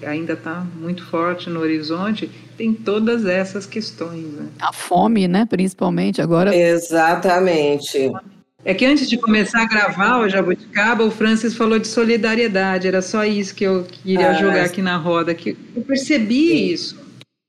ainda 0.02 0.34
está 0.34 0.64
muito 0.76 1.04
forte 1.06 1.50
no 1.50 1.60
horizonte, 1.60 2.30
tem 2.56 2.72
todas 2.72 3.26
essas 3.26 3.66
questões. 3.66 4.26
Né? 4.32 4.48
A 4.60 4.72
fome, 4.72 5.26
né? 5.26 5.46
Principalmente 5.46 6.22
agora. 6.22 6.54
Exatamente. 6.54 8.10
É 8.62 8.74
que 8.74 8.84
antes 8.84 9.08
de 9.08 9.16
começar 9.16 9.62
a 9.62 9.66
gravar 9.66 10.18
o 10.18 10.28
Jabuticaba, 10.28 11.02
o 11.02 11.10
Francis 11.10 11.56
falou 11.56 11.78
de 11.78 11.88
solidariedade. 11.88 12.86
Era 12.86 13.00
só 13.00 13.24
isso 13.24 13.54
que 13.54 13.64
eu 13.64 13.84
queria 13.84 14.30
ah, 14.30 14.34
jogar 14.34 14.64
aqui 14.66 14.82
na 14.82 14.96
roda. 14.98 15.34
Que 15.34 15.56
eu 15.74 15.82
percebi 15.82 16.48
sim. 16.48 16.66
isso. 16.66 17.00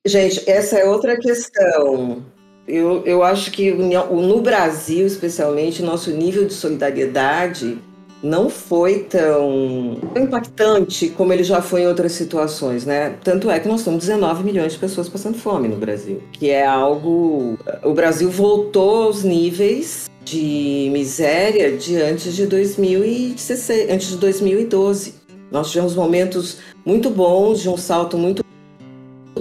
Gente, 0.08 0.50
essa 0.50 0.78
é 0.78 0.86
outra 0.86 1.20
questão. 1.20 2.24
Eu, 2.72 3.04
eu 3.06 3.22
acho 3.22 3.52
que 3.52 3.70
no 3.72 4.40
Brasil, 4.40 5.06
especialmente, 5.06 5.84
nosso 5.84 6.10
nível 6.10 6.46
de 6.46 6.54
solidariedade 6.54 7.78
não 8.24 8.50
foi 8.50 9.00
tão 9.00 9.98
impactante 10.16 11.10
como 11.10 11.34
ele 11.34 11.44
já 11.44 11.62
foi 11.62 11.82
em 11.82 11.88
outras 11.88 12.14
situações, 12.14 12.86
né? 12.86 13.16
Tanto 13.24 13.50
é 13.50 13.60
que 13.60 13.68
nós 13.68 13.84
temos 13.84 14.06
19 14.06 14.44
milhões 14.44 14.74
de 14.74 14.80
pessoas 14.80 15.10
passando 15.10 15.38
fome 15.38 15.68
no 15.68 15.76
Brasil, 15.76 16.22
que 16.32 16.50
é 16.50 16.66
algo. 16.66 17.58
O 17.84 17.94
Brasil 17.94 18.30
voltou 18.30 19.04
aos 19.04 19.24
níveis 19.24 20.10
de 20.24 20.90
miséria 20.94 21.76
de 21.76 21.98
antes 21.98 22.36
de 22.36 22.46
2016, 22.46 23.90
antes 23.90 24.08
de 24.10 24.18
2012. 24.18 25.16
Nós 25.52 25.70
tivemos 25.70 25.96
momentos 25.96 26.60
muito 26.86 27.10
bons, 27.10 27.60
de 27.60 27.68
um 27.68 27.76
salto 27.76 28.18
muito 28.18 28.41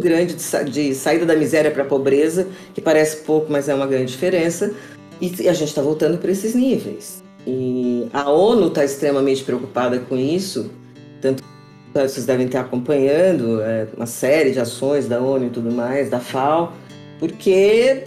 grande 0.01 0.35
de, 0.35 0.71
de 0.71 0.95
saída 0.95 1.27
da 1.27 1.37
miséria 1.37 1.71
para 1.71 1.83
a 1.83 1.87
pobreza, 1.87 2.49
que 2.75 2.81
parece 2.81 3.19
pouco, 3.19 3.51
mas 3.53 3.69
é 3.69 3.75
uma 3.75 3.87
grande 3.87 4.13
diferença. 4.13 4.73
E 5.21 5.49
a 5.49 5.53
gente 5.53 5.69
está 5.69 5.83
voltando 5.83 6.19
para 6.19 6.31
esses 6.31 6.55
níveis. 6.55 7.23
E 7.47 8.07
a 8.13 8.31
ONU 8.31 8.69
está 8.69 8.85
extremamente 8.85 9.45
preocupada 9.45 9.99
com 9.99 10.17
isso, 10.17 10.71
tanto 11.21 11.43
que 11.43 11.49
vocês 11.93 12.27
devem 12.27 12.47
estar 12.47 12.61
acompanhando 12.61 13.61
é, 13.63 13.87
uma 13.97 14.07
série 14.07 14.51
de 14.51 14.61
ações 14.61 15.07
da 15.07 15.21
ONU 15.21 15.47
e 15.47 15.51
tudo 15.51 15.71
mais, 15.71 16.09
da 16.11 16.21
FAO, 16.21 16.73
porque 17.19 18.05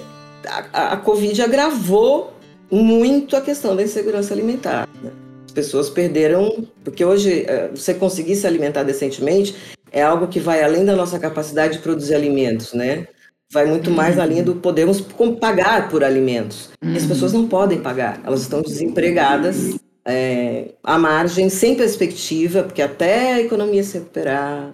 a, 0.72 0.94
a 0.94 0.98
Covid 0.98 1.42
agravou 1.42 2.34
muito 2.72 3.36
a 3.36 3.42
questão 3.42 3.76
da 3.76 3.84
insegurança 3.84 4.34
alimentar. 4.34 4.88
Né? 5.02 5.12
As 5.46 5.52
pessoas 5.52 5.90
perderam, 5.90 6.66
porque 6.84 7.04
hoje 7.04 7.46
é, 7.48 7.70
você 7.74 7.94
conseguir 7.94 8.36
se 8.36 8.48
alimentar 8.48 8.84
decentemente 8.84 9.56
é 9.94 10.02
algo 10.02 10.28
que 10.28 10.40
vai 10.40 10.62
além 10.62 10.84
da 10.84 10.96
nossa 10.96 11.18
capacidade 11.18 11.78
de 11.78 11.80
produzir 11.80 12.16
alimentos, 12.16 12.74
né? 12.74 13.08
vai 13.54 13.68
muito 13.68 13.92
mais 13.92 14.16
na 14.18 14.26
linha 14.26 14.44
do 14.44 14.56
podemos 14.56 15.00
pagar 15.40 15.88
por 15.88 16.04
alimentos. 16.04 16.72
Uhum. 16.84 16.96
As 16.96 17.06
pessoas 17.06 17.32
não 17.32 17.48
podem 17.48 17.80
pagar, 17.80 18.20
elas 18.26 18.42
estão 18.42 18.64
desempregadas, 18.64 19.78
é, 20.04 20.72
à 20.84 20.98
margem, 20.98 21.48
sem 21.50 21.76
perspectiva, 21.76 22.64
porque 22.64 22.82
até 22.82 23.34
a 23.34 23.42
economia 23.42 23.84
se 23.84 24.00
recuperar, 24.00 24.72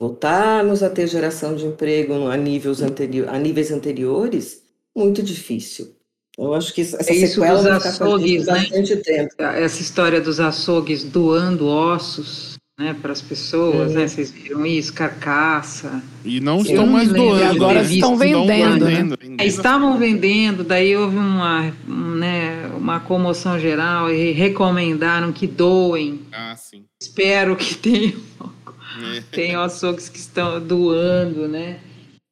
voltarmos 0.00 0.82
a 0.82 0.88
ter 0.88 1.06
geração 1.06 1.54
de 1.54 1.66
emprego 1.66 2.26
a 2.26 2.36
níveis, 2.36 2.80
anterior, 2.80 3.28
a 3.28 3.38
níveis 3.38 3.70
anteriores, 3.70 4.62
muito 4.96 5.22
difícil. 5.22 5.94
Eu 6.38 6.54
acho 6.54 6.72
que 6.72 6.80
essa 6.80 7.12
é 7.12 7.14
isso 7.14 7.34
sequela 7.34 7.58
dos 7.58 7.86
açougues, 7.86 8.46
né? 8.46 8.54
bastante 8.54 8.96
tempo. 8.96 9.34
Essa 9.38 9.82
história 9.82 10.18
dos 10.18 10.40
açougues 10.40 11.04
doando 11.04 11.68
ossos 11.68 12.51
né, 12.78 12.96
para 13.00 13.12
as 13.12 13.20
pessoas, 13.20 13.94
né? 13.94 14.08
Vocês 14.08 14.30
viram 14.30 14.64
isso, 14.64 14.92
carcaça. 14.92 16.02
E 16.24 16.40
não 16.40 16.62
estão 16.62 16.86
mais 16.86 17.12
doando. 17.12 17.44
Agora 17.44 17.82
estão 17.82 18.16
vendendo. 18.16 18.86
vendendo, 18.86 19.18
né? 19.22 19.46
Estavam 19.46 19.98
vendendo, 19.98 20.64
daí 20.64 20.96
houve 20.96 21.16
uma, 21.16 21.72
né, 21.86 22.70
uma 22.76 23.00
comoção 23.00 23.58
geral 23.58 24.10
e 24.10 24.32
recomendaram 24.32 25.32
que 25.32 25.46
doem. 25.46 26.22
Ah, 26.32 26.56
sim. 26.56 26.84
Espero 27.00 27.56
que 27.56 27.74
tenham, 27.76 28.20
é. 29.16 29.20
tenham 29.30 29.62
açougues 29.62 30.08
que 30.08 30.18
estão 30.18 30.60
doando, 30.60 31.46
né? 31.48 31.78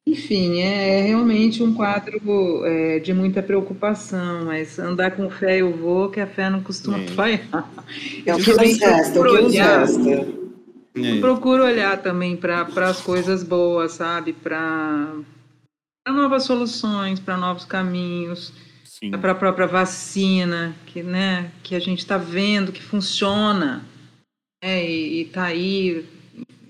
Enfim, 0.07 0.59
é, 0.61 0.99
é 0.99 1.01
realmente 1.03 1.61
um 1.61 1.73
quadro 1.73 2.65
é, 2.65 2.99
de 2.99 3.13
muita 3.13 3.41
preocupação, 3.43 4.45
mas 4.45 4.79
andar 4.79 5.11
com 5.11 5.29
fé 5.29 5.61
eu 5.61 5.71
vou, 5.77 6.09
que 6.09 6.19
a 6.19 6.25
fé 6.25 6.49
não 6.49 6.61
costuma 6.63 6.99
é. 6.99 7.07
falhar. 7.07 7.71
Eu 8.25 8.37
que 8.37 8.51
também 8.51 8.77
procuro 8.77 9.45
olhar, 9.45 9.87
eu 10.93 11.19
procuro 11.21 11.63
olhar 11.63 12.01
também 12.01 12.35
para 12.35 12.67
as 12.89 13.01
coisas 13.01 13.43
boas, 13.43 13.93
sabe? 13.93 14.33
Para 14.33 15.13
novas 16.07 16.43
soluções, 16.43 17.19
para 17.19 17.37
novos 17.37 17.65
caminhos, 17.65 18.53
para 19.19 19.31
a 19.31 19.35
própria 19.35 19.67
vacina, 19.67 20.75
que, 20.85 21.01
né, 21.01 21.51
que 21.63 21.75
a 21.75 21.79
gente 21.79 21.99
está 21.99 22.17
vendo 22.17 22.71
que 22.71 22.81
funciona, 22.81 23.85
né, 24.63 24.85
e 24.85 25.23
está 25.23 25.45
aí, 25.45 26.05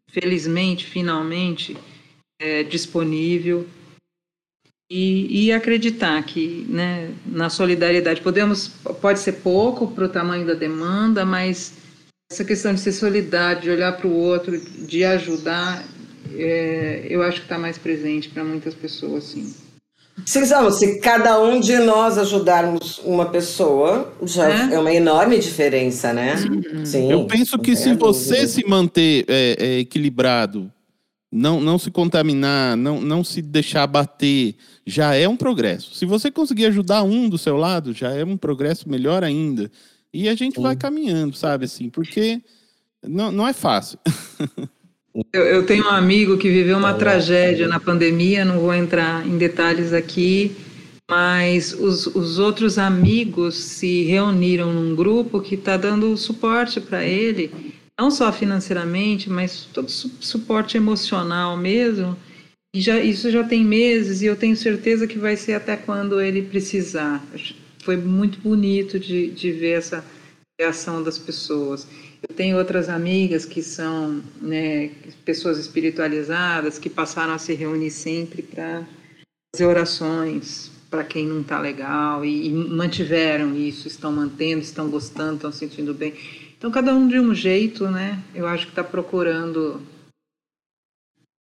felizmente, 0.09 0.85
finalmente 0.85 1.77
é, 2.41 2.63
disponível 2.63 3.67
e, 4.89 5.45
e, 5.45 5.51
acreditar 5.53 6.21
que 6.23 6.65
né, 6.67 7.11
na 7.25 7.49
solidariedade 7.49 8.19
podemos 8.19 8.67
pode 8.99 9.19
ser 9.19 9.33
pouco 9.33 9.87
para 9.87 10.03
o 10.03 10.09
tamanho 10.09 10.45
da 10.45 10.53
demanda, 10.53 11.23
mas 11.23 11.73
essa 12.29 12.43
questão 12.43 12.73
de 12.73 12.81
ser 12.81 12.91
solidário, 12.91 13.61
de 13.61 13.69
olhar 13.69 13.95
para 13.95 14.07
o 14.07 14.13
outro, 14.13 14.59
de 14.59 15.05
ajudar, 15.05 15.85
é, 16.33 17.05
eu 17.09 17.21
acho 17.21 17.37
que 17.37 17.45
está 17.45 17.57
mais 17.57 17.77
presente 17.77 18.27
para 18.27 18.43
muitas 18.43 18.73
pessoas, 18.73 19.23
sim. 19.23 19.53
Cisão, 20.25 20.69
se 20.69 20.99
cada 20.99 21.41
um 21.41 21.59
de 21.59 21.77
nós 21.79 22.17
ajudarmos 22.17 22.99
uma 23.05 23.27
pessoa, 23.27 24.13
já 24.23 24.49
é, 24.49 24.73
é 24.73 24.79
uma 24.79 24.93
enorme 24.93 25.39
diferença, 25.39 26.11
né? 26.11 26.35
Sim. 26.83 27.09
Eu 27.09 27.25
penso 27.25 27.57
que 27.57 27.77
se 27.77 27.93
você 27.93 28.45
se 28.45 28.67
manter 28.67 29.25
é, 29.27 29.55
é, 29.57 29.79
equilibrado 29.79 30.69
não, 31.31 31.61
não 31.61 31.79
se 31.79 31.89
contaminar, 31.89 32.75
não, 32.75 32.99
não 32.99 33.23
se 33.23 33.41
deixar 33.41 33.87
bater, 33.87 34.55
já 34.85 35.15
é 35.15 35.27
um 35.27 35.37
progresso. 35.37 35.95
Se 35.95 36.05
você 36.05 36.29
conseguir 36.29 36.65
ajudar 36.65 37.03
um 37.03 37.29
do 37.29 37.37
seu 37.37 37.55
lado, 37.55 37.93
já 37.93 38.11
é 38.11 38.25
um 38.25 38.35
progresso 38.35 38.89
melhor 38.89 39.23
ainda. 39.23 39.71
E 40.13 40.27
a 40.27 40.35
gente 40.35 40.55
Sim. 40.55 40.61
vai 40.61 40.75
caminhando, 40.75 41.35
sabe, 41.35 41.65
assim, 41.65 41.89
porque 41.89 42.41
não, 43.07 43.31
não 43.31 43.47
é 43.47 43.53
fácil. 43.53 43.97
Eu, 45.33 45.41
eu 45.41 45.65
tenho 45.65 45.87
um 45.87 45.89
amigo 45.89 46.37
que 46.37 46.49
viveu 46.49 46.77
uma 46.77 46.93
tragédia 46.93 47.67
na 47.67 47.81
pandemia, 47.81 48.45
não 48.45 48.61
vou 48.61 48.73
entrar 48.73 49.27
em 49.27 49.37
detalhes 49.37 49.91
aqui, 49.91 50.55
mas 51.09 51.73
os, 51.73 52.07
os 52.07 52.39
outros 52.39 52.77
amigos 52.77 53.55
se 53.55 54.03
reuniram 54.03 54.71
num 54.71 54.95
grupo 54.95 55.41
que 55.41 55.55
está 55.55 55.75
dando 55.75 56.15
suporte 56.15 56.79
para 56.79 57.03
ele 57.03 57.70
não 58.01 58.09
só 58.09 58.33
financeiramente, 58.33 59.29
mas 59.29 59.65
todo 59.71 59.87
suporte 59.87 60.75
emocional 60.75 61.55
mesmo. 61.55 62.17
E 62.75 62.81
já, 62.81 62.99
isso 62.99 63.29
já 63.29 63.43
tem 63.43 63.63
meses 63.63 64.23
e 64.23 64.25
eu 64.25 64.35
tenho 64.35 64.55
certeza 64.55 65.05
que 65.05 65.19
vai 65.19 65.35
ser 65.35 65.53
até 65.53 65.77
quando 65.77 66.19
ele 66.19 66.41
precisar. 66.41 67.23
Foi 67.83 67.95
muito 67.97 68.39
bonito 68.39 68.99
de, 68.99 69.29
de 69.29 69.51
ver 69.51 69.77
essa 69.77 70.03
reação 70.59 71.03
das 71.03 71.19
pessoas. 71.19 71.87
Eu 72.27 72.35
tenho 72.35 72.57
outras 72.57 72.89
amigas 72.89 73.45
que 73.45 73.61
são 73.61 74.23
né, 74.41 74.89
pessoas 75.23 75.59
espiritualizadas 75.59 76.79
que 76.79 76.89
passaram 76.89 77.33
a 77.33 77.37
se 77.37 77.53
reunir 77.53 77.91
sempre 77.91 78.41
para 78.41 78.83
fazer 79.53 79.67
orações 79.67 80.71
para 80.89 81.03
quem 81.03 81.27
não 81.27 81.41
está 81.41 81.59
legal 81.59 82.25
e, 82.25 82.47
e 82.47 82.51
mantiveram 82.51 83.55
isso, 83.55 83.87
estão 83.87 84.11
mantendo, 84.11 84.61
estão 84.61 84.89
gostando, 84.89 85.35
estão 85.35 85.51
sentindo 85.51 85.93
bem. 85.93 86.13
Então, 86.61 86.69
cada 86.69 86.93
um 86.93 87.07
de 87.07 87.19
um 87.19 87.33
jeito, 87.33 87.89
né? 87.89 88.19
Eu 88.35 88.45
acho 88.45 88.67
que 88.67 88.71
está 88.71 88.83
procurando 88.83 89.81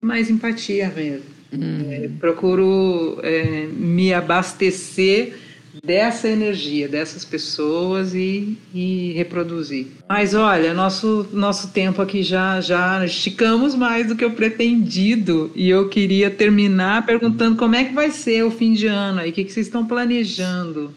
mais 0.01 0.30
empatia 0.30 0.88
mesmo. 0.95 1.26
Uhum. 1.51 1.91
É, 1.91 2.09
procuro 2.22 3.20
é, 3.22 3.65
me 3.65 4.13
abastecer 4.13 5.38
dessa 5.84 6.30
energia, 6.30 6.88
dessas 6.88 7.26
pessoas 7.26 8.15
e, 8.15 8.57
e, 8.74 9.11
reproduzir. 9.11 9.88
Mas 10.07 10.34
olha, 10.34 10.74
nosso, 10.74 11.28
nosso 11.34 11.74
tempo 11.74 12.01
aqui 12.01 12.24
já, 12.24 12.61
já 12.61 13.03
esticamos 13.03 13.76
mais 13.76 14.07
do 14.07 14.15
que 14.15 14.24
o 14.24 14.32
pretendido 14.32 15.51
e 15.53 15.70
eu 15.70 15.89
queria 15.89 16.32
terminar 16.32 17.05
perguntando 17.05 17.57
como 17.57 17.76
é 17.76 17.84
que 17.84 17.93
vai 17.93 18.09
ser 18.09 18.45
o 18.45 18.51
fim 18.51 18.72
de 18.72 18.88
ano 18.88 19.20
aí, 19.20 19.32
o 19.32 19.34
que, 19.34 19.43
que 19.43 19.51
vocês 19.51 19.67
estão 19.67 19.86
planejando? 19.86 20.93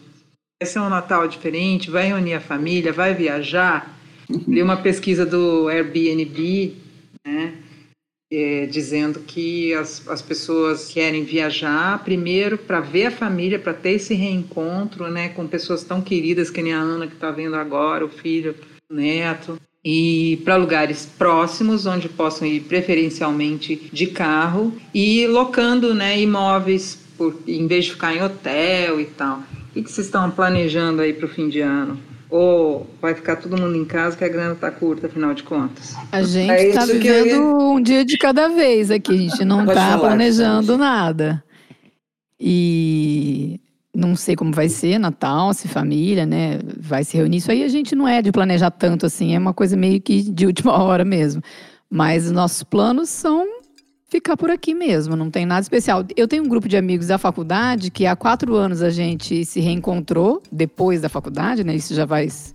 Vai 0.61 0.71
ser 0.71 0.79
um 0.79 0.87
Natal 0.87 1.27
diferente? 1.27 1.91
Vai 1.91 2.07
reunir 2.07 2.35
a 2.35 2.39
família? 2.39 2.93
Vai 2.93 3.13
viajar? 3.13 3.99
Li 4.47 4.61
uma 4.61 4.77
pesquisa 4.77 5.25
do 5.25 5.67
Airbnb, 5.67 6.73
né, 7.25 7.53
é, 8.31 8.65
dizendo 8.65 9.19
que 9.19 9.73
as, 9.75 10.07
as 10.07 10.21
pessoas 10.21 10.87
querem 10.87 11.23
viajar 11.23 12.03
primeiro 12.03 12.57
para 12.57 12.79
ver 12.79 13.05
a 13.05 13.11
família, 13.11 13.59
para 13.59 13.73
ter 13.73 13.91
esse 13.91 14.13
reencontro 14.15 15.07
né, 15.09 15.29
com 15.29 15.47
pessoas 15.47 15.83
tão 15.83 16.01
queridas 16.01 16.49
que 16.49 16.61
nem 16.61 16.73
a 16.73 16.79
Ana 16.79 17.07
que 17.07 17.13
está 17.13 17.29
vendo 17.29 17.55
agora, 17.55 18.03
o 18.03 18.09
filho, 18.09 18.55
o 18.89 18.95
neto, 18.95 19.59
e 19.85 20.41
para 20.43 20.55
lugares 20.55 21.05
próximos, 21.05 21.85
onde 21.85 22.07
possam 22.09 22.47
ir 22.47 22.61
preferencialmente 22.61 23.89
de 23.91 24.07
carro 24.07 24.73
e 24.93 25.27
locando 25.27 25.93
né, 25.93 26.19
imóveis, 26.19 26.97
por, 27.17 27.37
em 27.47 27.67
vez 27.67 27.85
de 27.85 27.91
ficar 27.91 28.15
em 28.15 28.23
hotel 28.23 28.99
e 28.99 29.05
tal. 29.05 29.43
O 29.75 29.83
que 29.83 29.91
vocês 29.91 30.07
estão 30.07 30.31
planejando 30.31 31.01
aí 31.01 31.13
para 31.13 31.25
o 31.25 31.29
fim 31.29 31.49
de 31.49 31.59
ano? 31.59 31.99
Ou 32.33 32.87
vai 32.99 33.13
ficar 33.13 33.35
todo 33.35 33.55
mundo 33.61 33.75
em 33.75 33.85
casa 33.85 34.17
que 34.17 34.23
a 34.23 34.27
grana 34.27 34.55
tá 34.55 34.71
curta, 34.71 35.05
afinal 35.05 35.35
de 35.35 35.43
contas? 35.43 35.93
A 36.11 36.23
gente 36.23 36.49
é 36.49 36.71
tá 36.71 36.83
vivendo 36.83 37.27
ia... 37.27 37.39
um 37.39 37.79
dia 37.79 38.03
de 38.03 38.17
cada 38.17 38.47
vez 38.47 38.89
aqui, 38.89 39.13
a 39.13 39.17
gente 39.17 39.45
não 39.45 39.63
tá 39.67 39.75
falar, 39.75 39.99
planejando 39.99 40.75
nada. 40.75 41.43
E 42.39 43.61
não 43.95 44.15
sei 44.15 44.35
como 44.35 44.51
vai 44.51 44.67
ser 44.67 44.97
Natal, 44.97 45.53
se 45.53 45.67
família, 45.67 46.25
né, 46.25 46.59
vai 46.79 47.03
se 47.03 47.15
reunir. 47.15 47.37
Isso 47.37 47.51
aí 47.51 47.63
a 47.63 47.67
gente 47.67 47.93
não 47.93 48.07
é 48.07 48.19
de 48.19 48.31
planejar 48.31 48.71
tanto 48.71 49.05
assim, 49.05 49.35
é 49.35 49.37
uma 49.37 49.53
coisa 49.53 49.77
meio 49.77 50.01
que 50.01 50.23
de 50.23 50.47
última 50.47 50.73
hora 50.81 51.05
mesmo. 51.05 51.39
Mas 51.87 52.31
nossos 52.31 52.63
planos 52.63 53.09
são 53.09 53.47
ficar 54.13 54.37
por 54.37 54.51
aqui 54.51 54.75
mesmo, 54.75 55.15
não 55.15 55.31
tem 55.31 55.43
nada 55.43 55.61
especial. 55.61 56.05
Eu 56.15 56.27
tenho 56.27 56.43
um 56.43 56.47
grupo 56.47 56.69
de 56.69 56.77
amigos 56.77 57.07
da 57.07 57.17
faculdade 57.17 57.89
que 57.89 58.05
há 58.05 58.15
quatro 58.15 58.55
anos 58.55 58.83
a 58.83 58.91
gente 58.91 59.43
se 59.43 59.59
reencontrou, 59.59 60.39
depois 60.51 61.01
da 61.01 61.09
faculdade, 61.09 61.63
né? 61.63 61.75
Isso 61.75 61.95
já 61.95 62.05
faz 62.05 62.53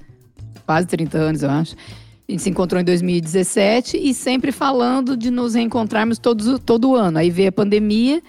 quase 0.65 0.87
30 0.87 1.19
anos, 1.19 1.43
eu 1.43 1.51
acho. 1.51 1.75
A 1.75 2.31
gente 2.31 2.43
se 2.43 2.51
encontrou 2.51 2.81
em 2.81 2.85
2017 2.85 3.97
e 3.97 4.15
sempre 4.15 4.53
falando 4.53 5.17
de 5.17 5.33
nos 5.33 5.55
reencontrarmos 5.55 6.19
todos, 6.19 6.61
todo 6.61 6.95
ano. 6.95 7.19
Aí 7.19 7.29
veio 7.29 7.49
a 7.49 7.53
pandemia, 7.53 8.23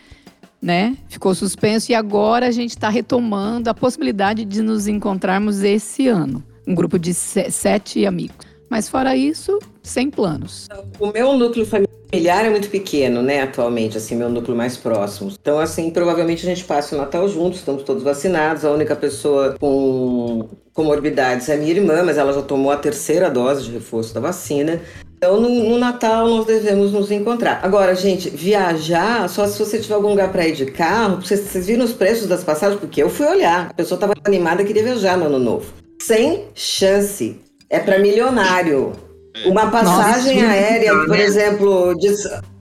né? 0.59 0.97
Ficou 1.07 1.35
suspenso 1.35 1.91
e 1.91 1.95
agora 1.95 2.47
a 2.47 2.51
gente 2.51 2.71
está 2.71 2.89
retomando 2.89 3.69
a 3.69 3.75
possibilidade 3.75 4.43
de 4.43 4.63
nos 4.63 4.87
encontrarmos 4.87 5.61
esse 5.61 6.07
ano. 6.07 6.43
Um 6.65 6.73
grupo 6.73 6.97
de 6.97 7.13
sete 7.13 8.07
amigos. 8.07 8.37
Mas 8.67 8.89
fora 8.89 9.15
isso, 9.15 9.59
sem 9.83 10.09
planos. 10.09 10.67
O 10.99 11.11
meu 11.11 11.37
núcleo 11.37 11.65
familiar 11.65 11.88
é 12.11 12.49
muito 12.49 12.69
pequeno, 12.69 13.21
né, 13.21 13.41
atualmente, 13.43 13.97
assim, 13.97 14.15
meu 14.15 14.29
núcleo 14.29 14.57
mais 14.57 14.75
próximo. 14.75 15.31
Então, 15.39 15.59
assim, 15.59 15.91
provavelmente 15.91 16.45
a 16.45 16.49
gente 16.49 16.63
passa 16.63 16.95
o 16.95 16.97
Natal 16.97 17.27
juntos, 17.27 17.59
estamos 17.59 17.83
todos 17.83 18.03
vacinados. 18.03 18.65
A 18.65 18.71
única 18.71 18.95
pessoa 18.95 19.55
com 19.59 20.49
comorbidades 20.73 21.49
é 21.49 21.53
a 21.53 21.57
minha 21.57 21.71
irmã, 21.71 22.03
mas 22.03 22.17
ela 22.17 22.33
já 22.33 22.41
tomou 22.41 22.71
a 22.71 22.77
terceira 22.77 23.29
dose 23.29 23.65
de 23.65 23.71
reforço 23.71 24.13
da 24.13 24.19
vacina. 24.19 24.81
Então, 25.17 25.39
no, 25.39 25.49
no, 25.49 25.77
Natal, 25.77 26.27
nós 26.29 26.45
devemos 26.45 26.93
nos 26.93 27.11
encontrar. 27.11 27.59
Agora, 27.61 27.93
gente, 27.93 28.29
viajar, 28.29 29.27
só 29.27 29.45
se 29.45 29.59
você 29.59 29.77
tiver 29.77 29.95
algum 29.95 30.09
lugar 30.09 30.31
para 30.31 30.47
ir 30.47 30.53
de 30.53 30.67
carro, 30.67 31.21
vocês, 31.21 31.41
vocês 31.41 31.67
viram 31.67 31.83
os 31.83 31.91
preços 31.91 32.25
das 32.25 32.41
passagens? 32.41 32.79
Porque 32.79 33.03
eu 33.03 33.09
fui 33.09 33.27
olhar, 33.27 33.67
a 33.69 33.73
pessoa 33.73 33.97
estava 33.97 34.13
animada, 34.23 34.63
queria 34.63 34.83
viajar 34.83 35.17
no 35.17 35.25
Ano 35.25 35.37
Novo. 35.37 35.73
Sem 36.01 36.45
chance. 36.55 37.37
É 37.69 37.79
para 37.79 37.99
milionário. 37.99 39.08
É. 39.33 39.47
Uma 39.47 39.69
passagem 39.69 40.41
Nossa, 40.41 40.53
aérea, 40.53 40.93
por 41.05 41.19
exemplo, 41.19 41.95
de 41.95 42.09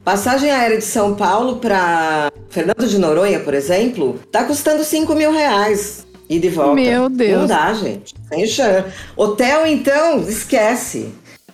Passagem 0.08 0.50
aérea 0.50 0.78
de 0.78 0.86
São 0.86 1.14
Paulo 1.14 1.56
para 1.56 2.32
Fernando 2.48 2.86
de 2.88 2.96
Noronha, 2.96 3.40
por 3.40 3.52
exemplo, 3.52 4.18
tá 4.32 4.42
custando 4.42 4.82
5 4.82 5.14
mil 5.14 5.30
reais. 5.30 6.06
E 6.30 6.38
de 6.38 6.48
volta. 6.48 6.76
Meu 6.76 7.10
Deus. 7.10 7.40
Não 7.40 7.46
dá, 7.46 7.74
gente. 7.74 8.14
Sem 8.26 8.46
chance. 8.46 8.88
Hotel, 9.14 9.66
então, 9.66 10.20
esquece. 10.20 11.12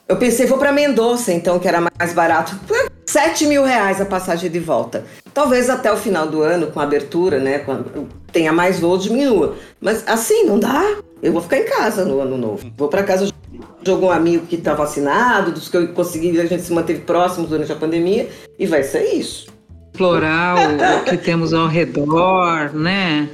Eu 0.09 0.17
pensei, 0.19 0.47
vou 0.47 0.57
para 0.57 0.71
Mendoza, 0.71 1.33
então, 1.33 1.59
que 1.59 1.67
era 1.67 1.81
mais 1.81 2.13
barato. 2.13 2.57
7 3.07 3.45
mil 3.47 3.65
reais 3.65 4.01
a 4.01 4.05
passagem 4.05 4.49
de 4.49 4.61
volta. 4.61 5.05
Talvez 5.33 5.69
até 5.69 5.93
o 5.93 5.97
final 5.97 6.29
do 6.29 6.41
ano, 6.41 6.69
com 6.69 6.79
a 6.79 6.85
abertura, 6.85 7.41
né? 7.41 7.59
Quando 7.59 8.09
tenha 8.31 8.53
mais 8.53 8.79
voo, 8.79 8.97
diminua. 8.97 9.57
Mas 9.81 10.05
assim, 10.07 10.45
não 10.45 10.61
dá. 10.61 10.97
Eu 11.21 11.33
vou 11.33 11.43
ficar 11.43 11.59
em 11.59 11.65
casa 11.65 12.05
no 12.05 12.21
ano 12.21 12.39
novo. 12.39 12.71
Vou 12.77 12.87
para 12.87 13.03
casa 13.03 13.27
de 13.27 13.33
algum 13.91 14.11
amigo 14.11 14.47
que 14.47 14.57
está 14.57 14.75
vacinado, 14.75 15.53
dos 15.53 15.69
que 15.69 15.77
eu 15.77 15.89
consegui, 15.89 16.39
a 16.41 16.47
gente 16.47 16.63
se 16.63 16.73
manteve 16.73 17.01
próximos 17.01 17.49
durante 17.51 17.73
a 17.73 17.77
pandemia, 17.77 18.29
e 18.59 18.67
vai 18.67 18.83
ser 18.83 19.05
isso. 19.15 19.47
Explorar 19.93 20.57
o, 20.57 21.05
que 21.05 21.17
temos 21.17 21.53
ao 21.53 21.67
redor, 21.69 22.73
né? 22.75 23.29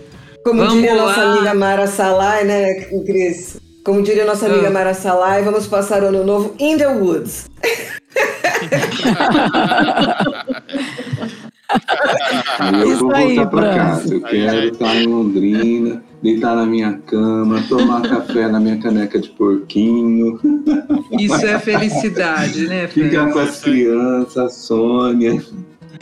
Como 0.44 0.58
Vamos 0.60 0.74
diria 0.74 0.94
lá. 0.94 1.02
nossa 1.06 1.20
amiga 1.22 1.54
Mara 1.54 1.86
Salai, 1.86 2.44
né, 2.44 2.74
Cris? 3.06 3.58
Como 3.84 4.02
diria 4.02 4.24
nossa 4.26 4.46
amiga 4.46 4.68
Ah. 4.68 4.70
Mara 4.70 4.94
Salai, 4.94 5.42
vamos 5.42 5.66
passar 5.66 6.02
o 6.02 6.06
ano 6.06 6.22
novo 6.24 6.54
in 6.58 6.76
the 6.76 6.86
woods. 6.88 7.48
Eu 12.82 12.92
Isso 12.92 12.98
vou 13.00 13.14
aí, 13.14 13.36
voltar 13.36 13.50
pra 13.50 13.60
Franz. 13.62 13.76
casa. 13.76 14.14
Eu 14.14 14.20
quero 14.22 14.64
estar 14.72 14.96
em 14.96 15.06
Londrina, 15.06 16.02
deitar 16.22 16.54
na 16.54 16.66
minha 16.66 16.94
cama, 17.06 17.62
tomar 17.68 18.02
café 18.02 18.46
na 18.48 18.60
minha 18.60 18.78
caneca 18.78 19.18
de 19.18 19.30
porquinho, 19.30 20.38
Isso 21.18 21.46
é 21.46 21.58
felicidade, 21.58 22.66
né, 22.66 22.86
ficar 22.88 23.32
com 23.32 23.38
as 23.38 23.60
crianças, 23.60 24.36
a 24.36 24.48
Sônia. 24.48 25.42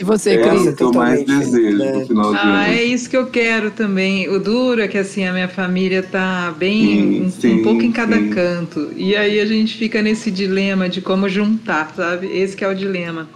E 0.01 0.03
você, 0.05 0.31
É 0.31 0.37
Cris? 0.49 0.65
o 0.67 0.75
que 0.75 0.83
eu 0.83 0.93
mais 0.93 1.25
desejo 1.25 1.77
no 1.77 1.83
felicidade. 1.83 2.07
final 2.07 2.31
do 2.31 2.37
Ah, 2.37 2.63
ano. 2.65 2.73
é 2.73 2.83
isso 2.83 3.09
que 3.09 3.17
eu 3.17 3.27
quero 3.27 3.69
também. 3.71 4.29
O 4.29 4.39
duro 4.39 4.81
é 4.81 4.87
que 4.87 4.97
assim, 4.97 5.25
a 5.25 5.33
minha 5.33 5.49
família 5.49 6.01
tá 6.01 6.53
bem 6.57 6.79
Sim, 6.85 7.21
um, 7.21 7.25
um 7.25 7.31
sim, 7.31 7.61
pouco 7.63 7.81
em 7.81 7.91
cada 7.91 8.15
sim. 8.17 8.29
canto. 8.29 8.91
E 8.95 9.13
aí 9.15 9.41
a 9.41 9.45
gente 9.45 9.77
fica 9.77 10.01
nesse 10.01 10.31
dilema 10.31 10.87
de 10.87 11.01
como 11.01 11.27
juntar, 11.27 11.91
sabe? 11.95 12.27
Esse 12.27 12.55
que 12.55 12.63
é 12.63 12.69
o 12.69 12.73
dilema. 12.75 13.27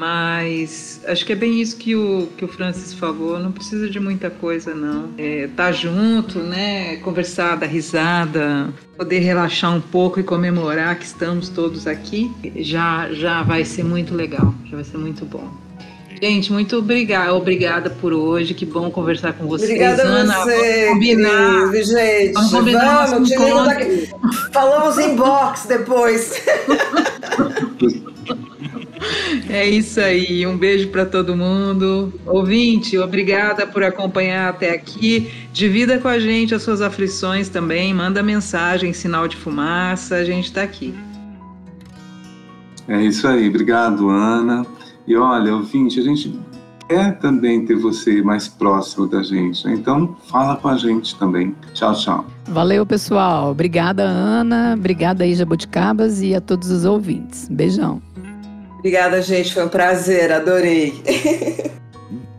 Mas 0.00 0.98
acho 1.06 1.26
que 1.26 1.32
é 1.34 1.36
bem 1.36 1.60
isso 1.60 1.76
que 1.76 1.94
o, 1.94 2.26
que 2.34 2.42
o 2.42 2.48
Francis 2.48 2.94
falou. 2.94 3.38
Não 3.38 3.52
precisa 3.52 3.86
de 3.86 4.00
muita 4.00 4.30
coisa, 4.30 4.74
não. 4.74 5.10
É, 5.18 5.46
tá 5.54 5.70
junto, 5.70 6.38
né? 6.38 6.96
Conversar, 6.96 7.56
dar 7.56 7.66
risada, 7.66 8.72
poder 8.96 9.18
relaxar 9.18 9.76
um 9.76 9.80
pouco 9.80 10.18
e 10.18 10.22
comemorar 10.22 10.98
que 10.98 11.04
estamos 11.04 11.50
todos 11.50 11.86
aqui, 11.86 12.32
já, 12.56 13.12
já 13.12 13.42
vai 13.42 13.62
ser 13.62 13.84
muito 13.84 14.14
legal. 14.14 14.54
Já 14.70 14.76
vai 14.76 14.84
ser 14.84 14.96
muito 14.96 15.26
bom. 15.26 15.52
Gente, 16.22 16.50
muito 16.50 16.78
obrigada, 16.78 17.34
obrigada 17.34 17.90
por 17.90 18.14
hoje. 18.14 18.54
Que 18.54 18.64
bom 18.64 18.90
conversar 18.90 19.34
com 19.34 19.46
vocês. 19.46 19.68
Obrigada 19.68 20.02
Ana, 20.02 20.34
a 20.34 20.44
você, 20.44 20.86
vamos 20.86 20.94
combinar. 20.94 21.68
Cris, 21.68 21.88
gente. 21.88 22.32
Vamos 22.32 22.50
combinar 22.50 23.06
Vamos, 23.06 23.10
nosso 23.10 23.24
te 23.24 23.30
ligo 23.38 23.48
encontro. 23.48 23.64
daqui. 23.66 24.10
Falamos 24.50 24.96
em 24.96 25.14
box 25.14 25.66
depois. 25.68 26.42
É 29.48 29.68
isso 29.68 30.00
aí. 30.00 30.46
Um 30.46 30.56
beijo 30.56 30.88
para 30.88 31.04
todo 31.04 31.36
mundo. 31.36 32.12
Ouvinte, 32.26 32.96
obrigada 32.98 33.66
por 33.66 33.82
acompanhar 33.82 34.50
até 34.50 34.70
aqui. 34.70 35.30
Divida 35.52 35.98
com 35.98 36.08
a 36.08 36.18
gente 36.18 36.54
as 36.54 36.62
suas 36.62 36.80
aflições 36.80 37.48
também. 37.48 37.92
Manda 37.92 38.22
mensagem, 38.22 38.92
sinal 38.92 39.26
de 39.26 39.36
fumaça. 39.36 40.16
A 40.16 40.24
gente 40.24 40.46
está 40.46 40.62
aqui. 40.62 40.94
É 42.88 43.02
isso 43.02 43.26
aí, 43.26 43.48
obrigado, 43.48 44.08
Ana. 44.08 44.66
E 45.06 45.16
olha, 45.16 45.54
ouvinte, 45.54 45.98
a 46.00 46.02
gente 46.02 46.38
quer 46.88 47.18
também 47.20 47.64
ter 47.64 47.76
você 47.76 48.20
mais 48.20 48.48
próximo 48.48 49.06
da 49.06 49.22
gente, 49.22 49.64
né? 49.64 49.74
então 49.74 50.16
fala 50.26 50.56
com 50.56 50.66
a 50.66 50.76
gente 50.76 51.14
também. 51.14 51.54
Tchau, 51.72 51.94
tchau. 51.94 52.26
Valeu, 52.48 52.84
pessoal. 52.84 53.52
Obrigada, 53.52 54.02
Ana. 54.02 54.74
Obrigada 54.76 55.22
aí, 55.22 55.34
Jabuticabas, 55.36 56.20
e 56.20 56.34
a 56.34 56.40
todos 56.40 56.68
os 56.68 56.84
ouvintes. 56.84 57.48
Beijão. 57.48 58.02
Obrigada, 58.80 59.20
gente. 59.20 59.52
Foi 59.52 59.64
um 59.64 59.68
prazer. 59.68 60.32
Adorei. 60.32 60.94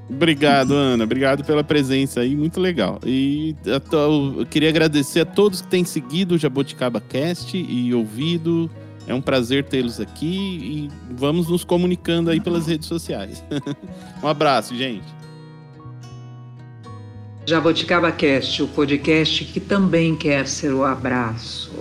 Obrigado, 0.09 0.73
Ana. 0.73 1.03
Obrigado 1.03 1.43
pela 1.43 1.63
presença 1.63 2.21
aí, 2.21 2.35
muito 2.35 2.59
legal. 2.59 2.99
E 3.05 3.55
eu 3.63 4.45
queria 4.45 4.69
agradecer 4.69 5.21
a 5.21 5.25
todos 5.25 5.61
que 5.61 5.67
têm 5.67 5.85
seguido 5.85 6.35
o 6.35 6.37
Jaboticaba 6.37 6.99
Cast 6.99 7.55
e 7.55 7.93
ouvido. 7.93 8.69
É 9.07 9.13
um 9.13 9.21
prazer 9.21 9.65
tê-los 9.65 9.99
aqui 9.99 10.27
e 10.27 10.89
vamos 11.11 11.47
nos 11.47 11.63
comunicando 11.63 12.29
aí 12.29 12.39
pelas 12.39 12.67
redes 12.67 12.87
sociais. 12.87 13.43
um 14.21 14.27
abraço, 14.27 14.75
gente. 14.75 15.07
Jaboticaba 17.45 18.11
Cast, 18.11 18.63
o 18.63 18.67
podcast 18.67 19.45
que 19.45 19.59
também 19.59 20.15
quer 20.15 20.47
ser 20.47 20.73
o 20.73 20.83
abraço. 20.83 21.71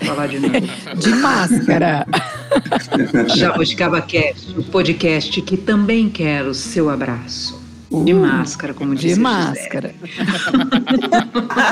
Eu 0.00 0.06
falar 0.06 0.26
de 0.28 0.38
novo. 0.40 0.54
De 0.96 1.10
máscara. 1.16 2.06
Jaboticaba 3.36 4.00
Cast, 4.02 4.58
o 4.58 4.62
podcast 4.64 5.40
que 5.42 5.56
também 5.56 6.08
quer 6.08 6.44
o 6.44 6.54
seu 6.54 6.88
abraço. 6.90 7.62
De 8.04 8.12
Uh, 8.12 8.16
máscara, 8.16 8.74
como 8.74 8.92
disse 8.94 9.14
De 9.14 9.20
máscara. 9.20 9.94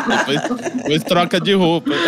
Depois, 0.07 0.41
depois 0.77 1.03
troca 1.03 1.41
de 1.41 1.53
roupa. 1.55 1.91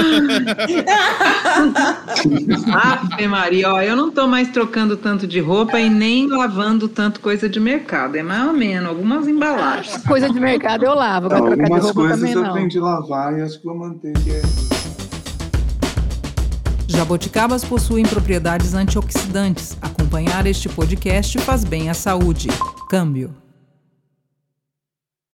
Ave 2.73 3.27
Maria, 3.27 3.73
ó, 3.73 3.83
eu 3.83 3.97
não 3.97 4.13
tô 4.13 4.29
mais 4.29 4.49
trocando 4.51 4.97
tanto 4.97 5.27
de 5.27 5.41
roupa 5.41 5.81
e 5.81 5.89
nem 5.91 6.29
lavando 6.29 6.87
tanto 6.87 7.19
coisa 7.19 7.49
de 7.49 7.59
mercado. 7.59 8.15
É 8.15 8.23
mais 8.23 8.47
ou 8.47 8.53
menos, 8.53 8.89
algumas 8.89 9.27
embalagens. 9.27 9.97
Coisa 10.07 10.31
de 10.31 10.39
mercado 10.39 10.85
eu 10.85 10.95
lavo, 10.95 11.27
agora 11.27 11.57
trocar 11.57 11.57
de 11.57 11.63
Algumas 11.63 11.85
roupa 11.85 12.01
coisas 12.01 12.19
também 12.21 12.33
eu 12.35 12.43
não. 12.43 12.51
aprendi 12.51 12.79
a 12.79 12.83
lavar 12.83 13.37
e 13.37 13.43
acho 13.43 13.59
que 13.59 13.65
vou 13.65 13.77
manter. 13.77 14.13
Que 14.23 14.31
é... 14.31 14.43
Jaboticabas 16.95 17.65
possuem 17.65 18.05
propriedades 18.05 18.73
antioxidantes. 18.73 19.77
Acompanhar 19.83 20.47
este 20.47 20.69
podcast 20.69 21.39
faz 21.39 21.65
bem 21.65 21.91
à 21.91 21.95
saúde. 21.95 22.49
Câmbio. 22.89 23.44